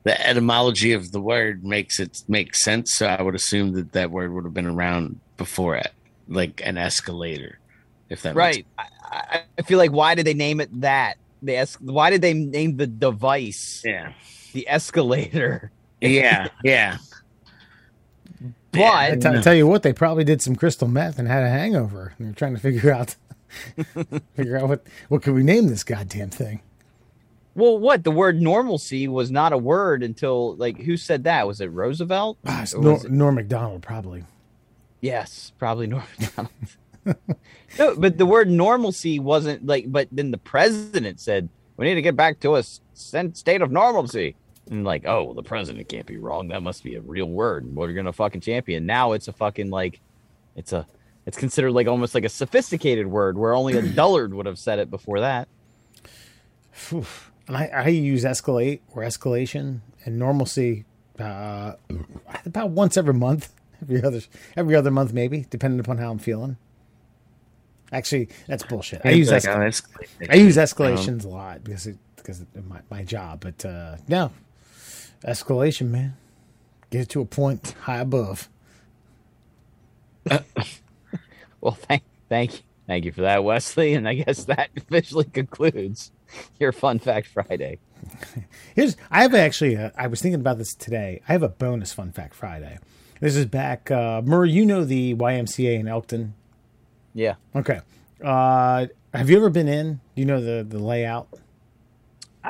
the 0.04 0.26
etymology 0.26 0.92
of 0.92 1.10
the 1.10 1.20
word 1.20 1.64
makes 1.64 1.98
it 1.98 2.22
make 2.28 2.54
sense. 2.54 2.92
So 2.94 3.06
I 3.06 3.20
would 3.22 3.34
assume 3.34 3.72
that 3.72 3.92
that 3.92 4.10
word 4.10 4.32
would 4.32 4.44
have 4.44 4.54
been 4.54 4.66
around 4.66 5.18
before 5.36 5.76
it, 5.76 5.92
like 6.28 6.62
an 6.64 6.78
escalator. 6.78 7.58
If 8.10 8.22
that 8.22 8.34
Right. 8.34 8.66
I, 8.78 8.86
I- 9.02 9.42
I 9.58 9.62
feel 9.62 9.78
like 9.78 9.92
why 9.92 10.14
did 10.14 10.26
they 10.26 10.34
name 10.34 10.60
it 10.60 10.80
that? 10.82 11.16
The 11.42 11.56
es- 11.56 11.80
why 11.80 12.10
did 12.10 12.20
they 12.22 12.34
name 12.34 12.76
the 12.76 12.86
device 12.86 13.82
yeah. 13.86 14.12
the 14.52 14.68
escalator? 14.68 15.70
Yeah. 16.00 16.48
Yeah. 16.62 16.98
But 18.72 18.82
I 18.82 19.16
t- 19.16 19.28
I 19.28 19.40
tell 19.42 19.54
you 19.54 19.66
what, 19.66 19.82
they 19.82 19.92
probably 19.92 20.22
did 20.22 20.40
some 20.40 20.54
crystal 20.54 20.86
meth 20.86 21.18
and 21.18 21.26
had 21.26 21.42
a 21.42 21.48
hangover. 21.48 22.14
And 22.18 22.28
they're 22.28 22.34
trying 22.34 22.54
to 22.54 22.60
figure 22.60 22.92
out 22.92 23.16
figure 24.36 24.56
out 24.58 24.68
what 24.68 24.86
what 25.08 25.22
could 25.22 25.34
we 25.34 25.42
name 25.42 25.66
this 25.66 25.82
goddamn 25.82 26.30
thing. 26.30 26.60
well, 27.56 27.76
what 27.78 28.04
the 28.04 28.12
word 28.12 28.40
normalcy 28.40 29.08
was 29.08 29.28
not 29.30 29.52
a 29.52 29.58
word 29.58 30.04
until 30.04 30.54
like 30.54 30.78
who 30.80 30.96
said 30.96 31.24
that? 31.24 31.48
Was 31.48 31.60
it 31.60 31.66
Roosevelt? 31.66 32.38
Ah, 32.46 32.62
it's 32.62 32.72
Nor, 32.74 32.92
was 32.94 33.04
it- 33.06 33.10
Norm 33.10 33.34
Macdonald 33.34 33.82
probably. 33.82 34.24
Yes, 35.00 35.52
probably 35.58 35.88
Norm 35.88 36.04
Macdonald. 36.20 36.52
No, 37.78 37.96
but 37.96 38.18
the 38.18 38.26
word 38.26 38.50
normalcy 38.50 39.18
wasn't 39.18 39.66
like. 39.66 39.90
But 39.90 40.08
then 40.12 40.30
the 40.30 40.38
president 40.38 41.20
said 41.20 41.48
we 41.80 41.86
need 41.86 41.94
to 41.94 42.02
get 42.02 42.14
back 42.14 42.40
to 42.40 42.56
a 42.56 42.62
state 42.92 43.62
of 43.62 43.70
normalcy. 43.70 44.36
And 44.70 44.84
like, 44.84 45.04
oh, 45.06 45.24
well, 45.24 45.34
the 45.34 45.42
president 45.42 45.88
can't 45.88 46.04
be 46.04 46.18
wrong. 46.18 46.48
That 46.48 46.62
must 46.62 46.84
be 46.84 46.94
a 46.96 47.00
real 47.00 47.24
word. 47.24 47.74
What 47.74 47.86
are 47.86 47.90
you 47.90 47.96
gonna 47.96 48.12
fucking 48.12 48.42
champion? 48.42 48.84
Now 48.84 49.12
it's 49.12 49.28
a 49.28 49.32
fucking 49.32 49.70
like, 49.70 50.00
it's 50.54 50.74
a, 50.74 50.86
it's 51.24 51.38
considered 51.38 51.72
like 51.72 51.86
almost 51.86 52.14
like 52.14 52.24
a 52.24 52.28
sophisticated 52.28 53.06
word 53.06 53.38
where 53.38 53.54
only 53.54 53.78
a 53.78 53.82
dullard 53.94 54.34
would 54.34 54.44
have 54.44 54.58
said 54.58 54.78
it 54.78 54.90
before 54.90 55.20
that. 55.20 55.48
And 56.92 57.56
I, 57.56 57.66
I 57.66 57.88
use 57.88 58.24
escalate 58.24 58.80
or 58.94 59.02
escalation 59.02 59.80
and 60.04 60.18
normalcy 60.18 60.84
uh, 61.18 61.72
about 62.44 62.70
once 62.70 62.98
every 62.98 63.14
month, 63.14 63.52
every 63.80 64.02
other 64.02 64.20
every 64.54 64.76
other 64.76 64.90
month 64.90 65.14
maybe, 65.14 65.46
depending 65.48 65.80
upon 65.80 65.96
how 65.96 66.10
I'm 66.10 66.18
feeling. 66.18 66.58
Actually, 67.92 68.28
that's 68.46 68.62
bullshit. 68.64 69.00
I 69.04 69.10
use 69.10 69.30
like, 69.30 69.42
escal- 69.42 70.04
oh. 70.22 70.26
I 70.30 70.36
use 70.36 70.56
escalations 70.56 71.24
a 71.24 71.28
lot 71.28 71.64
because 71.64 71.86
it, 71.86 71.96
because 72.16 72.40
of 72.40 72.68
my, 72.68 72.80
my 72.90 73.02
job. 73.02 73.40
But 73.40 73.64
uh, 73.64 73.96
no, 74.06 74.30
escalation, 75.24 75.90
man. 75.90 76.16
Get 76.90 77.02
it 77.02 77.08
to 77.10 77.20
a 77.20 77.24
point 77.24 77.74
high 77.82 77.98
above. 78.00 78.48
Well, 81.60 81.74
thank, 81.74 82.02
thank 82.30 82.54
you, 82.54 82.60
thank 82.86 83.04
you 83.04 83.12
for 83.12 83.20
that, 83.20 83.44
Wesley. 83.44 83.92
And 83.92 84.08
I 84.08 84.14
guess 84.14 84.44
that 84.44 84.70
officially 84.76 85.26
concludes 85.26 86.10
your 86.58 86.72
Fun 86.72 86.98
Fact 86.98 87.26
Friday. 87.26 87.78
Here's 88.74 88.96
I 89.10 89.22
have 89.22 89.34
actually 89.34 89.74
a, 89.74 89.92
I 89.96 90.06
was 90.06 90.22
thinking 90.22 90.40
about 90.40 90.58
this 90.58 90.74
today. 90.74 91.20
I 91.28 91.32
have 91.32 91.42
a 91.42 91.48
bonus 91.48 91.92
fun 91.92 92.12
fact 92.12 92.34
Friday. 92.34 92.78
This 93.20 93.36
is 93.36 93.46
back 93.46 93.90
uh 93.90 94.22
Murray, 94.22 94.50
you 94.50 94.64
know 94.64 94.84
the 94.84 95.14
YMCA 95.14 95.78
in 95.78 95.86
Elkton. 95.86 96.34
Yeah. 97.14 97.34
Okay. 97.54 97.80
Uh 98.22 98.86
have 99.12 99.28
you 99.28 99.36
ever 99.36 99.50
been 99.50 99.68
in? 99.68 99.94
Do 100.14 100.22
you 100.22 100.24
know 100.26 100.40
the 100.40 100.64
the 100.64 100.78
layout? 100.78 101.28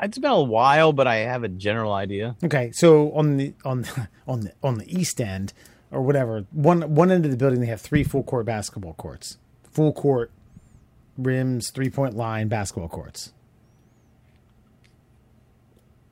It's 0.01 0.17
been 0.17 0.31
a 0.31 0.41
while, 0.41 0.93
but 0.93 1.07
I 1.07 1.17
have 1.17 1.43
a 1.43 1.49
general 1.49 1.91
idea. 1.91 2.35
Okay, 2.43 2.71
so 2.71 3.11
on 3.11 3.37
the 3.37 3.53
on 3.65 3.81
the, 3.81 4.07
on 4.27 4.39
the 4.41 4.53
on 4.63 4.77
the 4.77 4.99
east 4.99 5.19
end 5.19 5.53
or 5.91 6.01
whatever, 6.01 6.45
one 6.51 6.95
one 6.95 7.11
end 7.11 7.25
of 7.25 7.31
the 7.31 7.37
building 7.37 7.59
they 7.59 7.67
have 7.67 7.81
three 7.81 8.03
full 8.03 8.23
court 8.23 8.45
basketball 8.45 8.93
courts. 8.93 9.37
Full 9.71 9.91
court 9.91 10.31
rims, 11.17 11.71
three 11.73 11.89
point 11.89 12.15
line 12.15 12.47
basketball 12.47 12.89
courts. 12.89 13.33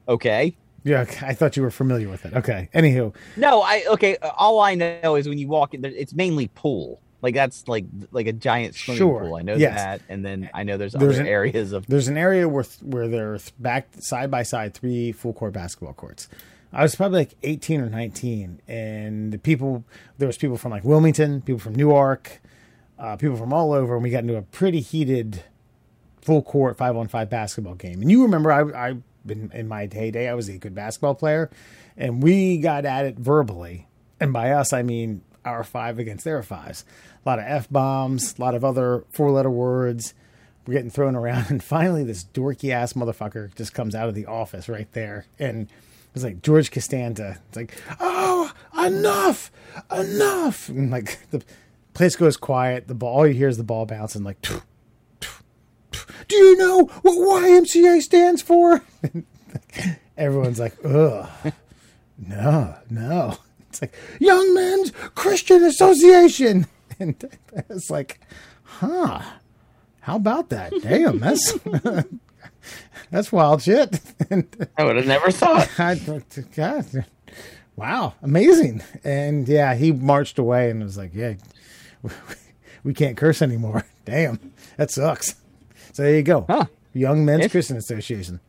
Okay. 0.07 0.55
Yeah, 0.83 1.01
I 1.21 1.33
thought 1.33 1.55
you 1.55 1.63
were 1.63 1.71
familiar 1.71 2.09
with 2.09 2.25
it. 2.25 2.33
Okay. 2.33 2.69
Anywho, 2.73 3.13
No, 3.37 3.61
I 3.61 3.83
okay. 3.89 4.17
All 4.17 4.59
I 4.59 4.75
know 4.75 5.15
is 5.15 5.27
when 5.27 5.37
you 5.37 5.47
walk 5.47 5.73
in, 5.73 5.85
it's 5.85 6.13
mainly 6.13 6.47
pool. 6.47 7.01
Like 7.21 7.33
that's 7.33 7.67
like 7.67 7.85
like 8.11 8.27
a 8.27 8.33
giant 8.33 8.75
swimming 8.75 8.97
Sure, 8.99 9.21
pool. 9.21 9.35
I 9.35 9.41
know 9.41 9.55
yes. 9.55 9.75
that, 9.75 10.01
and 10.07 10.23
then 10.23 10.49
I 10.53 10.63
know 10.63 10.77
there's, 10.77 10.93
There's 10.93 11.15
other 11.15 11.21
an- 11.23 11.27
areas 11.27 11.73
of. 11.73 11.85
There's 11.87 12.07
an 12.07 12.17
area 12.17 12.47
where 12.47 12.63
where 12.81 13.07
there 13.07 13.33
are 13.33 13.37
th- 13.37 13.53
back 13.59 13.87
side 13.99 14.31
by 14.31 14.43
side 14.43 14.73
three 14.73 15.11
full 15.11 15.33
court 15.33 15.51
basketball 15.53 15.93
courts. 15.93 16.29
I 16.71 16.83
was 16.83 16.95
probably 16.95 17.19
like 17.21 17.35
18 17.41 17.81
or 17.81 17.89
19, 17.89 18.61
and 18.67 19.31
the 19.33 19.37
people 19.39 19.83
there 20.17 20.27
was 20.27 20.37
people 20.37 20.55
from 20.57 20.71
like 20.71 20.83
Wilmington, 20.83 21.41
people 21.41 21.59
from 21.59 21.73
Newark, 21.75 22.39
uh, 22.99 23.17
people 23.17 23.35
from 23.37 23.51
all 23.51 23.73
over, 23.73 23.95
and 23.95 24.03
we 24.03 24.11
got 24.11 24.19
into 24.23 24.37
a 24.37 24.43
pretty 24.43 24.79
heated 24.79 25.43
full 26.21 26.41
court 26.41 26.77
five 26.77 26.95
on 26.95 27.07
five 27.07 27.29
basketball 27.29 27.73
game. 27.75 28.01
And 28.01 28.09
you 28.11 28.21
remember, 28.23 28.51
I 28.51 28.89
I 28.89 28.95
been 29.25 29.51
in 29.53 29.67
my 29.67 29.89
heyday, 29.91 30.29
I 30.29 30.33
was 30.35 30.47
a 30.47 30.57
good 30.57 30.73
basketball 30.75 31.15
player, 31.15 31.49
and 31.97 32.23
we 32.23 32.59
got 32.59 32.85
at 32.85 33.05
it 33.05 33.17
verbally, 33.17 33.87
and 34.21 34.31
by 34.31 34.51
us 34.51 34.71
I 34.71 34.83
mean 34.83 35.21
our 35.53 35.63
five 35.63 35.99
against 35.99 36.23
their 36.23 36.41
fives. 36.43 36.85
A 37.25 37.29
lot 37.29 37.39
of 37.39 37.45
f 37.47 37.69
bombs, 37.69 38.35
a 38.37 38.41
lot 38.41 38.55
of 38.55 38.63
other 38.63 39.03
four 39.09 39.31
letter 39.31 39.49
words. 39.49 40.13
We're 40.65 40.73
getting 40.75 40.89
thrown 40.89 41.15
around 41.15 41.45
and 41.49 41.63
finally 41.63 42.03
this 42.03 42.25
dorky 42.33 42.71
ass 42.71 42.93
motherfucker 42.93 43.53
just 43.55 43.73
comes 43.73 43.95
out 43.95 44.09
of 44.09 44.15
the 44.15 44.25
office 44.25 44.69
right 44.69 44.91
there. 44.93 45.25
And 45.37 45.67
it's 46.13 46.23
like 46.23 46.41
george 46.41 46.71
costanza. 46.71 47.39
It's 47.47 47.57
like 47.57 47.81
oh 47.99 48.51
enough! 48.77 49.51
Enough! 49.91 50.69
And 50.69 50.91
like 50.91 51.19
the 51.31 51.43
place 51.93 52.15
goes 52.15 52.37
quiet. 52.37 52.87
The 52.87 52.95
ball 52.95 53.17
all 53.17 53.27
you 53.27 53.33
hear 53.33 53.47
is 53.47 53.57
the 53.57 53.63
ball 53.63 53.85
bouncing 53.85 54.23
like 54.23 54.41
do 54.41 56.35
you 56.35 56.57
know 56.57 56.83
what 57.01 57.43
ymca 57.43 58.01
stands 58.01 58.41
for? 58.41 58.83
Everyone's 60.17 60.59
like 60.59 60.77
ugh. 60.85 61.29
No 62.17 62.75
no 62.89 63.37
it's 63.69 63.81
like 63.81 63.95
young 64.19 64.53
men's 64.53 64.91
christian 65.15 65.63
association 65.63 66.67
and 66.99 67.23
it's 67.69 67.89
like 67.89 68.19
huh 68.63 69.21
how 70.09 70.15
about 70.15 70.49
that? 70.49 70.73
Damn, 70.81 71.19
that's 71.19 71.53
that's 73.11 73.31
wild 73.31 73.61
shit. 73.61 73.99
I 74.75 74.83
would 74.83 74.95
have 74.95 75.05
never 75.05 75.29
thought. 75.29 75.69
I, 75.79 75.99
God, 76.55 77.05
wow, 77.75 78.15
amazing. 78.23 78.81
And 79.03 79.47
yeah, 79.47 79.75
he 79.75 79.91
marched 79.91 80.39
away 80.39 80.71
and 80.71 80.81
was 80.81 80.97
like, 80.97 81.11
"Yeah, 81.13 81.35
we 82.83 82.95
can't 82.95 83.17
curse 83.17 83.43
anymore." 83.43 83.85
Damn, 84.05 84.51
that 84.77 84.89
sucks. 84.89 85.35
So 85.93 86.01
there 86.01 86.15
you 86.15 86.23
go, 86.23 86.45
Huh. 86.49 86.65
Young 86.93 87.23
Men's 87.23 87.51
Christian 87.51 87.77
Association. 87.77 88.39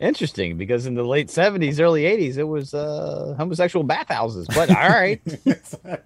Interesting, 0.00 0.56
because 0.56 0.86
in 0.86 0.94
the 0.94 1.04
late 1.04 1.28
'70s, 1.28 1.78
early 1.78 2.04
'80s, 2.04 2.38
it 2.38 2.44
was 2.44 2.72
uh, 2.72 3.34
homosexual 3.36 3.84
bathhouses. 3.84 4.46
But 4.48 4.70
all 4.70 4.88
right, 4.88 5.20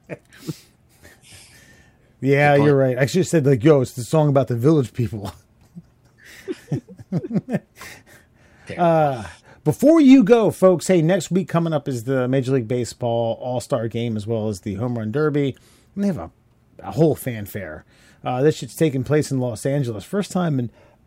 yeah, 2.20 2.57
you're 2.57 2.76
right. 2.76 2.99
I 2.99 3.07
should 3.07 3.20
have 3.20 3.28
said 3.28 3.47
like, 3.47 3.62
"Yo, 3.62 3.80
it's 3.82 3.92
the 3.92 4.03
song 4.03 4.28
about 4.28 4.49
the 4.49 4.57
village 4.57 4.92
people." 4.92 5.32
uh, 8.76 9.24
before 9.62 10.01
you 10.01 10.24
go, 10.24 10.51
folks, 10.51 10.88
hey, 10.88 11.01
next 11.01 11.30
week 11.30 11.49
coming 11.49 11.72
up 11.72 11.86
is 11.86 12.03
the 12.05 12.26
Major 12.26 12.53
League 12.53 12.68
Baseball 12.68 13.38
All 13.40 13.61
Star 13.61 13.86
Game 13.88 14.16
as 14.16 14.26
well 14.26 14.49
as 14.49 14.62
the 14.62 14.74
Home 14.74 14.99
Run 14.99 15.12
Derby. 15.12 15.57
And 15.95 16.03
they 16.03 16.09
have 16.09 16.18
a, 16.18 16.30
a 16.80 16.90
whole 16.92 17.14
fanfare. 17.14 17.84
Uh, 18.24 18.42
this 18.42 18.57
shit's 18.57 18.74
taking 18.74 19.05
place 19.05 19.30
in 19.30 19.38
Los 19.38 19.64
Angeles. 19.64 20.05
First 20.05 20.32
time 20.32 20.59
in 20.59 20.70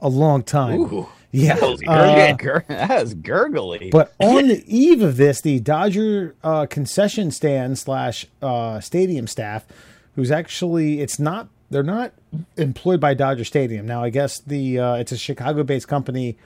a 0.00 0.08
long 0.08 0.42
time. 0.42 0.80
Ooh. 0.80 1.08
Yeah. 1.30 1.54
that 1.56 1.62
was, 1.62 1.82
uh, 1.86 2.32
gur- 2.38 2.64
that 2.68 3.02
was 3.02 3.14
gurgly. 3.14 3.90
but 3.90 4.14
on 4.18 4.48
the 4.48 4.64
eve 4.66 5.02
of 5.02 5.16
this, 5.16 5.40
the 5.40 5.60
Dodger 5.60 6.34
uh, 6.42 6.66
concession 6.66 7.30
stand 7.30 7.78
slash 7.78 8.26
uh, 8.42 8.80
stadium 8.80 9.26
staff, 9.26 9.66
who's 10.14 10.30
actually 10.30 11.00
it's 11.00 11.18
not 11.18 11.48
they're 11.70 11.82
not 11.82 12.12
employed 12.56 13.00
by 13.00 13.14
Dodger 13.14 13.44
Stadium 13.44 13.86
now. 13.86 14.02
I 14.02 14.10
guess 14.10 14.40
the 14.40 14.78
uh, 14.78 14.94
it's 14.94 15.12
a 15.12 15.18
Chicago-based 15.18 15.86
company 15.86 16.38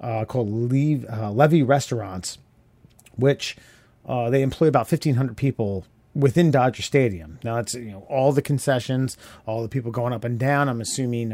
uh, 0.00 0.24
called 0.24 0.48
Levy, 0.48 1.06
uh, 1.08 1.30
Levy 1.30 1.62
Restaurants, 1.62 2.38
which 3.16 3.56
uh, 4.06 4.30
they 4.30 4.42
employ 4.42 4.68
about 4.68 4.88
fifteen 4.88 5.16
hundred 5.16 5.36
people 5.36 5.86
within 6.14 6.50
Dodger 6.52 6.82
Stadium. 6.82 7.40
Now 7.42 7.58
it's 7.58 7.74
you 7.74 7.90
know 7.90 8.06
all 8.08 8.32
the 8.32 8.42
concessions, 8.42 9.16
all 9.44 9.62
the 9.62 9.68
people 9.68 9.90
going 9.90 10.12
up 10.12 10.24
and 10.24 10.38
down. 10.38 10.68
I'm 10.68 10.80
assuming. 10.80 11.32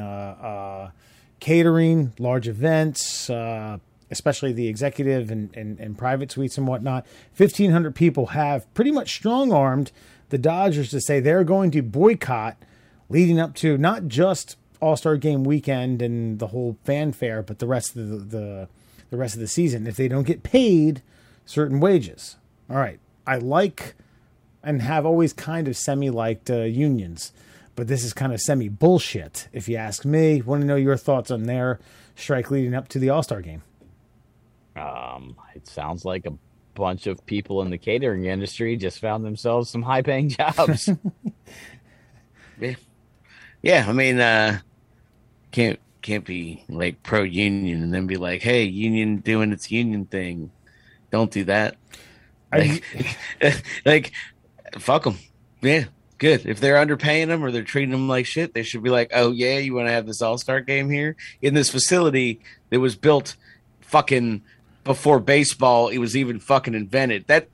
Catering, 1.41 2.13
large 2.19 2.49
events, 2.49 3.29
uh, 3.29 3.79
especially 4.11 4.53
the 4.53 4.69
executive 4.69 5.31
and, 5.31 5.55
and, 5.57 5.79
and 5.79 5.99
private 5.99 6.31
suites 6.31 6.57
and 6.59 6.67
whatnot. 6.67 7.07
1,500 7.37 7.95
people 7.95 8.27
have 8.27 8.73
pretty 8.75 8.91
much 8.91 9.15
strong 9.15 9.53
armed 9.53 9.93
the 10.29 10.39
Dodgers 10.39 10.91
to 10.91 11.01
say 11.01 11.21
they're 11.21 11.45
going 11.45 11.71
to 11.73 11.83
boycott 11.83 12.57
leading 13.09 13.39
up 13.39 13.55
to 13.57 13.79
not 13.79 14.09
just 14.09 14.57
All 14.81 14.97
Star 14.97 15.17
Game 15.17 15.45
weekend 15.45 16.03
and 16.03 16.39
the 16.39 16.49
whole 16.49 16.77
fanfare, 16.85 17.43
but 17.43 17.59
the 17.59 17.67
rest 17.67 17.97
of 17.97 18.09
the, 18.09 18.17
the 18.17 18.69
the 19.11 19.17
rest 19.17 19.35
of 19.35 19.41
the 19.41 19.47
season 19.47 19.87
if 19.87 19.97
they 19.97 20.09
don't 20.09 20.27
get 20.27 20.43
paid 20.43 21.03
certain 21.45 21.81
wages. 21.81 22.37
All 22.69 22.77
right, 22.77 22.99
I 23.27 23.37
like 23.37 23.95
and 24.63 24.83
have 24.83 25.07
always 25.07 25.33
kind 25.33 25.69
of 25.69 25.77
semi 25.77 26.11
liked 26.11 26.51
uh, 26.51 26.63
unions 26.63 27.33
but 27.77 27.87
this 27.87 28.03
is 28.03 28.13
kind 28.13 28.33
of 28.33 28.41
semi 28.41 28.69
bullshit, 28.69 29.49
if 29.53 29.69
you 29.69 29.77
ask 29.77 30.05
me. 30.05 30.43
Want 30.43 30.63
to 30.63 30.67
know 30.67 30.77
your 30.77 30.97
thoughts 30.97 31.31
on 31.31 31.45
their 31.45 31.79
strike 32.17 32.51
leading 32.51 32.75
up 32.75 32.89
to 32.89 32.99
the 32.99 33.11
All 33.11 33.23
Star 33.23 33.41
game? 33.43 33.63
Um, 34.75 35.37
it 35.55 35.67
sounds 35.69 36.05
like 36.05 36.27
a 36.27 36.33
bunch 36.75 37.07
of 37.07 37.25
people 37.25 37.63
in 37.63 37.71
the 37.71 37.79
catering 37.79 38.27
industry 38.27 38.77
just 38.77 38.99
found 38.99 39.25
themselves 39.25 39.71
some 39.71 39.83
high 39.83 40.03
paying 40.03 40.29
jobs. 40.31 40.89
Yeah, 42.61 42.75
yeah. 43.63 43.85
I 43.87 43.93
mean, 43.93 44.19
uh, 44.19 44.61
can't 45.51 45.79
can't 46.01 46.25
be 46.25 46.65
like 46.71 47.03
pro 47.03 47.23
union 47.23 47.83
and 47.83 47.93
then 47.93 48.07
be 48.07 48.17
like, 48.17 48.41
"Hey, 48.41 48.65
union 48.65 49.19
doing 49.19 49.53
its 49.53 49.71
union 49.71 50.07
thing." 50.07 50.51
Don't 51.11 51.31
do 51.31 51.45
that. 51.45 51.77
I- 52.53 52.81
Like, 53.43 53.63
like 53.85 54.13
fuck 54.79 55.05
them. 55.05 55.19
Yeah, 55.61 55.85
good. 56.19 56.47
If 56.47 56.61
they're 56.61 56.85
underpaying 56.85 57.29
them 57.29 57.45
or 57.45 57.51
they're 57.51 57.63
treating 57.63 57.91
them 57.91 58.09
like 58.09 58.27
shit, 58.27 58.55
they 58.55 58.63
should 58.63 58.83
be 58.83 58.91
like, 58.91 59.11
"Oh 59.15 59.33
yeah, 59.33 59.59
you 59.59 59.75
want 59.75 59.89
to 59.89 59.93
have 59.93 60.07
this 60.07 60.23
All 60.23 60.39
Star 60.39 60.61
game 60.61 60.91
here 60.91 61.17
in 61.43 61.55
this 61.55 61.71
facility 61.71 62.41
that 62.71 62.81
was 62.81 62.97
built 62.97 63.37
fucking 63.81 64.43
before 64.85 65.21
baseball. 65.21 65.89
It 65.89 65.99
was 65.99 66.17
even 66.17 66.39
fucking 66.39 66.75
invented." 66.75 67.27
That 67.27 67.49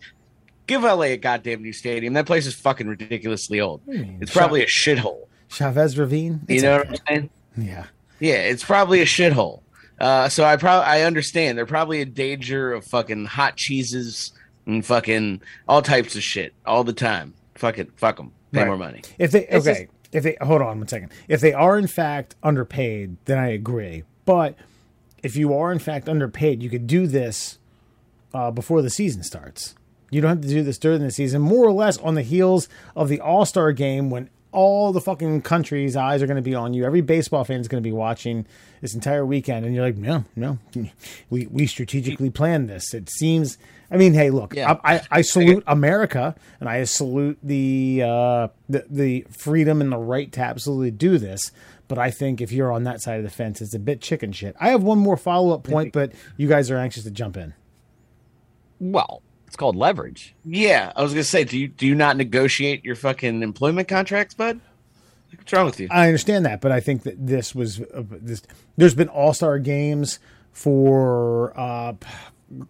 give 0.67 0.83
LA 0.83 1.03
a 1.03 1.17
goddamn 1.17 1.63
new 1.63 1.73
stadium. 1.73 2.15
That 2.15 2.27
place 2.27 2.47
is 2.47 2.55
fucking 2.55 2.89
ridiculously 2.89 3.61
old. 3.61 3.83
It's 3.87 4.33
probably 4.33 4.63
a 4.63 4.67
shithole. 4.67 5.27
Chavez 5.49 5.99
Ravine? 5.99 6.41
You 6.49 6.63
know 6.63 6.79
okay. 6.79 6.89
what 6.89 7.01
I'm 7.01 7.07
saying? 7.07 7.31
Yeah. 7.57 7.87
Yeah, 8.21 8.37
it's 8.37 8.65
probably 8.65 9.01
a 9.01 9.05
shithole. 9.05 9.61
Uh, 10.01 10.29
so 10.29 10.45
I 10.45 10.57
probably 10.57 10.87
I 10.87 11.03
understand 11.03 11.59
they're 11.59 11.67
probably 11.67 12.01
in 12.01 12.13
danger 12.13 12.73
of 12.73 12.85
fucking 12.85 13.27
hot 13.27 13.57
cheeses 13.57 14.33
and 14.67 14.85
fucking 14.85 15.43
all 15.69 15.83
types 15.83 16.17
of 16.17 16.23
shit 16.23 16.55
all 16.65 16.85
the 16.85 16.93
time. 16.93 17.35
Fuck 17.55 17.79
it, 17.79 17.91
fuck 17.97 18.17
them. 18.17 18.33
Pay 18.53 18.61
Right. 18.61 18.67
more 18.67 18.77
money. 18.77 19.03
If 19.19 19.31
they 19.33 19.47
It's 19.47 19.67
okay, 19.67 19.89
if 20.13 20.23
they 20.23 20.37
hold 20.41 20.63
on 20.63 20.79
one 20.79 20.89
second. 20.89 21.11
If 21.29 21.41
they 21.41 21.53
are 21.53 21.79
in 21.79 21.87
fact 21.87 22.35
underpaid, 22.43 23.17
then 23.25 23.39
I 23.39 23.49
agree. 23.49 24.05
But 24.25 24.55
if 25.23 25.37
you 25.37 25.55
are 25.55 25.73
in 25.73 25.79
fact 25.79 26.09
underpaid, 26.09 26.63
you 26.63 26.69
could 26.71 26.87
do 26.87 27.07
this 27.07 27.59
uh, 28.35 28.51
before 28.51 28.83
the 28.83 28.91
season 28.91 29.23
starts. 29.23 29.75
You 30.11 30.21
don't 30.21 30.29
have 30.29 30.41
to 30.43 30.49
do 30.49 30.63
this 30.63 30.77
during 30.79 31.01
the 31.01 31.11
season, 31.11 31.41
more 31.41 31.65
or 31.65 31.73
less 31.73 31.97
on 31.99 32.15
the 32.15 32.23
heels 32.23 32.69
of 32.95 33.09
the 33.09 33.21
All 33.21 33.47
Star 33.47 33.73
game 33.73 34.11
when 34.11 34.29
all 34.53 34.93
the 34.93 35.01
fucking 35.01 35.43
country's 35.43 35.97
eyes 35.97 36.23
are 36.23 36.27
going 36.27 36.37
to 36.37 36.43
be 36.43 36.55
on 36.55 36.75
you. 36.75 36.85
Every 36.85 37.01
baseball 37.01 37.43
fan 37.45 37.61
is 37.61 37.69
going 37.69 37.83
to 37.83 37.87
be 37.87 37.93
watching 37.93 38.47
this 38.81 38.95
entire 38.95 39.25
weekend, 39.27 39.65
and 39.65 39.75
you're 39.75 39.85
like, 39.85 39.97
no, 39.97 40.25
no, 40.37 40.59
we 41.31 41.47
we 41.47 41.67
strategically 41.67 42.31
planned 42.31 42.69
this. 42.69 42.95
It 42.95 43.09
seems. 43.11 43.59
I 43.91 43.97
mean, 43.97 44.15
hey, 44.15 44.31
look, 44.31 44.55
Yeah. 44.55 44.79
I, 44.85 44.95
I, 44.95 45.01
I 45.11 45.21
salute 45.23 45.65
America, 45.67 46.35
and 46.61 46.69
I 46.69 46.85
salute 46.85 47.39
the, 47.43 48.03
uh, 48.03 48.49
the 48.69 48.87
the 48.89 49.27
freedom 49.31 49.81
and 49.83 49.93
the 49.93 49.99
right 49.99 50.33
to 50.33 50.41
absolutely 50.41 50.91
do 50.93 51.19
this. 51.19 51.51
But 51.89 51.99
I 51.99 52.11
think 52.11 52.41
if 52.41 52.53
you're 52.53 52.73
on 52.73 52.85
that 52.85 53.03
side 53.03 53.19
of 53.19 53.25
the 53.25 53.31
fence, 53.31 53.61
it's 53.61 53.75
a 53.75 53.79
bit 53.79 54.01
chicken 54.01 54.33
shit. 54.33 54.57
I 54.59 54.71
have 54.71 54.83
one 54.83 54.99
more 54.99 55.19
follow 55.19 55.53
up 55.55 55.65
point, 55.65 55.93
but 55.93 56.13
you 56.39 56.49
guys 56.49 56.71
are 56.71 56.79
anxious 56.79 57.05
to 57.05 57.11
jump 57.11 57.37
in. 57.37 57.53
well, 58.81 59.23
it's 59.53 59.57
called 59.59 59.77
leverage. 59.77 60.35
Yeah, 60.47 60.95
I 60.97 61.03
was 61.03 61.13
gonna 61.13 61.25
say, 61.25 61.45
do 61.45 61.59
you 61.59 61.69
do 61.69 61.87
you 61.87 61.95
not 61.95 62.17
negotiate 62.17 62.87
your 62.87 62.95
fucking 62.95 63.43
employment 63.43 63.87
contracts, 63.87 64.33
bud? 64.33 64.63
What's 65.37 65.53
wrong 65.53 65.67
with 65.67 65.79
you? 65.79 65.89
I 65.91 66.07
understand 66.07 66.47
that, 66.47 66.63
but 66.63 66.73
I 66.73 66.81
think 66.81 67.03
that 67.03 67.27
this 67.27 67.55
was 67.55 67.79
uh, 67.79 68.03
this. 68.09 68.41
There's 68.79 68.95
been 68.95 69.11
All 69.11 69.35
Star 69.35 69.59
games 69.59 70.21
for 70.53 71.53
uh, 71.55 71.93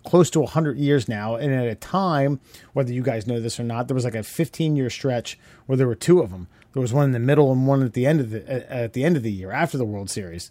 close 0.05 0.29
to 0.31 0.45
hundred 0.45 0.79
years 0.79 1.09
now, 1.09 1.37
and 1.37 1.55
at 1.55 1.69
a 1.69 1.77
time, 1.77 2.41
whether 2.73 2.93
you 2.93 3.05
guys 3.05 3.29
know 3.29 3.39
this 3.39 3.61
or 3.61 3.63
not, 3.63 3.87
there 3.87 3.95
was 3.95 4.05
like 4.05 4.17
a 4.17 4.25
15 4.25 4.75
year 4.75 4.91
stretch 4.91 5.39
where 5.67 5.77
there 5.77 5.87
were 5.87 5.95
two 5.95 6.19
of 6.19 6.33
them. 6.33 6.49
There 6.73 6.83
was 6.83 6.93
one 6.93 7.05
in 7.05 7.13
the 7.13 7.21
middle 7.21 7.53
and 7.53 7.65
one 7.65 7.85
at 7.85 7.93
the 7.93 8.07
end 8.07 8.19
of 8.19 8.31
the 8.31 8.53
at 8.53 8.63
at 8.65 8.93
the 8.93 9.05
end 9.05 9.17
of 9.17 9.23
the 9.23 9.31
year 9.31 9.53
after 9.53 9.79
the 9.79 9.85
World 9.85 10.11
Series. 10.11 10.51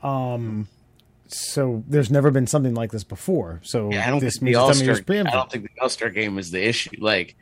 Um, 0.00 0.68
so 1.34 1.82
there's 1.88 2.10
never 2.10 2.30
been 2.30 2.46
something 2.46 2.74
like 2.74 2.92
this 2.92 3.04
before. 3.04 3.60
So 3.62 3.90
Yeah, 3.90 4.06
I 4.06 4.10
don't 4.10 4.20
this 4.20 4.38
think 4.38 4.52
the 4.52 4.54
All-Star. 4.56 4.94
I 4.94 5.22
don't 5.30 5.50
think 5.50 5.64
the 5.64 5.80
All 5.82 5.88
Star 5.88 6.10
game 6.10 6.38
is 6.38 6.50
the 6.50 6.62
issue. 6.66 6.90
Like, 6.98 7.36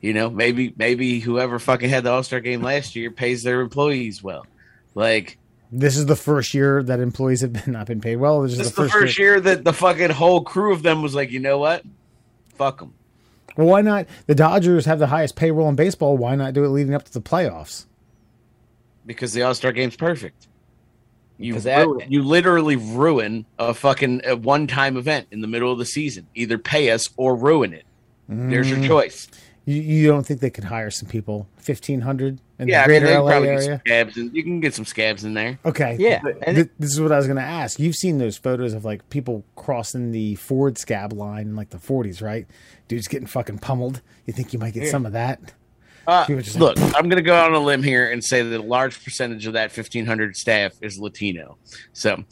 you 0.00 0.12
know, 0.12 0.30
maybe 0.30 0.74
maybe 0.76 1.20
whoever 1.20 1.58
fucking 1.58 1.88
had 1.88 2.04
the 2.04 2.10
All 2.10 2.22
Star 2.22 2.40
game 2.40 2.62
last 2.62 2.96
year 2.96 3.10
pays 3.10 3.42
their 3.42 3.60
employees 3.60 4.22
well. 4.22 4.46
Like, 4.94 5.38
This 5.70 5.96
is 5.96 6.06
the 6.06 6.16
first 6.16 6.54
year 6.54 6.82
that 6.82 7.00
employees 7.00 7.40
have 7.40 7.52
been 7.52 7.72
not 7.72 7.86
been 7.86 8.00
paid 8.00 8.16
well. 8.16 8.42
This 8.42 8.52
is 8.52 8.58
this 8.58 8.66
the 8.66 8.70
is 8.70 8.76
the 8.76 8.82
first, 8.82 8.92
first 8.94 9.18
year 9.18 9.40
that 9.40 9.64
the 9.64 9.72
fucking 9.72 10.10
whole 10.10 10.42
crew 10.42 10.72
of 10.72 10.82
them 10.82 11.02
was 11.02 11.14
like, 11.14 11.30
you 11.30 11.40
know 11.40 11.58
what? 11.58 11.84
Fuck 12.54 12.80
them. 12.80 12.94
Well, 13.56 13.66
why 13.66 13.82
not? 13.82 14.06
The 14.26 14.34
Dodgers 14.34 14.86
have 14.86 14.98
the 14.98 15.08
highest 15.08 15.36
payroll 15.36 15.68
in 15.68 15.76
baseball. 15.76 16.16
Why 16.16 16.36
not 16.36 16.54
do 16.54 16.64
it 16.64 16.68
leading 16.68 16.94
up 16.94 17.04
to 17.04 17.12
the 17.12 17.20
playoffs? 17.20 17.86
because 19.04 19.32
the 19.32 19.42
All 19.42 19.54
Star 19.54 19.72
game's 19.72 19.96
perfect. 19.96 20.46
You 21.42 21.54
'Cause 21.54 21.64
that- 21.64 22.10
you 22.10 22.22
literally 22.22 22.76
ruin 22.76 23.44
a 23.58 23.74
fucking 23.74 24.22
a 24.24 24.36
one 24.36 24.66
time 24.66 24.96
event 24.96 25.26
in 25.30 25.40
the 25.40 25.48
middle 25.48 25.72
of 25.72 25.78
the 25.78 25.86
season. 25.86 26.26
Either 26.34 26.56
pay 26.58 26.90
us 26.90 27.08
or 27.16 27.34
ruin 27.36 27.72
it. 27.72 27.84
There's 28.28 28.68
Mm. 28.68 28.78
your 28.78 28.88
choice. 28.88 29.28
You, 29.64 29.80
you 29.80 30.08
don't 30.08 30.26
think 30.26 30.40
they 30.40 30.50
could 30.50 30.64
hire 30.64 30.90
some 30.90 31.08
people? 31.08 31.46
Fifteen 31.56 32.00
hundred 32.00 32.40
in 32.58 32.66
Yeah, 32.66 32.82
the 32.84 32.88
mean, 32.92 33.00
greater 33.02 33.06
they 33.14 33.18
LA 33.20 33.30
probably 33.30 33.48
area. 33.50 33.80
scabs, 33.84 34.16
and 34.16 34.34
you 34.34 34.42
can 34.42 34.58
get 34.60 34.74
some 34.74 34.84
scabs 34.84 35.22
in 35.24 35.34
there. 35.34 35.58
Okay, 35.64 35.96
Yeah, 36.00 36.18
Th- 36.20 36.36
and 36.42 36.56
th- 36.56 36.68
this 36.80 36.90
is 36.92 37.00
what 37.00 37.12
I 37.12 37.16
was 37.16 37.26
going 37.26 37.36
to 37.36 37.42
ask. 37.44 37.78
You've 37.78 37.94
seen 37.94 38.18
those 38.18 38.36
photos 38.36 38.72
of 38.74 38.84
like 38.84 39.08
people 39.10 39.44
crossing 39.54 40.10
the 40.10 40.34
Ford 40.36 40.78
scab 40.78 41.12
line 41.12 41.48
in 41.48 41.56
like 41.56 41.70
the 41.70 41.78
forties, 41.78 42.20
right? 42.20 42.46
Dudes 42.88 43.06
getting 43.06 43.26
fucking 43.28 43.58
pummeled. 43.58 44.00
You 44.26 44.32
think 44.32 44.52
you 44.52 44.58
might 44.58 44.74
get 44.74 44.88
some 44.88 45.06
of 45.06 45.12
that? 45.12 45.38
Uh, 46.06 46.26
just 46.26 46.58
look, 46.58 46.76
I'm 46.78 47.08
going 47.08 47.16
to 47.16 47.22
go 47.22 47.34
out 47.34 47.50
on 47.50 47.54
a 47.54 47.64
limb 47.64 47.82
here 47.82 48.10
and 48.10 48.22
say 48.22 48.42
that 48.42 48.60
a 48.60 48.62
large 48.62 49.02
percentage 49.02 49.46
of 49.46 49.52
that 49.52 49.76
1,500 49.76 50.36
staff 50.36 50.72
is 50.80 50.98
Latino. 50.98 51.58
So 51.92 52.24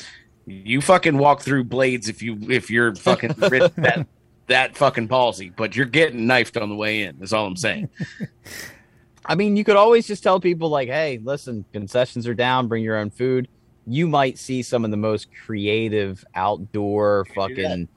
you 0.47 0.81
fucking 0.81 1.17
walk 1.17 1.43
through 1.43 1.65
blades 1.65 2.09
if 2.09 2.23
you 2.23 2.39
if 2.49 2.71
you're 2.71 2.95
fucking 2.95 3.33
that 3.39 4.07
that 4.49 4.77
fucking 4.77 5.09
palsy, 5.09 5.51
but 5.51 5.77
you're 5.77 5.87
getting 5.87 6.27
knifed 6.27 6.57
on 6.57 6.69
the 6.69 6.75
way 6.75 7.03
in. 7.03 7.23
Is 7.23 7.33
all 7.33 7.47
I'm 7.47 7.57
saying. 7.57 7.89
I 9.25 9.35
mean, 9.35 9.57
you 9.57 9.65
could 9.65 9.77
always 9.77 10.07
just 10.07 10.23
tell 10.23 10.41
people 10.41 10.69
like, 10.69 10.89
"Hey, 10.89 11.21
listen, 11.23 11.65
concessions 11.73 12.27
are 12.27 12.35
down. 12.35 12.69
Bring 12.69 12.83
your 12.83 12.97
own 12.97 13.11
food." 13.11 13.49
You 13.87 14.07
might 14.07 14.39
see 14.39 14.63
some 14.63 14.85
of 14.85 14.91
the 14.91 14.97
most 14.97 15.29
creative 15.45 16.25
outdoor 16.35 17.27
fucking 17.35 17.89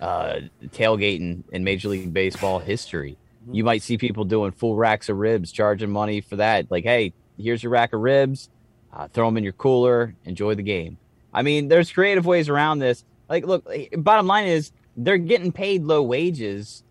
uh, 0.00 0.40
tailgating 0.66 1.44
in 1.52 1.64
Major 1.64 1.88
League 1.88 2.12
Baseball 2.12 2.58
history. 2.58 3.16
You 3.52 3.64
might 3.64 3.82
see 3.82 3.98
people 3.98 4.24
doing 4.24 4.52
full 4.52 4.76
racks 4.76 5.08
of 5.08 5.18
ribs, 5.18 5.52
charging 5.52 5.90
money 5.90 6.20
for 6.20 6.36
that. 6.36 6.70
Like, 6.70 6.84
hey, 6.84 7.12
here's 7.38 7.62
your 7.62 7.70
rack 7.70 7.92
of 7.92 8.00
ribs. 8.00 8.48
Uh, 8.92 9.08
throw 9.08 9.26
them 9.26 9.36
in 9.36 9.44
your 9.44 9.52
cooler. 9.52 10.14
Enjoy 10.24 10.54
the 10.54 10.62
game. 10.62 10.98
I 11.32 11.42
mean, 11.42 11.68
there's 11.68 11.90
creative 11.90 12.26
ways 12.26 12.48
around 12.48 12.78
this. 12.78 13.04
Like, 13.28 13.44
look, 13.46 13.66
eh, 13.72 13.88
bottom 13.96 14.26
line 14.26 14.46
is 14.46 14.72
they're 14.96 15.18
getting 15.18 15.52
paid 15.52 15.82
low 15.82 16.02
wages 16.02 16.84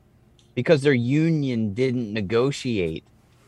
because 0.55 0.81
their 0.81 0.93
union 0.93 1.73
didn't 1.73 2.11
negotiate 2.11 3.03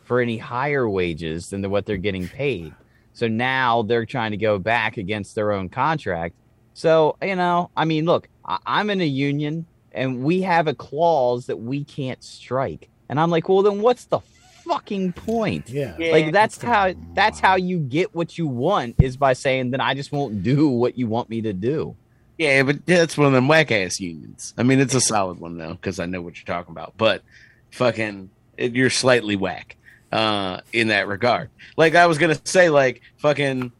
for 0.05 0.21
any 0.21 0.37
higher 0.37 0.89
wages 0.89 1.49
than 1.49 1.69
what 1.69 1.85
they're 1.85 1.97
getting 1.97 2.27
paid. 2.27 2.73
So 3.13 3.27
now 3.27 3.81
they're 3.83 4.05
trying 4.05 4.31
to 4.31 4.37
go 4.37 4.57
back 4.57 4.97
against 4.97 5.35
their 5.35 5.51
own 5.51 5.69
contract. 5.69 6.35
So, 6.73 7.17
you 7.21 7.35
know, 7.35 7.71
I 7.75 7.85
mean, 7.85 8.05
look, 8.05 8.27
I, 8.45 8.59
I'm 8.65 8.89
in 8.89 9.01
a 9.01 9.05
union 9.05 9.65
and 9.91 10.23
we 10.23 10.41
have 10.41 10.67
a 10.67 10.75
clause 10.75 11.45
that 11.47 11.57
we 11.57 11.83
can't 11.83 12.23
strike. 12.23 12.89
And 13.09 13.19
I'm 13.19 13.29
like, 13.29 13.47
well, 13.49 13.61
then 13.61 13.81
what's 13.81 14.05
the 14.05 14.19
fucking 14.65 15.13
point? 15.13 15.69
Yeah. 15.69 15.95
Like 15.97 16.31
that's 16.31 16.61
how 16.61 16.93
that's 17.13 17.39
how 17.39 17.55
you 17.55 17.79
get 17.79 18.13
what 18.15 18.37
you 18.37 18.47
want 18.47 18.95
is 19.01 19.17
by 19.17 19.33
saying 19.33 19.71
then 19.71 19.81
I 19.81 19.93
just 19.93 20.11
won't 20.11 20.43
do 20.43 20.69
what 20.69 20.97
you 20.97 21.07
want 21.07 21.29
me 21.29 21.41
to 21.41 21.53
do. 21.53 21.95
Yeah, 22.37 22.63
but 22.63 22.85
that's 22.85 23.17
one 23.17 23.27
of 23.27 23.33
them 23.33 23.47
whack 23.47 23.71
ass 23.71 23.99
unions. 23.99 24.53
I 24.57 24.63
mean, 24.63 24.79
it's 24.79 24.93
a 24.93 25.01
solid 25.01 25.39
one 25.39 25.57
though 25.57 25.73
because 25.73 25.99
I 25.99 26.05
know 26.05 26.21
what 26.21 26.35
you're 26.35 26.45
talking 26.45 26.71
about. 26.71 26.93
But 26.97 27.21
fucking, 27.71 28.29
it, 28.57 28.73
you're 28.73 28.89
slightly 28.89 29.35
whack 29.35 29.77
uh, 30.11 30.61
in 30.73 30.89
that 30.89 31.07
regard. 31.07 31.49
Like 31.77 31.95
I 31.95 32.07
was 32.07 32.17
gonna 32.17 32.39
say, 32.43 32.69
like 32.69 33.01
fucking, 33.17 33.71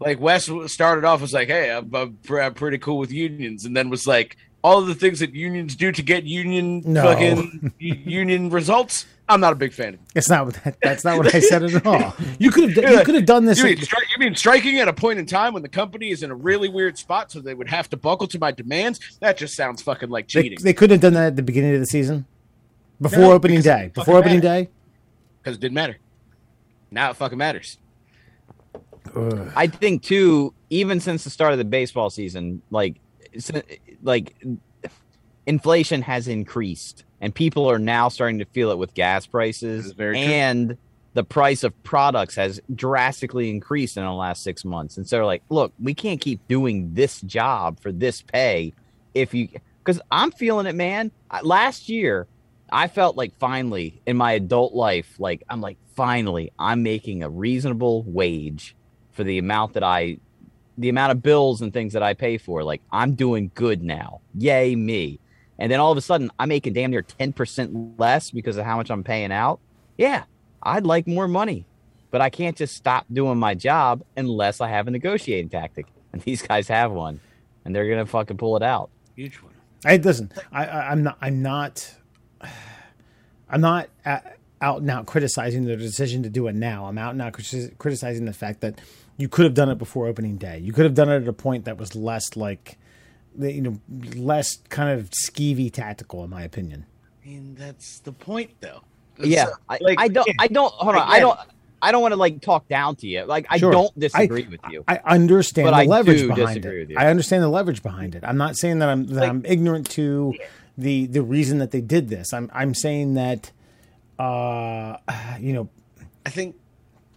like 0.00 0.20
Wes 0.20 0.48
started 0.66 1.04
off 1.04 1.20
was 1.20 1.34
like, 1.34 1.48
"Hey, 1.48 1.70
I'm, 1.70 1.94
I'm, 1.94 2.18
I'm 2.30 2.54
pretty 2.54 2.78
cool 2.78 2.98
with 2.98 3.12
unions," 3.12 3.66
and 3.66 3.76
then 3.76 3.90
was 3.90 4.06
like, 4.06 4.38
"All 4.62 4.78
of 4.80 4.86
the 4.86 4.94
things 4.94 5.20
that 5.20 5.34
unions 5.34 5.74
do 5.76 5.92
to 5.92 6.02
get 6.02 6.24
union 6.24 6.82
No. 6.84 7.02
fucking 7.02 7.72
union 7.78 8.50
results." 8.50 9.06
I'm 9.30 9.40
not 9.40 9.52
a 9.52 9.56
big 9.56 9.74
fan. 9.74 9.98
It's 10.14 10.30
not 10.30 10.54
that, 10.64 10.78
that's 10.82 11.04
not 11.04 11.18
what 11.18 11.34
I 11.34 11.40
said 11.40 11.62
at 11.62 11.84
all. 11.86 12.14
You 12.38 12.50
could 12.50 12.74
have 12.74 12.90
you 12.92 13.04
could 13.04 13.14
have 13.14 13.26
done 13.26 13.44
this. 13.44 13.58
You 13.58 13.64
mean, 13.64 13.76
stri- 13.76 14.00
you 14.16 14.18
mean 14.24 14.34
striking 14.34 14.78
at 14.78 14.88
a 14.88 14.92
point 14.94 15.18
in 15.18 15.26
time 15.26 15.52
when 15.52 15.62
the 15.62 15.68
company 15.68 16.10
is 16.10 16.22
in 16.22 16.30
a 16.30 16.34
really 16.34 16.70
weird 16.70 16.96
spot, 16.96 17.30
so 17.30 17.40
they 17.40 17.52
would 17.52 17.68
have 17.68 17.90
to 17.90 17.96
buckle 17.98 18.26
to 18.28 18.38
my 18.38 18.52
demands? 18.52 19.18
That 19.20 19.36
just 19.36 19.54
sounds 19.54 19.82
fucking 19.82 20.08
like 20.08 20.28
cheating. 20.28 20.56
they 20.62 20.72
could 20.72 20.90
have 20.90 21.00
done 21.00 21.12
that 21.12 21.26
at 21.26 21.36
the 21.36 21.42
beginning 21.42 21.74
of 21.74 21.80
the 21.80 21.86
season, 21.86 22.24
before 23.02 23.18
No, 23.18 23.32
opening 23.32 23.60
day. 23.60 23.90
Before 23.94 24.16
opening 24.16 24.38
matters. 24.40 24.66
day. 24.66 24.70
because 25.42 25.56
it 25.58 25.60
didn't 25.60 25.74
matter. 25.74 25.98
Now 26.90 27.10
it 27.10 27.16
fucking 27.16 27.36
matters. 27.36 27.76
Ugh. 29.14 29.52
I 29.54 29.66
think 29.66 30.02
too, 30.02 30.54
even 30.70 31.00
since 31.00 31.24
the 31.24 31.30
start 31.30 31.52
of 31.52 31.58
the 31.58 31.64
baseball 31.66 32.08
season, 32.08 32.62
like 32.70 32.94
si- 32.94 33.00
like 34.02 34.34
inflation 35.46 36.02
has 36.02 36.28
increased 36.28 37.04
and 37.20 37.34
people 37.34 37.70
are 37.70 37.78
now 37.78 38.08
starting 38.08 38.38
to 38.38 38.44
feel 38.46 38.70
it 38.70 38.78
with 38.78 38.94
gas 38.94 39.26
prices 39.26 39.94
That 39.94 40.02
is 40.10 40.14
true. 40.14 40.16
and 40.16 40.76
the 41.14 41.24
price 41.24 41.64
of 41.64 41.82
products 41.82 42.36
has 42.36 42.60
drastically 42.74 43.50
increased 43.50 43.96
in 43.96 44.04
the 44.04 44.12
last 44.12 44.42
six 44.44 44.64
months. 44.64 44.98
And 44.98 45.08
so 45.08 45.16
they're 45.16 45.24
like, 45.26 45.42
look, 45.48 45.72
we 45.82 45.94
can't 45.94 46.20
keep 46.20 46.46
doing 46.48 46.94
this 46.94 47.20
job 47.22 47.80
for 47.80 47.90
this 47.90 48.22
pay 48.22 48.72
if 49.14 49.34
you 49.34 49.48
because 49.82 50.00
I'm 50.12 50.30
feeling 50.30 50.66
it, 50.66 50.74
man. 50.74 51.10
Last 51.42 51.88
year, 51.88 52.26
I 52.70 52.88
felt 52.88 53.16
like 53.16 53.36
finally 53.38 54.00
in 54.06 54.16
my 54.18 54.32
adult 54.32 54.74
life, 54.74 55.14
like 55.18 55.42
I'm 55.48 55.62
like, 55.62 55.78
finally, 55.96 56.52
I'm 56.58 56.82
making 56.82 57.22
a 57.22 57.30
reasonable 57.30 58.02
wage 58.02 58.76
for 59.12 59.24
the 59.24 59.38
amount 59.38 59.72
that 59.72 59.82
I 59.82 60.18
the 60.78 60.88
amount 60.88 61.12
of 61.12 61.22
bills 61.22 61.60
and 61.60 61.72
things 61.72 61.92
that 61.92 62.02
I 62.02 62.14
pay 62.14 62.38
for. 62.38 62.62
Like 62.62 62.80
I'm 62.90 63.14
doing 63.14 63.50
good 63.54 63.82
now. 63.82 64.20
Yay 64.34 64.74
me. 64.76 65.18
And 65.58 65.70
then 65.70 65.80
all 65.80 65.92
of 65.92 65.98
a 65.98 66.00
sudden 66.00 66.30
I'm 66.38 66.48
making 66.48 66.72
damn 66.72 66.90
near 66.90 67.02
10% 67.02 67.98
less 67.98 68.30
because 68.30 68.56
of 68.56 68.64
how 68.64 68.76
much 68.76 68.90
I'm 68.90 69.04
paying 69.04 69.32
out. 69.32 69.60
Yeah, 69.96 70.24
I'd 70.62 70.86
like 70.86 71.06
more 71.06 71.28
money. 71.28 71.66
But 72.10 72.22
I 72.22 72.30
can't 72.30 72.56
just 72.56 72.74
stop 72.74 73.04
doing 73.12 73.38
my 73.38 73.54
job 73.54 74.02
unless 74.16 74.60
I 74.62 74.68
have 74.68 74.88
a 74.88 74.90
negotiating 74.90 75.50
tactic. 75.50 75.86
And 76.10 76.22
these 76.22 76.40
guys 76.40 76.68
have 76.68 76.90
one. 76.90 77.20
And 77.66 77.76
they're 77.76 77.86
gonna 77.86 78.06
fucking 78.06 78.38
pull 78.38 78.56
it 78.56 78.62
out. 78.62 78.88
Huge 79.14 79.36
one. 79.42 79.52
I 79.84 79.98
listen. 79.98 80.32
I, 80.50 80.64
I, 80.64 80.90
I'm 80.90 81.02
not. 81.02 81.18
I'm 81.20 81.42
not. 81.42 81.94
I'm 83.50 83.60
not 83.60 83.90
a 84.06 84.22
out 84.60 84.80
and 84.80 84.90
out 84.90 85.06
criticizing 85.06 85.64
the 85.64 85.76
decision 85.76 86.22
to 86.24 86.30
do 86.30 86.46
it 86.48 86.54
now. 86.54 86.86
I'm 86.86 86.98
out 86.98 87.12
and 87.12 87.22
out 87.22 87.32
criticizing 87.78 88.24
the 88.24 88.32
fact 88.32 88.60
that 88.60 88.80
you 89.16 89.28
could 89.28 89.44
have 89.44 89.54
done 89.54 89.68
it 89.68 89.78
before 89.78 90.06
opening 90.06 90.36
day. 90.36 90.58
You 90.58 90.72
could 90.72 90.84
have 90.84 90.94
done 90.94 91.08
it 91.08 91.22
at 91.22 91.28
a 91.28 91.32
point 91.32 91.64
that 91.66 91.76
was 91.78 91.94
less 91.94 92.36
like, 92.36 92.78
you 93.38 93.60
know, 93.62 93.80
less 94.16 94.56
kind 94.68 94.98
of 94.98 95.10
skeevy 95.10 95.72
tactical, 95.72 96.24
in 96.24 96.30
my 96.30 96.42
opinion. 96.42 96.86
I 97.24 97.28
mean, 97.28 97.54
that's 97.58 98.00
the 98.00 98.12
point, 98.12 98.50
though. 98.60 98.80
yeah. 99.18 99.46
So, 99.46 99.52
I, 99.68 99.78
like, 99.80 100.00
I 100.00 100.08
don't 100.08 100.28
I 100.38 100.46
don't 100.48 100.72
hold 100.72 100.96
on. 100.96 101.02
I 101.08 101.20
don't 101.20 101.38
I 101.80 101.92
don't 101.92 102.02
want 102.02 102.12
to 102.12 102.16
like 102.16 102.40
talk 102.40 102.66
down 102.68 102.96
to 102.96 103.06
you. 103.06 103.22
Like 103.24 103.46
I 103.50 103.58
Sure. 103.58 103.70
don't 103.70 103.96
disagree 103.98 104.46
with 104.48 104.60
you. 104.70 104.82
I 104.88 105.00
understand 105.04 105.66
But 105.66 105.70
the 105.72 105.76
I 105.76 105.84
leverage 105.84 106.18
do 106.20 106.28
behind 106.34 106.46
disagree 106.62 106.78
it. 106.78 106.80
with 106.80 106.90
you. 106.90 106.96
I 106.98 107.06
understand 107.08 107.42
the 107.44 107.48
leverage 107.48 107.82
behind 107.82 108.14
it. 108.16 108.24
I'm 108.24 108.36
not 108.36 108.56
saying 108.56 108.80
that 108.80 108.88
I'm 108.88 109.06
that 109.08 109.14
Like- 109.20 109.28
I'm 109.30 109.44
ignorant 109.46 109.88
to 109.90 110.34
the 110.76 111.06
the 111.06 111.22
reason 111.22 111.58
that 111.58 111.70
they 111.70 111.80
did 111.80 112.08
this. 112.08 112.32
I'm 112.32 112.50
I'm 112.52 112.74
saying 112.74 113.14
that, 113.14 113.52
uh, 114.18 114.96
you 115.40 115.52
know, 115.52 115.68
I 116.26 116.30
think 116.30 116.56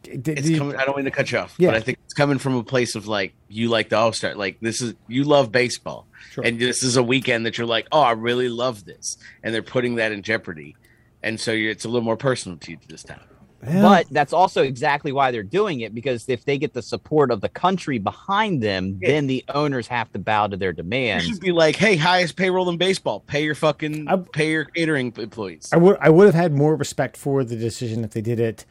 it's 0.04 0.58
coming. 0.58 0.76
I 0.76 0.86
don't 0.86 0.96
mean 0.96 1.06
to 1.06 1.12
cut 1.12 1.32
you 1.32 1.38
off, 1.40 1.56
Yeah. 1.58 1.70
but 1.70 1.76
I 1.78 1.80
think 1.82 2.00
it's 2.06 2.14
coming 2.14 2.38
from 2.40 2.56
a 2.56 2.64
place 2.64 2.96
of 2.96 3.08
like 3.08 3.34
you 3.50 3.70
like 3.70 3.90
the 3.90 3.98
All 3.98 4.12
Star. 4.14 4.36
Like 4.36 4.60
this 4.62 4.82
is 4.82 4.94
you 5.08 5.24
love 5.24 5.52
baseball, 5.52 6.08
Sure. 6.32 6.44
and 6.44 6.60
this 6.60 6.84
is 6.84 6.98
a 6.98 7.04
weekend 7.04 7.46
that 7.46 7.58
you're 7.58 7.68
like, 7.68 7.88
oh, 7.92 8.02
I 8.02 8.12
really 8.12 8.50
love 8.50 8.86
this, 8.86 9.18
and 9.44 9.54
they're 9.54 9.62
putting 9.62 9.96
that 9.96 10.12
in 10.12 10.24
jeopardy, 10.24 10.76
and 11.22 11.40
so 11.40 11.52
you're, 11.52 11.72
it's 11.72 11.86
a 11.86 11.88
little 11.90 12.02
more 12.06 12.18
personal 12.18 12.58
to 12.60 12.72
you 12.72 12.78
this 12.88 13.04
time. 13.04 13.20
Yeah. 13.66 13.82
But 13.82 14.08
that's 14.10 14.34
also 14.34 14.64
exactly 14.64 15.12
why 15.12 15.32
they're 15.32 15.44
doing 15.44 15.82
it 15.82 15.94
because 15.94 16.28
if 16.28 16.46
they 16.46 16.58
get 16.58 16.74
the 16.74 16.82
support 16.82 17.32
of 17.32 17.42
the 17.42 17.50
country 17.50 18.00
behind 18.00 18.62
them, 18.64 18.98
Yeah. 19.02 19.10
then 19.10 19.28
the 19.28 19.44
owners 19.54 19.88
have 19.88 20.12
to 20.14 20.20
bow 20.20 20.48
to 20.48 20.58
their 20.58 20.70
You 20.72 20.76
demands. 20.78 21.26
should 21.28 21.40
be 21.40 21.52
like, 21.52 21.76
hey, 21.76 21.96
highest 21.96 22.36
payroll 22.36 22.70
in 22.70 22.78
baseball. 22.78 23.20
Pay 23.28 23.44
your 23.44 23.56
fucking 23.56 24.08
I- 24.08 24.16
pay 24.18 24.52
your 24.52 24.66
catering 24.66 25.14
employees. 25.18 25.70
I 25.72 25.78
would 25.78 25.98
I 26.02 26.10
would 26.10 26.26
have 26.26 26.36
had 26.36 26.54
more 26.54 26.76
respect 26.76 27.18
for 27.18 27.44
the 27.44 27.56
decision 27.56 28.04
if 28.04 28.12
they 28.12 28.22
did 28.22 28.40
it 28.40 28.66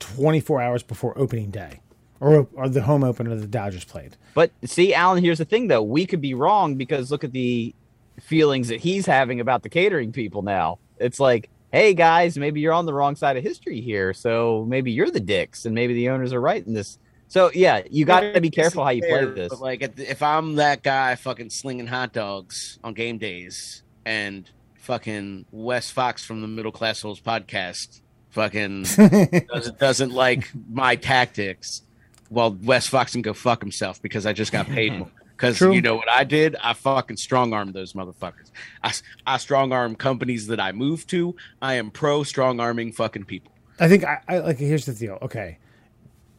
24 0.00 0.60
hours 0.60 0.82
before 0.82 1.16
opening 1.18 1.50
day, 1.50 1.80
or 2.20 2.46
or 2.54 2.68
the 2.68 2.82
home 2.82 3.02
opener 3.04 3.34
the 3.34 3.46
Dodgers 3.46 3.84
played. 3.84 4.16
But 4.34 4.50
see, 4.64 4.94
Alan, 4.94 5.22
here's 5.22 5.38
the 5.38 5.44
thing 5.44 5.68
though. 5.68 5.82
We 5.82 6.06
could 6.06 6.20
be 6.20 6.34
wrong 6.34 6.76
because 6.76 7.10
look 7.10 7.24
at 7.24 7.32
the 7.32 7.74
feelings 8.20 8.68
that 8.68 8.80
he's 8.80 9.06
having 9.06 9.40
about 9.40 9.62
the 9.62 9.68
catering 9.68 10.12
people 10.12 10.42
now. 10.42 10.78
It's 10.98 11.20
like, 11.20 11.48
hey 11.72 11.94
guys, 11.94 12.38
maybe 12.38 12.60
you're 12.60 12.72
on 12.72 12.86
the 12.86 12.94
wrong 12.94 13.16
side 13.16 13.36
of 13.36 13.42
history 13.42 13.80
here. 13.80 14.12
So 14.14 14.64
maybe 14.68 14.92
you're 14.92 15.10
the 15.10 15.20
dicks 15.20 15.66
and 15.66 15.74
maybe 15.74 15.94
the 15.94 16.10
owners 16.10 16.32
are 16.32 16.40
right 16.40 16.66
in 16.66 16.74
this. 16.74 16.98
So 17.28 17.50
yeah, 17.52 17.82
you 17.90 18.04
got 18.04 18.20
to 18.20 18.40
be 18.40 18.50
careful 18.50 18.84
how 18.84 18.90
you 18.90 19.02
play 19.02 19.24
this. 19.26 19.50
But 19.50 19.60
like, 19.60 19.82
if 19.98 20.22
I'm 20.22 20.54
that 20.56 20.82
guy 20.82 21.14
fucking 21.14 21.50
slinging 21.50 21.86
hot 21.86 22.12
dogs 22.12 22.78
on 22.82 22.94
game 22.94 23.18
days, 23.18 23.82
and 24.08 24.48
fucking 24.76 25.44
Wes 25.52 25.90
Fox 25.90 26.24
from 26.24 26.40
the 26.40 26.48
Middle 26.48 26.72
Class 26.72 27.02
Holes 27.02 27.20
podcast 27.20 28.00
fucking 28.30 28.82
doesn't, 29.52 29.78
doesn't 29.78 30.12
like 30.12 30.50
my 30.70 30.96
tactics, 30.96 31.82
well, 32.30 32.56
Wes 32.62 32.86
Fox 32.86 33.12
can 33.12 33.20
go 33.20 33.34
fuck 33.34 33.60
himself 33.60 34.00
because 34.00 34.24
I 34.24 34.32
just 34.32 34.50
got 34.50 34.66
paid 34.66 34.92
more. 34.98 35.10
Because 35.38 35.60
you 35.60 35.80
know 35.80 35.94
what 35.94 36.10
I 36.10 36.24
did? 36.24 36.56
I 36.60 36.72
fucking 36.72 37.16
strong 37.16 37.52
armed 37.52 37.72
those 37.72 37.92
motherfuckers. 37.92 38.50
I, 38.82 38.92
I 39.24 39.36
strong 39.38 39.72
arm 39.72 39.94
companies 39.94 40.48
that 40.48 40.58
I 40.58 40.72
moved 40.72 41.08
to. 41.10 41.36
I 41.62 41.74
am 41.74 41.92
pro 41.92 42.24
strong 42.24 42.58
arming 42.58 42.90
fucking 42.90 43.24
people. 43.24 43.52
I 43.78 43.88
think 43.88 44.02
I, 44.02 44.20
I 44.26 44.38
like. 44.38 44.58
Here's 44.58 44.86
the 44.86 44.92
deal. 44.92 45.16
Okay, 45.22 45.58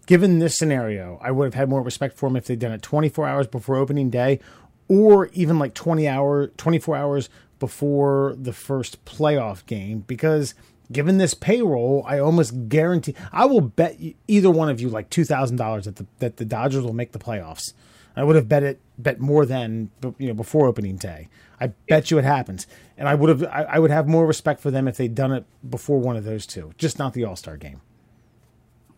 given 0.06 0.40
this 0.40 0.58
scenario, 0.58 1.18
I 1.22 1.32
would 1.32 1.46
have 1.46 1.54
had 1.54 1.70
more 1.70 1.82
respect 1.82 2.18
for 2.18 2.28
them 2.28 2.36
if 2.36 2.46
they'd 2.46 2.60
done 2.60 2.74
it 2.74 2.82
24 2.82 3.26
hours 3.26 3.48
before 3.48 3.78
opening 3.78 4.10
day, 4.10 4.42
or 4.90 5.28
even 5.28 5.60
like 5.60 5.74
20 5.74 6.06
hour, 6.06 6.48
24 6.48 6.98
hours 6.98 7.30
before 7.58 8.36
the 8.38 8.52
first 8.52 9.06
playoff 9.06 9.66
game. 9.66 10.04
Because 10.08 10.56
given 10.92 11.20
this 11.20 11.34
payroll, 11.34 12.04
I 12.06 12.20
almost 12.20 12.68
guarantee 12.68 13.16
I 13.32 13.46
will 13.46 13.62
bet 13.62 13.98
either 14.28 14.52
one 14.52 14.68
of 14.68 14.82
you 14.82 14.90
like 14.90 15.10
two 15.10 15.24
thousand 15.24 15.56
dollars 15.56 15.86
that 15.86 15.96
the 15.96 16.06
that 16.18 16.36
the 16.36 16.44
Dodgers 16.44 16.84
will 16.84 16.92
make 16.92 17.14
the 17.14 17.20
playoffs. 17.20 17.72
I 18.14 18.24
would 18.24 18.36
have 18.36 18.50
bet 18.50 18.64
it 18.64 18.82
bet 19.00 19.20
more 19.20 19.46
than 19.46 19.90
you 20.18 20.28
know 20.28 20.34
before 20.34 20.68
opening 20.68 20.98
day. 20.98 21.30
I 21.60 21.68
bet 21.88 22.12
you 22.12 22.18
it 22.18 22.26
happens, 22.26 22.68
and 22.98 23.08
I 23.08 23.16
would 23.16 23.30
have 23.30 23.44
I, 23.44 23.64
I 23.64 23.80
would 23.80 23.92
have 23.92 24.08
more 24.08 24.28
respect 24.28 24.62
for 24.62 24.70
them 24.70 24.88
if 24.88 24.98
they'd 24.98 25.16
done 25.16 25.32
it 25.32 25.46
before 25.68 26.00
one 26.00 26.16
of 26.16 26.24
those 26.24 26.46
two, 26.46 26.74
just 26.78 27.00
not 27.00 27.14
the 27.14 27.24
All 27.24 27.36
Star 27.36 27.58
game. 27.58 27.82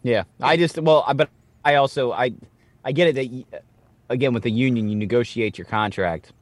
Yeah, 0.04 0.24
I 0.42 0.58
just 0.58 0.78
well, 0.80 1.04
I, 1.08 1.14
but 1.14 1.30
I 1.64 1.76
also 1.76 2.12
I 2.12 2.34
I 2.84 2.92
get 2.92 3.16
it 3.16 3.16
that 3.16 3.64
again 4.10 4.34
with 4.34 4.44
the 4.44 4.52
union 4.52 4.90
you 4.90 4.96
negotiate 4.96 5.58
your 5.58 5.66
contract, 5.66 6.34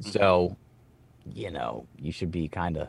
so 0.00 0.56
you 1.34 1.50
know 1.50 1.86
you 1.98 2.12
should 2.12 2.30
be 2.30 2.48
kind 2.48 2.76
of 2.76 2.88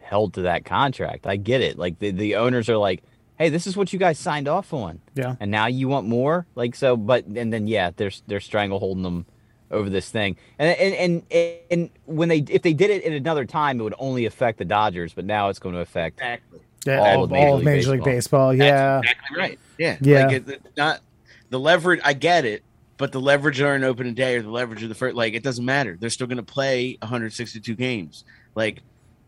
held 0.00 0.34
to 0.34 0.42
that 0.42 0.64
contract. 0.64 1.26
I 1.26 1.36
get 1.36 1.60
it. 1.60 1.78
Like 1.78 1.98
the 1.98 2.10
the 2.10 2.36
owners 2.36 2.68
are 2.68 2.78
like, 2.78 3.02
hey, 3.38 3.48
this 3.48 3.66
is 3.66 3.76
what 3.76 3.92
you 3.92 3.98
guys 3.98 4.18
signed 4.18 4.48
off 4.48 4.72
on, 4.72 5.00
Yeah, 5.14 5.36
and 5.40 5.50
now 5.50 5.66
you 5.66 5.88
want 5.88 6.06
more. 6.06 6.46
Like 6.54 6.74
so, 6.74 6.96
but 6.96 7.24
and 7.26 7.52
then 7.52 7.66
yeah, 7.66 7.90
they're 7.96 8.10
they're 8.26 8.40
strangle 8.40 8.78
holding 8.78 9.02
them 9.02 9.26
over 9.70 9.88
this 9.90 10.10
thing, 10.10 10.36
and 10.58 10.76
and 10.78 11.22
and 11.30 11.62
and 11.70 11.90
when 12.06 12.28
they 12.28 12.38
if 12.38 12.62
they 12.62 12.72
did 12.72 12.90
it 12.90 13.02
in 13.04 13.12
another 13.12 13.44
time, 13.44 13.80
it 13.80 13.82
would 13.84 13.94
only 13.98 14.24
affect 14.26 14.58
the 14.58 14.64
Dodgers, 14.64 15.12
but 15.14 15.24
now 15.24 15.48
it's 15.48 15.58
going 15.58 15.74
to 15.74 15.80
affect 15.80 16.20
Exactly. 16.20 16.60
yeah, 16.86 16.98
All 17.00 17.06
all, 17.18 17.24
of 17.24 17.32
all 17.32 17.36
Major 17.38 17.48
of 17.52 17.56
League 17.58 17.64
Major 17.64 17.90
League 17.92 18.04
Baseball. 18.04 18.48
That's 18.50 18.60
Yeah, 18.60 18.98
exactly 19.00 19.36
right. 19.38 19.58
Yeah, 19.78 19.96
Yeah. 20.00 20.26
Like 20.26 20.32
it, 20.36 20.48
it- 20.48 20.62
not 20.76 21.00
the 21.50 21.60
leverage. 21.60 22.00
I 22.04 22.12
get 22.14 22.44
it, 22.44 22.62
but 22.96 23.12
the 23.12 23.20
leverage 23.20 23.58
during 23.58 23.84
opening 23.84 24.14
day 24.14 24.36
or 24.36 24.42
the 24.42 24.50
leverage 24.50 24.82
of 24.82 24.88
the 24.88 24.94
first, 24.94 25.14
like 25.16 25.34
it 25.34 25.42
doesn't 25.42 25.64
matter. 25.64 25.96
They're 26.00 26.10
still 26.10 26.26
going 26.26 26.38
to 26.38 26.42
play 26.42 26.96
162 27.02 27.74
games. 27.74 28.24
Like 28.54 28.80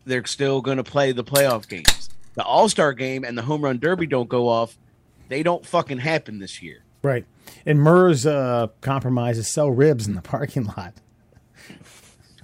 they're 0.05 0.25
still 0.25 0.61
going 0.61 0.77
to 0.77 0.83
play 0.83 1.11
the 1.11 1.23
playoff 1.23 1.67
games. 1.69 2.09
The 2.33 2.43
All 2.43 2.69
Star 2.69 2.93
game 2.93 3.23
and 3.23 3.37
the 3.37 3.41
Home 3.43 3.63
Run 3.63 3.79
Derby 3.79 4.07
don't 4.07 4.29
go 4.29 4.47
off. 4.47 4.77
They 5.29 5.43
don't 5.43 5.65
fucking 5.65 5.99
happen 5.99 6.39
this 6.39 6.61
year. 6.61 6.83
Right. 7.03 7.25
And 7.65 7.79
Murr's 7.79 8.25
uh, 8.25 8.67
compromise 8.81 9.37
is 9.37 9.51
sell 9.51 9.71
ribs 9.71 10.07
in 10.07 10.15
the 10.15 10.21
parking 10.21 10.65
lot. 10.65 10.93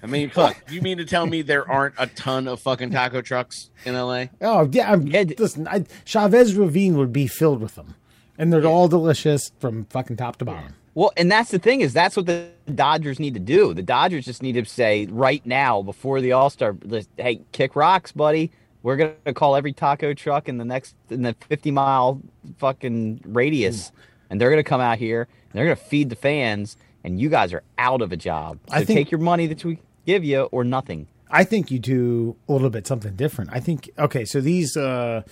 I 0.01 0.05
mean, 0.05 0.29
fuck. 0.29 0.57
You 0.69 0.81
mean 0.81 0.97
to 0.99 1.05
tell 1.05 1.25
me 1.25 1.41
there 1.41 1.69
aren't 1.69 1.95
a 1.97 2.07
ton 2.07 2.47
of 2.47 2.61
fucking 2.61 2.91
taco 2.91 3.21
trucks 3.21 3.71
in 3.83 3.95
LA? 3.95 4.25
Oh 4.41 4.69
yeah, 4.71 4.91
I'm, 4.91 5.07
Yeah, 5.07 5.23
listen, 5.37 5.67
I, 5.67 5.85
Chavez 6.05 6.55
Ravine 6.55 6.97
would 6.97 7.11
be 7.11 7.27
filled 7.27 7.61
with 7.61 7.75
them, 7.75 7.95
and 8.37 8.53
they're 8.53 8.65
all 8.65 8.87
delicious 8.87 9.51
from 9.59 9.85
fucking 9.85 10.17
top 10.17 10.37
to 10.37 10.45
bottom. 10.45 10.75
Well, 10.93 11.11
and 11.17 11.31
that's 11.31 11.51
the 11.51 11.59
thing 11.59 11.81
is 11.81 11.93
that's 11.93 12.15
what 12.15 12.25
the 12.25 12.49
Dodgers 12.73 13.19
need 13.19 13.33
to 13.33 13.39
do. 13.39 13.73
The 13.73 13.83
Dodgers 13.83 14.25
just 14.25 14.41
need 14.41 14.53
to 14.53 14.65
say 14.65 15.07
right 15.07 15.45
now 15.45 15.81
before 15.81 16.21
the 16.21 16.31
All 16.31 16.49
Star, 16.49 16.75
hey, 17.17 17.41
kick 17.51 17.75
rocks, 17.75 18.11
buddy. 18.11 18.51
We're 18.87 18.95
gonna 18.95 19.33
call 19.33 19.57
every 19.57 19.73
taco 19.73 20.13
truck 20.13 20.47
in 20.47 20.59
the 20.59 20.63
next 20.63 20.95
in 21.09 21.21
the 21.21 21.35
fifty 21.49 21.71
mile 21.71 22.21
fucking 22.57 23.19
radius, 23.25 23.91
and 24.29 24.39
they're 24.39 24.49
gonna 24.49 24.63
come 24.63 24.79
out 24.79 24.97
here 24.97 25.23
and 25.23 25.51
they're 25.51 25.65
gonna 25.65 25.75
feed 25.75 26.09
the 26.09 26.15
fans, 26.15 26.77
and 27.03 27.19
you 27.19 27.27
guys 27.27 27.51
are 27.51 27.63
out 27.77 28.01
of 28.01 28.13
a 28.13 28.15
job. 28.15 28.59
So 28.69 28.75
I 28.75 28.85
think- 28.85 28.97
take 28.97 29.11
your 29.11 29.19
money 29.19 29.45
that 29.47 29.65
we 29.65 29.79
give 30.05 30.23
you 30.23 30.43
or 30.53 30.63
nothing. 30.63 31.07
I 31.29 31.43
think 31.43 31.69
you 31.69 31.79
do 31.79 32.37
a 32.47 32.53
little 32.53 32.69
bit 32.69 32.87
something 32.87 33.13
different. 33.17 33.49
I 33.51 33.59
think 33.59 33.89
okay, 33.99 34.23
so 34.23 34.39
these 34.39 34.77
uh, 34.77 35.23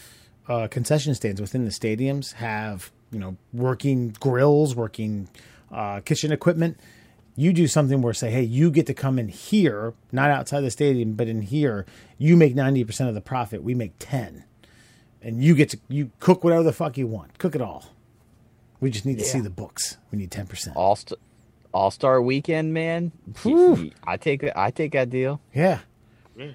uh, 0.50 0.68
concession 0.68 1.16
stands 1.16 1.40
within 1.40 1.64
the 1.64 1.72
stadiums 1.72 2.34
have 2.34 2.92
you 3.10 3.20
know 3.20 3.38
working 3.54 4.18
grills, 4.20 4.76
working 4.76 5.30
uh, 5.72 6.02
kitchen 6.02 6.34
equipment. 6.34 6.78
You 7.38 7.52
do 7.52 7.68
something 7.68 8.02
where 8.02 8.14
say, 8.14 8.32
hey, 8.32 8.44
you 8.44 8.72
get 8.72 8.86
to 8.88 8.94
come 8.94 9.20
in 9.20 9.28
here, 9.28 9.94
not 10.12 10.30
outside 10.30 10.62
the 10.62 10.72
stadium, 10.72 11.14
but 11.14 11.28
in 11.28 11.42
here. 11.42 11.86
You 12.18 12.38
make 12.38 12.56
ninety 12.56 12.84
percent 12.86 13.10
of 13.10 13.16
the 13.16 13.22
profit. 13.22 13.62
We 13.62 13.76
make 13.76 13.94
ten, 14.00 14.46
and 15.22 15.44
you 15.44 15.54
get 15.54 15.70
to 15.72 15.80
you 15.90 16.12
cook 16.22 16.46
whatever 16.46 16.64
the 16.64 16.72
fuck 16.72 16.98
you 16.98 17.08
want. 17.08 17.38
Cook 17.38 17.54
it 17.56 17.62
all. 17.62 17.86
We 18.80 18.90
just 18.90 19.06
need 19.06 19.20
to 19.20 19.26
see 19.26 19.42
the 19.42 19.50
books. 19.50 19.98
We 20.12 20.18
need 20.18 20.32
ten 20.32 20.48
percent. 20.48 20.78
All 20.78 20.96
Star 20.96 21.18
All 21.74 21.92
Star 21.92 22.22
Weekend, 22.22 22.74
man. 22.74 23.12
Whew. 23.42 23.92
I 24.06 24.16
take 24.16 24.50
I 24.56 24.72
take 24.72 24.94
that 24.94 25.10
deal. 25.10 25.42
Yeah. 25.54 25.80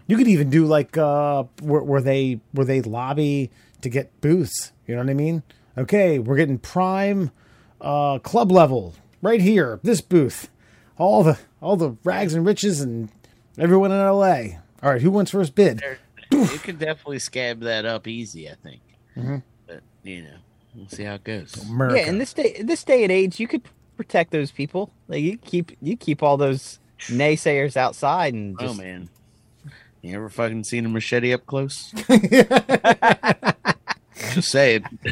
You 0.07 0.16
could 0.16 0.28
even 0.28 0.49
do 0.51 0.64
like 0.66 0.97
uh 0.97 1.45
where, 1.62 1.83
where 1.83 2.01
they 2.01 2.41
where 2.53 2.66
they 2.66 2.81
lobby 2.81 3.51
to 3.83 3.89
get 3.91 4.18
booths. 4.22 4.72
You 4.87 4.95
know 4.95 5.03
what 5.03 5.11
I 5.11 5.14
mean? 5.14 5.43
Okay, 5.76 6.18
we're 6.18 6.37
getting 6.37 6.59
prime 6.59 7.33
uh 7.83 8.18
club 8.20 8.51
level 8.51 8.95
right 9.20 9.43
here. 9.43 9.78
This 9.83 10.01
booth. 10.01 10.49
All 11.01 11.22
the 11.22 11.38
all 11.62 11.76
the 11.76 11.96
rags 12.05 12.34
and 12.34 12.44
riches 12.44 12.82
and 12.82 13.09
everyone 13.59 13.90
in 13.90 13.98
LA. 13.98 14.59
All 14.82 14.90
right, 14.90 15.01
who 15.01 15.11
wants 15.11 15.30
first 15.30 15.55
bid? 15.55 15.82
you 16.30 16.46
could 16.59 16.78
definitely 16.78 17.20
scab 17.20 17.61
that 17.61 17.86
up 17.86 18.07
easy, 18.07 18.51
I 18.51 18.55
think. 18.62 18.82
Mm-hmm. 19.16 19.36
But 19.66 19.80
you 20.03 20.24
know, 20.24 20.36
we'll 20.74 20.88
see 20.88 21.05
how 21.05 21.14
it 21.14 21.24
goes. 21.24 21.57
America. 21.70 21.96
Yeah, 21.96 22.09
in 22.09 22.18
this 22.18 22.34
day, 22.34 22.55
in 22.55 22.66
this 22.66 22.84
day 22.84 23.03
and 23.03 23.11
age, 23.11 23.40
you 23.40 23.48
could 23.48 23.62
protect 23.96 24.30
those 24.30 24.51
people. 24.51 24.92
Like 25.09 25.22
you 25.22 25.38
keep 25.38 25.74
you 25.80 25.96
keep 25.96 26.22
all 26.22 26.36
those 26.36 26.78
naysayers 27.07 27.78
outside 27.78 28.34
and 28.34 28.55
Oh 28.61 28.74
man, 28.74 29.09
you 30.03 30.14
ever 30.14 30.28
fucking 30.28 30.64
seen 30.64 30.84
a 30.84 30.90
machete 30.90 31.32
up 31.32 31.46
close? 31.46 31.94
Just 34.32 34.50
saying, 34.50 34.84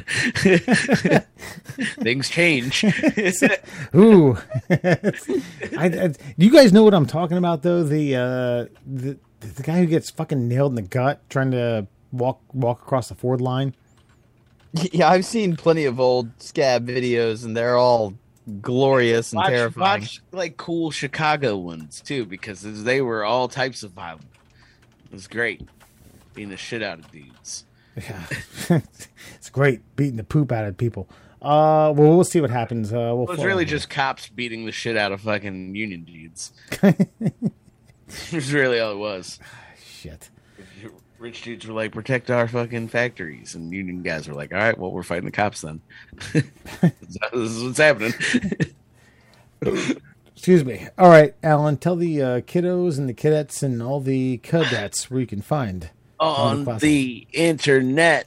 things 2.01 2.29
change. 2.29 2.85
Ooh. 3.95 4.37
I, 4.71 5.85
I, 5.85 6.09
do 6.09 6.17
you 6.37 6.51
guys 6.53 6.73
know 6.73 6.85
what 6.85 6.95
I'm 6.95 7.07
talking 7.07 7.37
about 7.37 7.63
though? 7.63 7.83
The 7.83 8.17
uh 8.17 8.67
the 8.87 9.19
the 9.41 9.63
guy 9.63 9.79
who 9.79 9.87
gets 9.87 10.11
fucking 10.11 10.49
nailed 10.49 10.73
in 10.73 10.77
the 10.77 10.83
gut 10.83 11.23
trying 11.31 11.51
to 11.53 11.87
walk 12.13 12.41
walk 12.53 12.83
across 12.83 13.09
the 13.09 13.15
Ford 13.15 13.41
line. 13.41 13.75
yeah. 14.93 15.09
I've 15.09 15.25
seen 15.25 15.57
plenty 15.57 15.85
of 15.85 15.99
old 16.01 16.31
scab 16.43 16.87
videos, 16.87 17.45
and 17.45 17.57
they're 17.57 17.77
all 17.77 18.15
glorious 18.61 19.33
and 19.33 19.39
watch, 19.39 19.49
terrifying. 19.49 20.01
watch 20.03 20.23
like 20.33 20.57
cool 20.57 20.91
Chicago 20.91 21.57
ones 21.57 22.01
too, 22.01 22.25
because 22.25 22.85
they 22.85 23.01
were 23.01 23.25
all 23.25 23.49
types 23.49 23.83
of 23.83 23.93
violent. 23.93 24.27
It 25.07 25.13
was 25.13 25.27
great, 25.27 25.63
beating 26.35 26.51
the 26.51 26.57
shit 26.57 26.83
out 26.83 26.99
of 26.99 27.11
dudes. 27.11 27.65
Yeah, 27.99 28.27
it's 29.35 29.51
great 29.51 29.81
beating 29.97 30.17
the 30.17 30.25
poop 30.25 30.53
out 30.53 30.65
of 30.65 30.77
people. 30.77 31.09
Uh, 31.41 31.95
well, 31.97 32.17
we'll 32.17 32.25
see 32.25 32.41
what 32.41 32.51
happens. 32.51 32.93
Uh, 32.93 33.13
we'll 33.15 33.25
It 33.25 33.31
was 33.31 33.45
really 33.45 33.65
just 33.65 33.89
cops 33.89 34.29
beating 34.29 34.67
the 34.67 34.73
shit 34.73 34.97
out 34.97 35.13
of 35.13 35.21
fucking 35.21 35.75
union 35.75 36.05
dudes. 36.05 36.53
That's 36.81 37.07
really 38.53 38.81
all 38.81 38.93
it 38.93 38.99
was. 38.99 39.39
shit. 39.81 40.31
Rich 41.19 41.43
dudes 41.43 41.67
were 41.67 41.75
like, 41.75 41.93
protect 41.93 42.31
our 42.31 42.47
fucking 42.47 42.89
factories. 42.89 43.55
And 43.57 43.73
union 43.73 44.03
guys 44.03 44.29
were 44.29 44.35
like, 44.35 44.53
all 44.53 44.59
right, 44.59 44.79
well, 44.79 44.93
we're 44.93 45.03
fighting 45.03 45.25
the 45.25 45.33
cops 45.33 45.63
then. 45.63 45.81
this 46.33 46.45
is 47.33 47.63
what's 47.65 47.79
happening. 47.79 48.15
Excuse 50.35 50.65
me. 50.65 50.87
All 50.97 51.09
right, 51.09 51.35
Alan, 51.43 51.77
tell 51.77 51.97
the 51.97 52.23
uh, 52.23 52.41
kiddos 52.43 52.99
and 52.99 53.09
the 53.09 53.15
cadets 53.15 53.65
and 53.65 53.83
all 53.83 54.01
the 54.01 54.39
cadets 54.39 55.11
where 55.11 55.19
you 55.21 55.27
can 55.27 55.43
find 55.43 55.91
On 56.21 56.79
the 56.79 57.27
internet 57.33 58.27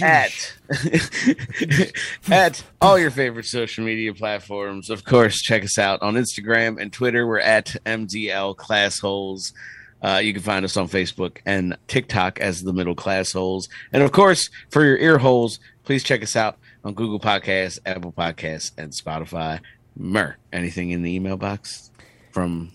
at 0.00 0.54
at 2.30 2.62
all 2.80 2.98
your 2.98 3.10
favorite 3.10 3.46
social 3.46 3.84
media 3.84 4.12
platforms. 4.12 4.90
Of 4.90 5.04
course, 5.04 5.40
check 5.40 5.64
us 5.64 5.78
out 5.78 6.02
on 6.02 6.14
Instagram 6.14 6.80
and 6.80 6.92
Twitter. 6.92 7.26
We're 7.26 7.38
at 7.38 7.76
MDL 7.86 8.56
Class 8.56 8.98
Holes. 8.98 9.54
Uh, 10.02 10.20
you 10.22 10.32
can 10.34 10.42
find 10.42 10.64
us 10.64 10.76
on 10.76 10.88
Facebook 10.88 11.38
and 11.46 11.76
TikTok 11.88 12.38
as 12.38 12.62
the 12.62 12.72
Middle 12.72 12.94
Class 12.94 13.32
Holes. 13.32 13.68
And 13.92 14.02
of 14.02 14.12
course, 14.12 14.50
for 14.70 14.84
your 14.84 14.98
ear 14.98 15.18
holes, 15.18 15.58
please 15.84 16.04
check 16.04 16.22
us 16.22 16.36
out 16.36 16.58
on 16.84 16.94
Google 16.94 17.18
Podcasts, 17.18 17.78
Apple 17.86 18.12
Podcasts, 18.12 18.72
and 18.76 18.92
Spotify. 18.92 19.60
Mer, 19.96 20.36
anything 20.52 20.90
in 20.90 21.02
the 21.02 21.14
email 21.14 21.38
box 21.38 21.90
from 22.30 22.72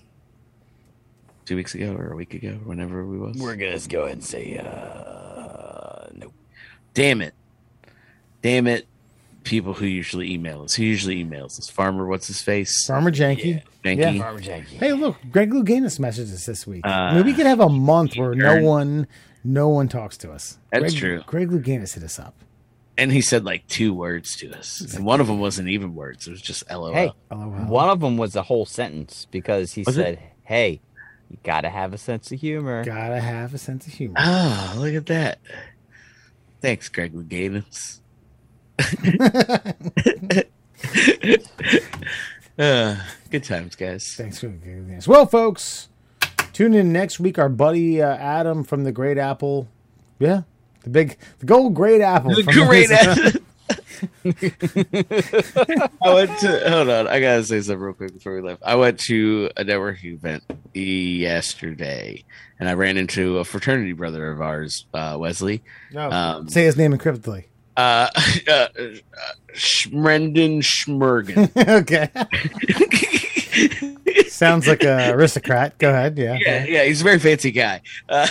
two 1.46 1.56
weeks 1.56 1.76
ago 1.76 1.94
or 1.94 2.12
a 2.12 2.16
week 2.16 2.34
ago, 2.34 2.60
whenever 2.64 3.06
we 3.06 3.18
was? 3.18 3.38
We're 3.38 3.56
gonna 3.56 3.80
go 3.90 4.02
ahead 4.04 4.14
and 4.14 4.24
say 4.24 4.58
uh, 4.58 6.08
no. 6.14 6.32
Damn 6.94 7.22
it. 7.22 7.34
Damn 8.42 8.68
it. 8.68 8.88
People 9.44 9.74
who 9.74 9.86
usually 9.86 10.32
email 10.32 10.62
us. 10.64 10.76
Who 10.76 10.84
usually 10.84 11.24
emails 11.24 11.58
us? 11.58 11.68
Farmer, 11.70 12.06
what's 12.06 12.28
his 12.28 12.42
face? 12.42 12.86
Farmer 12.86 13.12
Janky. 13.12 13.64
Janky. 13.84 13.98
Yeah. 14.16 14.18
Farmer 14.20 14.40
Janky. 14.40 14.66
Hey, 14.78 14.94
look, 14.94 15.18
Greg 15.32 15.50
Louganis 15.52 16.00
messaged 16.00 16.32
us 16.32 16.46
this 16.46 16.68
week. 16.68 16.86
Uh, 16.86 17.16
Maybe 17.16 17.32
we 17.32 17.34
could 17.36 17.48
have 17.48 17.60
a 17.60 17.70
month 17.70 18.16
where 18.18 18.36
no 18.36 18.62
one, 18.62 19.08
no 19.44 19.68
one 19.70 19.88
talks 19.88 20.16
to 20.18 20.32
us. 20.32 20.60
That's 20.72 20.94
Greg, 20.94 20.96
true. 20.96 21.24
Greg 21.26 21.50
Louganis 21.50 21.96
hit 21.96 22.04
us 22.04 22.20
up. 22.20 22.36
And 23.00 23.12
he 23.12 23.22
said 23.22 23.44
like 23.44 23.66
two 23.68 23.96
words 23.96 24.36
to 24.38 24.52
us. 24.56 24.80
And 24.96 25.04
one 25.06 25.20
of 25.20 25.26
them 25.26 25.40
wasn't 25.40 25.70
even 25.70 25.96
words. 25.96 26.28
It 26.28 26.32
was 26.32 26.42
just 26.42 26.70
LOL. 26.70 26.94
Hey, 26.94 27.12
LOL. 27.32 27.50
one 27.66 27.90
of 27.90 28.00
them 28.00 28.18
was 28.18 28.36
a 28.36 28.44
whole 28.44 28.68
sentence 28.68 29.26
because 29.32 29.74
he 29.74 29.82
Was 29.88 29.98
it? 29.98 30.02
said, 30.04 30.20
"Hey, 30.44 30.82
you 31.32 31.38
gotta 31.44 31.70
have 31.70 31.94
a 31.94 31.98
sense 31.98 32.32
of 32.32 32.40
humor." 32.40 32.84
Gotta 32.84 33.20
have 33.22 33.54
a 33.54 33.58
sense 33.58 33.88
of 33.88 33.94
humor. 33.94 34.16
Oh, 34.20 34.74
look 34.78 34.94
at 34.94 35.06
that. 35.08 35.40
Thanks, 36.60 36.90
Greg 36.90 37.14
Louganis. 37.14 38.00
uh, 42.60 42.96
good 43.30 43.44
times, 43.44 43.76
guys. 43.76 44.14
Thanks 44.16 44.40
for 44.40 44.48
Greg 44.50 44.88
Louganis. 44.88 45.08
Well, 45.08 45.26
folks, 45.26 45.90
tune 46.54 46.74
in 46.74 46.92
next 46.92 47.20
week. 47.20 47.40
Our 47.40 47.50
buddy 47.50 48.02
uh, 48.02 48.16
Adam 48.16 48.64
from 48.64 48.84
the 48.84 48.92
Great 48.92 49.18
Apple. 49.18 49.68
Yeah, 50.20 50.42
the 50.84 50.90
big, 50.90 51.18
the 51.40 51.46
gold 51.46 51.74
Great 51.74 52.02
Apple. 52.02 52.36
The 52.36 52.44
from 52.44 52.54
great 52.68 52.92
Arizona. 52.92 53.32
I 54.26 56.14
went 56.14 56.40
to 56.40 56.70
hold 56.70 56.90
on. 56.90 57.08
I 57.08 57.20
gotta 57.20 57.44
say 57.44 57.62
something 57.62 57.80
real 57.80 57.94
quick 57.94 58.14
before 58.14 58.36
we 58.36 58.42
left. 58.42 58.62
I 58.64 58.76
went 58.76 59.00
to 59.02 59.50
a 59.58 59.64
networking 59.64 60.14
event 60.16 60.44
yesterday, 60.74 62.24
and 62.60 62.70
I 62.70 62.74
ran 62.74 62.98
into 62.98 63.38
a 63.40 63.44
fraternity 63.44 63.94
brother 63.94 64.32
of 64.32 64.42
ours, 64.42 64.86
uh, 64.94 65.18
Wesley. 65.20 65.64
No, 65.92 66.10
Um, 66.10 66.50
say 66.50 66.66
his 66.66 66.78
name 66.78 66.94
encryptedly. 66.94 67.46
Uh, 67.78 68.08
uh, 68.48 68.52
uh, 68.52 68.68
Schmrenden 69.54 70.62
Schmergen. 70.62 71.50
okay, 71.82 72.10
sounds 74.30 74.68
like 74.68 74.84
a 74.84 75.12
aristocrat. 75.12 75.78
Go 75.78 75.90
ahead. 75.90 76.18
Yeah. 76.18 76.38
yeah, 76.40 76.66
yeah, 76.66 76.84
he's 76.84 77.02
a 77.02 77.04
very 77.04 77.20
fancy 77.20 77.52
guy. 77.52 77.82
Uh, 78.10 78.28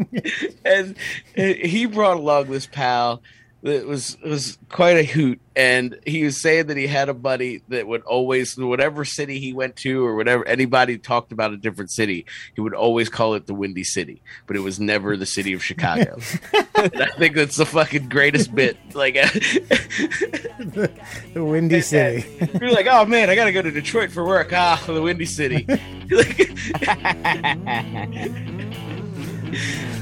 and 0.64 0.96
he 1.34 1.86
brought 1.86 2.16
along 2.16 2.50
this 2.50 2.66
pal 2.66 3.22
it 3.62 3.86
was 3.86 4.16
it 4.22 4.28
was 4.28 4.58
quite 4.68 4.96
a 4.96 5.04
hoot. 5.04 5.40
And 5.54 5.98
he 6.06 6.24
was 6.24 6.40
saying 6.40 6.68
that 6.68 6.76
he 6.76 6.86
had 6.86 7.08
a 7.08 7.14
buddy 7.14 7.62
that 7.68 7.86
would 7.86 8.02
always 8.02 8.56
whatever 8.56 9.04
city 9.04 9.38
he 9.38 9.52
went 9.52 9.76
to 9.76 10.04
or 10.04 10.16
whatever 10.16 10.46
anybody 10.46 10.98
talked 10.98 11.30
about 11.30 11.52
a 11.52 11.58
different 11.58 11.90
city 11.90 12.24
he 12.54 12.62
would 12.62 12.74
always 12.74 13.10
call 13.10 13.34
it 13.34 13.46
the 13.46 13.52
windy 13.52 13.84
city 13.84 14.22
but 14.46 14.56
it 14.56 14.60
was 14.60 14.80
never 14.80 15.16
the 15.16 15.26
city 15.26 15.52
of 15.52 15.62
chicago. 15.62 16.18
And 16.74 17.02
i 17.02 17.06
think 17.18 17.36
that's 17.36 17.56
the 17.56 17.66
fucking 17.66 18.08
greatest 18.08 18.54
bit 18.54 18.78
like 18.94 19.14
the, 19.14 20.90
the 21.34 21.44
windy 21.44 21.82
city. 21.82 22.24
You're 22.60 22.72
like 22.72 22.88
oh 22.90 23.04
man 23.04 23.30
i 23.30 23.34
gotta 23.34 23.52
go 23.52 23.62
to 23.62 23.70
detroit 23.70 24.10
for 24.10 24.26
work. 24.26 24.52
Ah 24.52 24.82
the 24.86 25.02
windy 25.02 25.26
city. 25.26 25.62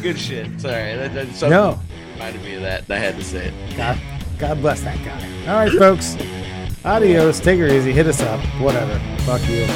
Good 0.02 0.18
shit. 0.18 0.60
Sorry. 0.60 0.96
That, 0.96 1.12
that, 1.12 1.26
something 1.34 1.50
no 1.50 1.78
reminded 2.20 2.42
me 2.42 2.54
of 2.56 2.62
that 2.62 2.84
i 2.90 2.98
had 2.98 3.16
to 3.16 3.24
say 3.24 3.46
it. 3.46 3.76
God 3.76 3.98
god 4.38 4.60
bless 4.60 4.82
that 4.82 5.02
guy. 5.04 5.50
All 5.50 5.58
right 5.58 5.72
folks. 5.72 6.16
Adios. 6.84 7.40
Take 7.40 7.58
her 7.60 7.66
easy. 7.66 7.92
Hit 7.92 8.06
us 8.06 8.20
up. 8.22 8.40
Whatever. 8.60 8.98
Fuck 9.24 9.42
you 9.48 9.66